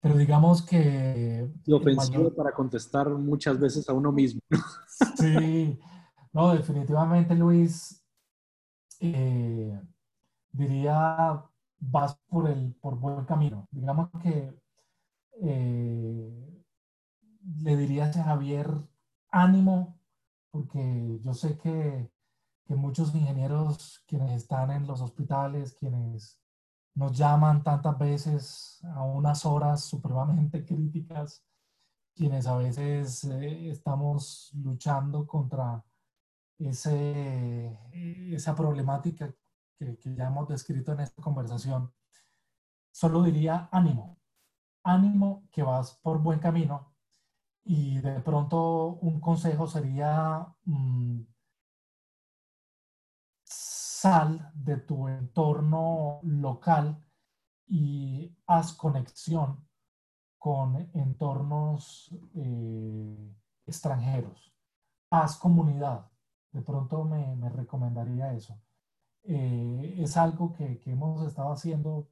Pero 0.00 0.16
digamos 0.16 0.62
que... 0.62 1.50
Y 1.66 1.72
ofensivo 1.72 2.34
para 2.34 2.52
contestar 2.52 3.08
muchas 3.10 3.58
veces 3.58 3.88
a 3.88 3.92
uno 3.92 4.10
mismo. 4.10 4.40
sí, 5.18 5.78
no, 6.32 6.54
definitivamente 6.54 7.34
Luis, 7.34 8.02
eh, 9.00 9.78
diría, 10.52 11.44
vas 11.78 12.16
por 12.28 12.48
el 12.48 12.74
por 12.80 12.98
buen 12.98 13.24
camino. 13.24 13.68
Digamos 13.70 14.10
que 14.22 14.59
eh, 15.42 16.64
le 17.62 17.76
diría 17.76 18.06
a 18.06 18.12
Javier, 18.12 18.68
ánimo, 19.30 19.98
porque 20.50 21.20
yo 21.22 21.34
sé 21.34 21.56
que, 21.58 22.10
que 22.64 22.74
muchos 22.74 23.14
ingenieros 23.14 24.02
quienes 24.06 24.32
están 24.32 24.70
en 24.70 24.86
los 24.86 25.00
hospitales, 25.00 25.74
quienes 25.74 26.40
nos 26.94 27.16
llaman 27.16 27.62
tantas 27.62 27.98
veces 27.98 28.80
a 28.94 29.02
unas 29.02 29.46
horas 29.46 29.84
supremamente 29.84 30.64
críticas, 30.66 31.44
quienes 32.14 32.46
a 32.46 32.56
veces 32.56 33.24
eh, 33.24 33.70
estamos 33.70 34.52
luchando 34.54 35.26
contra 35.26 35.84
ese, 36.58 37.78
esa 38.34 38.54
problemática 38.54 39.34
que, 39.78 39.96
que 39.96 40.14
ya 40.14 40.26
hemos 40.26 40.48
descrito 40.48 40.92
en 40.92 41.00
esta 41.00 41.22
conversación. 41.22 41.92
Solo 42.92 43.22
diría 43.22 43.68
ánimo, 43.72 44.19
ánimo 44.82 45.48
que 45.50 45.62
vas 45.62 45.98
por 46.02 46.18
buen 46.22 46.38
camino 46.38 46.94
y 47.64 47.98
de 48.00 48.20
pronto 48.20 48.98
un 49.02 49.20
consejo 49.20 49.66
sería 49.66 50.46
mmm, 50.64 51.20
sal 53.44 54.50
de 54.54 54.78
tu 54.78 55.08
entorno 55.08 56.20
local 56.22 57.04
y 57.66 58.34
haz 58.46 58.72
conexión 58.72 59.68
con 60.38 60.90
entornos 60.94 62.10
eh, 62.34 63.34
extranjeros. 63.66 64.54
Haz 65.10 65.36
comunidad. 65.36 66.10
De 66.50 66.62
pronto 66.62 67.04
me, 67.04 67.36
me 67.36 67.50
recomendaría 67.50 68.32
eso. 68.34 68.58
Eh, 69.22 69.96
es 69.98 70.16
algo 70.16 70.52
que, 70.54 70.80
que, 70.80 70.92
hemos 70.92 71.26
estado 71.26 71.52
haciendo 71.52 72.08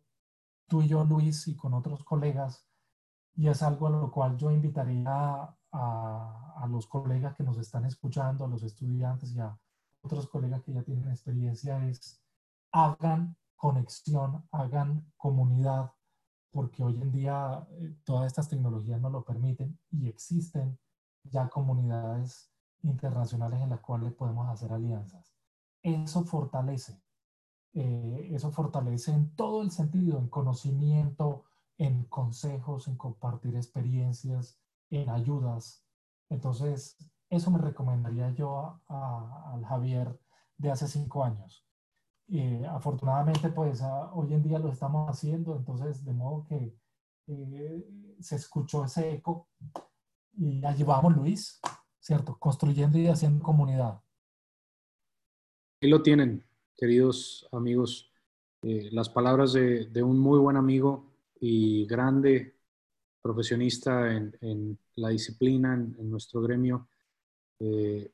tú 0.69 0.83
y 0.83 0.89
yo, 0.89 1.05
Luis, 1.05 1.49
y 1.49 1.57
con 1.57 1.75
otros 1.75 2.05
colegas, 2.05 2.66
y 3.35 3.49
es 3.49 3.62
algo 3.62 3.89
a 3.89 3.91
lo 3.91 4.11
cual 4.11 4.37
yo 4.37 4.51
invitaría 4.51 5.11
a, 5.11 5.55
a, 6.57 6.66
los 6.69 6.87
colegas 6.87 7.35
que 7.37 7.45
nos 7.45 7.59
están 7.59 7.85
escuchando, 7.87 8.45
a 8.45 8.49
los 8.49 8.62
estudiantes 8.62 9.33
y 9.33 9.41
a, 9.41 9.59
otros 10.03 10.29
colegas 10.29 10.62
que 10.62 10.73
ya 10.73 10.83
tienen 10.83 11.09
experiencia 11.11 11.87
es 11.89 12.23
hagan 12.73 13.37
conexión, 13.57 14.47
hagan 14.53 15.12
comunidad, 15.16 15.93
porque 16.51 16.83
hoy 16.83 17.01
en 17.01 17.11
día 17.11 17.66
eh, 17.73 17.97
todas 18.05 18.27
estas 18.27 18.49
tecnologías 18.49 19.01
nos 19.01 19.12
lo 19.12 19.25
permiten 19.25 19.79
y 19.91 20.09
existen 20.09 20.79
ya 21.25 21.49
comunidades 21.49 22.51
internacionales 22.83 23.61
en 23.61 23.71
las 23.71 23.81
cuales 23.81 24.12
podemos 24.14 24.49
hacer 24.49 24.73
alianzas. 24.73 25.35
Eso 25.83 26.25
fortalece, 26.25 27.01
eh, 27.75 28.31
eso 28.33 28.51
fortalece 28.51 29.12
en 29.12 29.35
todo 29.37 29.62
el 29.62 29.71
sentido, 29.71 30.19
en 30.19 30.29
conocimiento, 30.29 31.45
en 31.77 32.05
consejos, 32.05 32.89
en 32.89 32.97
compartir 32.97 33.57
experiencias, 33.57 34.59
en 34.91 35.09
ayudas. 35.11 35.85
Entonces, 36.29 36.97
eso 37.31 37.51
me 37.51 37.59
recomendaría 37.59 38.31
yo 38.31 38.81
al 38.89 39.64
Javier 39.64 40.19
de 40.57 40.71
hace 40.71 40.89
cinco 40.89 41.25
años. 41.25 41.64
Eh, 42.31 42.66
afortunadamente, 42.69 43.49
pues 43.51 43.83
hoy 44.12 44.35
en 44.35 44.43
día 44.43 44.59
lo 44.59 44.71
estamos 44.71 45.09
haciendo, 45.09 45.57
entonces 45.57 46.05
de 46.05 46.12
modo 46.12 46.45
que 46.45 46.77
eh, 47.27 48.16
se 48.21 48.37
escuchó 48.37 48.85
ese 48.85 49.12
eco 49.14 49.49
y 50.33 50.64
allí 50.64 50.83
vamos, 50.83 51.16
Luis, 51.16 51.61
¿cierto? 52.01 52.39
Construyendo 52.39 52.99
y 52.99 53.09
haciendo 53.09 53.43
comunidad. 53.43 54.01
Ahí 55.81 55.91
lo 55.91 56.03
tienen, 56.03 56.45
queridos 56.79 57.49
amigos, 57.51 58.09
eh, 58.62 58.89
las 58.93 59.09
palabras 59.09 59.53
de, 59.53 60.03
un 60.03 60.16
muy 60.16 60.39
buen 60.39 60.57
amigo 60.57 61.11
y 61.41 61.85
grande 61.87 62.55
profesionista 63.20 64.14
en, 64.14 64.79
la 64.95 65.09
disciplina, 65.09 65.74
en, 65.74 66.09
nuestro 66.09 66.41
gremio, 66.41 66.89
eh, 67.59 68.12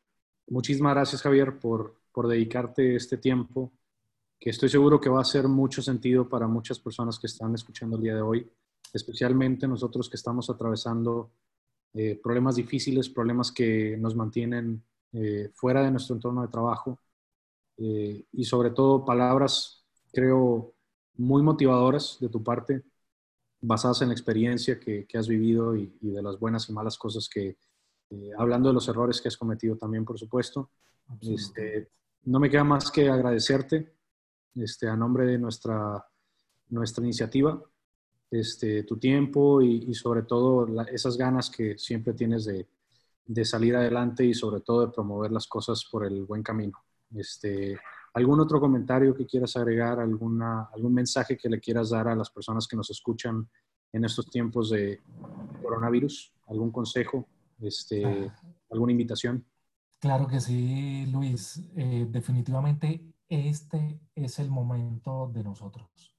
muchísimas 0.49 0.95
gracias, 0.95 1.21
Javier, 1.21 1.59
por, 1.59 2.01
dedicarte 2.27 2.97
este 2.97 3.19
tiempo, 3.19 3.71
que 4.41 4.51
estoy 4.51 4.71
seguro 4.71 4.99
que 5.01 5.11
va 5.11 5.19
a 5.19 5.23
hacer 5.23 5.47
mucho 5.47 5.83
sentido 5.83 6.29
para 6.29 6.47
muchas 6.47 6.79
personas 6.79 7.19
que 7.19 7.27
están 7.27 7.55
escuchando 7.55 7.97
el 7.97 8.03
día 8.03 8.15
de 8.15 8.23
hoy, 8.23 8.51
especialmente 8.95 9.69
nosotros 9.69 10.09
que 10.09 10.17
estamos 10.17 10.49
atravesando 10.49 11.33
eh, 11.93 12.19
problemas 12.23 12.57
difíciles, 12.57 13.11
problemas 13.11 13.53
que 13.53 13.97
nos 13.99 14.17
mantienen 14.17 14.83
fuera 15.53 15.81
de 15.85 15.93
nuestro 15.93 16.17
entorno 16.17 16.43
de 16.43 16.49
trabajo 16.49 16.99
eh, 17.77 18.25
y 18.33 18.45
sobre 18.45 18.71
todo 18.71 19.05
palabras, 19.05 19.85
creo, 20.13 20.75
muy 21.17 21.43
motivadoras 21.43 22.19
de 22.21 22.29
tu 22.29 22.43
parte, 22.43 22.83
basadas 23.61 24.03
en 24.03 24.09
la 24.09 24.15
experiencia 24.15 24.79
que, 24.79 25.07
has 25.15 25.29
vivido 25.29 25.75
y, 25.77 25.93
de 26.01 26.23
las 26.23 26.39
buenas 26.39 26.69
y 26.69 26.73
malas 26.73 26.99
cosas 26.99 27.29
que, 27.29 27.57
eh, 28.11 28.31
hablando 28.39 28.69
de 28.69 28.75
los 28.75 28.89
errores 28.89 29.21
que 29.21 29.29
has 29.29 29.37
cometido 29.37 29.77
también, 29.77 30.05
por 30.05 30.19
supuesto. 30.19 30.71
Este, 31.21 31.91
no 32.25 32.41
me 32.41 32.51
queda 32.51 32.65
más 32.65 32.91
que 32.91 33.09
agradecerte 33.09 33.95
este, 34.55 34.89
a 34.89 34.97
nombre 34.97 35.27
de 35.27 35.39
nuestra, 35.39 36.05
nuestra 36.69 37.05
iniciativa, 37.05 37.63
este, 38.31 38.83
tu 38.85 38.99
tiempo 38.99 39.63
y, 39.63 39.95
sobre 39.95 40.23
todo 40.23 40.67
esas 40.87 41.17
ganas 41.17 41.51
que 41.51 41.79
siempre 41.79 42.15
tienes 42.15 42.45
de, 42.45 42.67
de, 43.27 43.45
salir 43.45 43.77
adelante 43.77 44.25
y 44.25 44.35
sobre 44.35 44.61
todo 44.61 44.87
de 44.87 44.93
promover 44.93 45.31
las 45.31 45.47
cosas 45.47 45.85
por 45.91 46.05
el 46.05 46.25
buen 46.25 46.43
camino. 46.43 46.83
Este, 47.15 47.79
¿Algún 48.15 48.41
otro 48.41 48.61
comentario 48.61 49.15
que 49.15 49.27
quieras 49.27 49.57
agregar? 49.57 50.01
Alguna, 50.01 50.69
¿Algún 50.75 50.95
mensaje 50.95 51.37
que 51.37 51.49
le 51.49 51.61
quieras 51.61 51.91
dar 51.91 52.09
a 52.09 52.15
las 52.15 52.31
personas 52.31 52.67
que 52.67 52.77
nos 52.77 52.91
escuchan 52.91 53.49
en 53.93 54.05
estos 54.05 54.31
tiempos 54.31 54.71
de 54.71 55.01
coronavirus? 55.63 56.33
¿Algún 56.49 56.71
consejo? 56.71 57.27
Este. 57.61 58.31
¿Alguna 58.71 58.93
invitación? 58.93 59.45
Claro 59.99 60.27
que 60.27 60.41
sí, 60.41 61.07
Luis. 61.07 61.63
Eh, 61.77 62.07
definitivamente 62.11 63.15
este 63.29 64.01
es 64.15 64.39
el 64.39 64.51
momento 64.51 65.31
de 65.33 65.43
nosotros. 65.43 66.15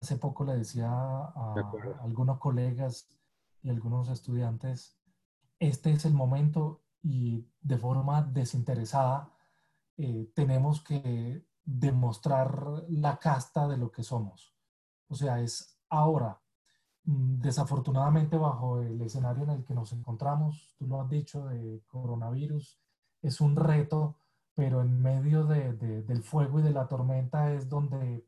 Hace 0.00 0.18
poco 0.18 0.44
le 0.44 0.56
decía 0.56 0.90
a 0.90 1.54
algunos 2.02 2.38
colegas 2.38 3.08
y 3.62 3.70
algunos 3.70 4.08
estudiantes, 4.10 4.96
este 5.58 5.90
es 5.92 6.04
el 6.04 6.12
momento 6.12 6.82
y 7.02 7.48
de 7.62 7.78
forma 7.78 8.22
desinteresada 8.22 9.35
eh, 9.98 10.30
tenemos 10.34 10.82
que 10.82 11.44
demostrar 11.64 12.84
la 12.88 13.18
casta 13.18 13.66
de 13.68 13.76
lo 13.76 13.90
que 13.90 14.02
somos. 14.02 14.54
O 15.08 15.14
sea, 15.14 15.40
es 15.40 15.78
ahora. 15.88 16.40
Mm, 17.04 17.40
desafortunadamente, 17.40 18.36
bajo 18.36 18.80
el 18.80 19.00
escenario 19.02 19.44
en 19.44 19.50
el 19.50 19.64
que 19.64 19.74
nos 19.74 19.92
encontramos, 19.92 20.74
tú 20.78 20.86
lo 20.86 21.00
has 21.00 21.08
dicho, 21.08 21.46
de 21.46 21.82
coronavirus, 21.86 22.80
es 23.22 23.40
un 23.40 23.56
reto, 23.56 24.18
pero 24.54 24.80
en 24.82 25.00
medio 25.02 25.44
del 25.44 26.22
fuego 26.22 26.60
y 26.60 26.62
de 26.62 26.70
la 26.70 26.88
tormenta 26.88 27.52
es 27.52 27.68
donde 27.68 28.26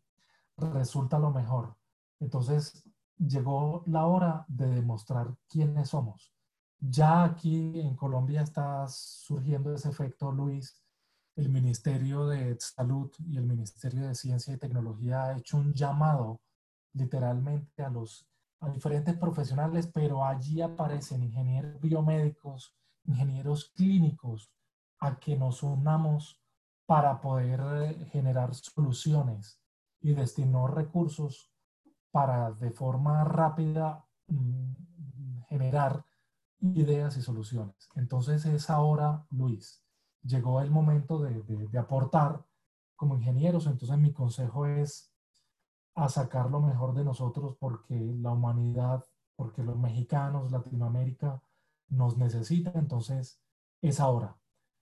resulta 0.56 1.18
lo 1.18 1.30
mejor. 1.30 1.76
Entonces, 2.20 2.84
llegó 3.18 3.82
la 3.86 4.06
hora 4.06 4.44
de 4.48 4.66
demostrar 4.68 5.34
quiénes 5.48 5.90
somos. 5.90 6.32
Ya 6.80 7.24
aquí 7.24 7.80
en 7.80 7.96
Colombia 7.96 8.42
está 8.42 8.86
surgiendo 8.88 9.72
ese 9.74 9.88
efecto, 9.88 10.30
Luis, 10.30 10.80
el 11.38 11.48
Ministerio 11.50 12.26
de 12.26 12.58
Salud 12.58 13.12
y 13.24 13.36
el 13.36 13.44
Ministerio 13.44 14.08
de 14.08 14.14
Ciencia 14.16 14.54
y 14.54 14.58
Tecnología 14.58 15.24
ha 15.24 15.38
hecho 15.38 15.56
un 15.56 15.72
llamado 15.72 16.40
literalmente 16.94 17.84
a 17.84 17.90
los 17.90 18.26
diferentes 18.72 19.16
profesionales, 19.16 19.88
pero 19.94 20.24
allí 20.24 20.60
aparecen 20.60 21.22
ingenieros 21.22 21.80
biomédicos, 21.80 22.74
ingenieros 23.04 23.70
clínicos, 23.76 24.50
a 24.98 25.16
que 25.20 25.36
nos 25.36 25.62
unamos 25.62 26.42
para 26.86 27.20
poder 27.20 27.60
eh, 27.60 28.06
generar 28.06 28.52
soluciones 28.54 29.60
y 30.00 30.14
destinar 30.14 30.74
recursos 30.74 31.52
para 32.10 32.50
de 32.50 32.72
forma 32.72 33.22
rápida 33.22 34.04
mm, 34.26 35.42
generar 35.48 36.04
ideas 36.60 37.16
y 37.16 37.22
soluciones. 37.22 37.88
Entonces 37.94 38.44
es 38.44 38.70
ahora, 38.70 39.24
Luis, 39.30 39.84
llegó 40.28 40.60
el 40.60 40.70
momento 40.70 41.18
de, 41.20 41.42
de, 41.42 41.78
aportar 41.78 42.44
como 42.96 43.16
ingenieros, 43.16 43.66
entonces 43.66 43.96
mi 43.98 44.12
consejo 44.12 44.66
es 44.66 45.12
a 45.94 46.08
sacar 46.08 46.50
lo 46.50 46.60
mejor 46.60 46.94
de 46.94 47.04
nosotros 47.04 47.56
porque 47.58 47.94
la 48.20 48.32
humanidad, 48.32 49.04
porque 49.36 49.62
los 49.62 49.76
mexicanos, 49.78 50.52
Latinoamérica 50.52 51.42
nos 51.88 52.16
necesita, 52.16 52.72
entonces 52.74 53.40
es 53.80 53.98
ahora. 53.98 54.36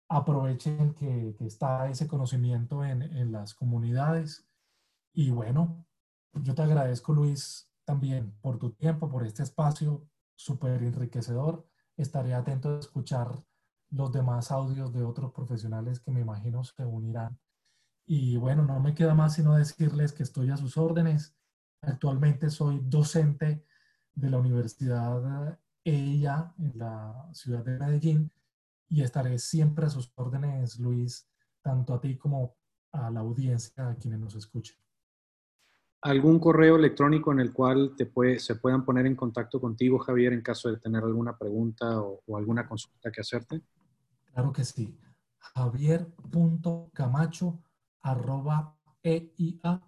Aprovechen 0.08 0.92
que, 0.94 1.34
que 1.38 1.46
está 1.46 1.88
ese 1.88 2.08
conocimiento 2.08 2.84
en, 2.84 3.02
en 3.02 3.32
las 3.32 3.54
comunidades 3.54 4.48
y 5.12 5.30
bueno, 5.30 5.86
yo 6.34 6.54
te 6.54 6.62
agradezco 6.62 7.12
Luis 7.12 7.70
también 7.84 8.36
por 8.40 8.58
tu 8.58 8.72
tiempo, 8.72 9.08
por 9.08 9.24
este 9.24 9.42
espacio 9.42 10.06
súper 10.34 10.82
enriquecedor. 10.82 11.66
Estaré 11.96 12.34
atento 12.34 12.76
a 12.76 12.78
escuchar 12.78 13.44
los 13.90 14.12
demás 14.12 14.50
audios 14.50 14.92
de 14.92 15.02
otros 15.02 15.32
profesionales 15.32 16.00
que 16.00 16.10
me 16.10 16.20
imagino 16.20 16.64
se 16.64 16.84
unirán. 16.84 17.38
Y 18.06 18.36
bueno, 18.36 18.64
no 18.64 18.80
me 18.80 18.94
queda 18.94 19.14
más 19.14 19.34
sino 19.34 19.54
decirles 19.54 20.12
que 20.12 20.22
estoy 20.22 20.50
a 20.50 20.56
sus 20.56 20.76
órdenes. 20.76 21.36
Actualmente 21.82 22.50
soy 22.50 22.80
docente 22.82 23.64
de 24.14 24.30
la 24.30 24.38
Universidad 24.38 25.58
EIA 25.84 26.54
en 26.58 26.78
la 26.78 27.28
ciudad 27.32 27.64
de 27.64 27.78
Medellín 27.78 28.30
y 28.88 29.02
estaré 29.02 29.38
siempre 29.38 29.86
a 29.86 29.90
sus 29.90 30.12
órdenes, 30.16 30.78
Luis, 30.78 31.28
tanto 31.62 31.94
a 31.94 32.00
ti 32.00 32.16
como 32.16 32.56
a 32.92 33.10
la 33.10 33.20
audiencia, 33.20 33.88
a 33.88 33.94
quienes 33.94 34.18
nos 34.18 34.34
escuchen. 34.34 34.76
¿Algún 36.02 36.40
correo 36.40 36.76
electrónico 36.76 37.30
en 37.30 37.40
el 37.40 37.52
cual 37.52 37.94
te 37.96 38.06
puede, 38.06 38.38
se 38.38 38.56
puedan 38.56 38.84
poner 38.84 39.06
en 39.06 39.14
contacto 39.14 39.60
contigo, 39.60 39.98
Javier, 39.98 40.32
en 40.32 40.40
caso 40.40 40.70
de 40.70 40.78
tener 40.78 41.04
alguna 41.04 41.36
pregunta 41.36 42.00
o, 42.00 42.22
o 42.26 42.36
alguna 42.36 42.66
consulta 42.66 43.12
que 43.12 43.20
hacerte? 43.20 43.62
Claro 44.32 44.52
que 44.52 44.64
sí. 44.64 44.98
javier.camacho 45.38 47.62
arroba 48.02 48.76
eia.edu.co. 49.02 49.80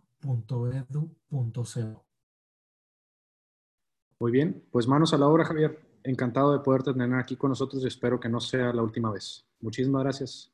Muy 4.18 4.32
bien, 4.32 4.64
pues 4.70 4.86
manos 4.88 5.12
a 5.12 5.18
la 5.18 5.26
obra, 5.26 5.44
Javier. 5.44 5.78
Encantado 6.04 6.52
de 6.52 6.60
poderte 6.60 6.92
tener 6.92 7.14
aquí 7.18 7.36
con 7.36 7.50
nosotros 7.50 7.82
y 7.84 7.88
espero 7.88 8.18
que 8.20 8.28
no 8.28 8.40
sea 8.40 8.72
la 8.72 8.82
última 8.82 9.10
vez. 9.10 9.44
Muchísimas 9.60 10.02
gracias. 10.02 10.52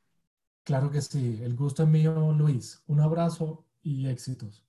Claro 0.62 0.88
que 0.92 1.00
sí, 1.00 1.40
el 1.42 1.56
gusto 1.56 1.82
es 1.82 1.88
mío, 1.88 2.32
Luis. 2.32 2.80
Un 2.86 3.00
abrazo 3.00 3.66
y 3.82 4.06
éxitos. 4.06 4.64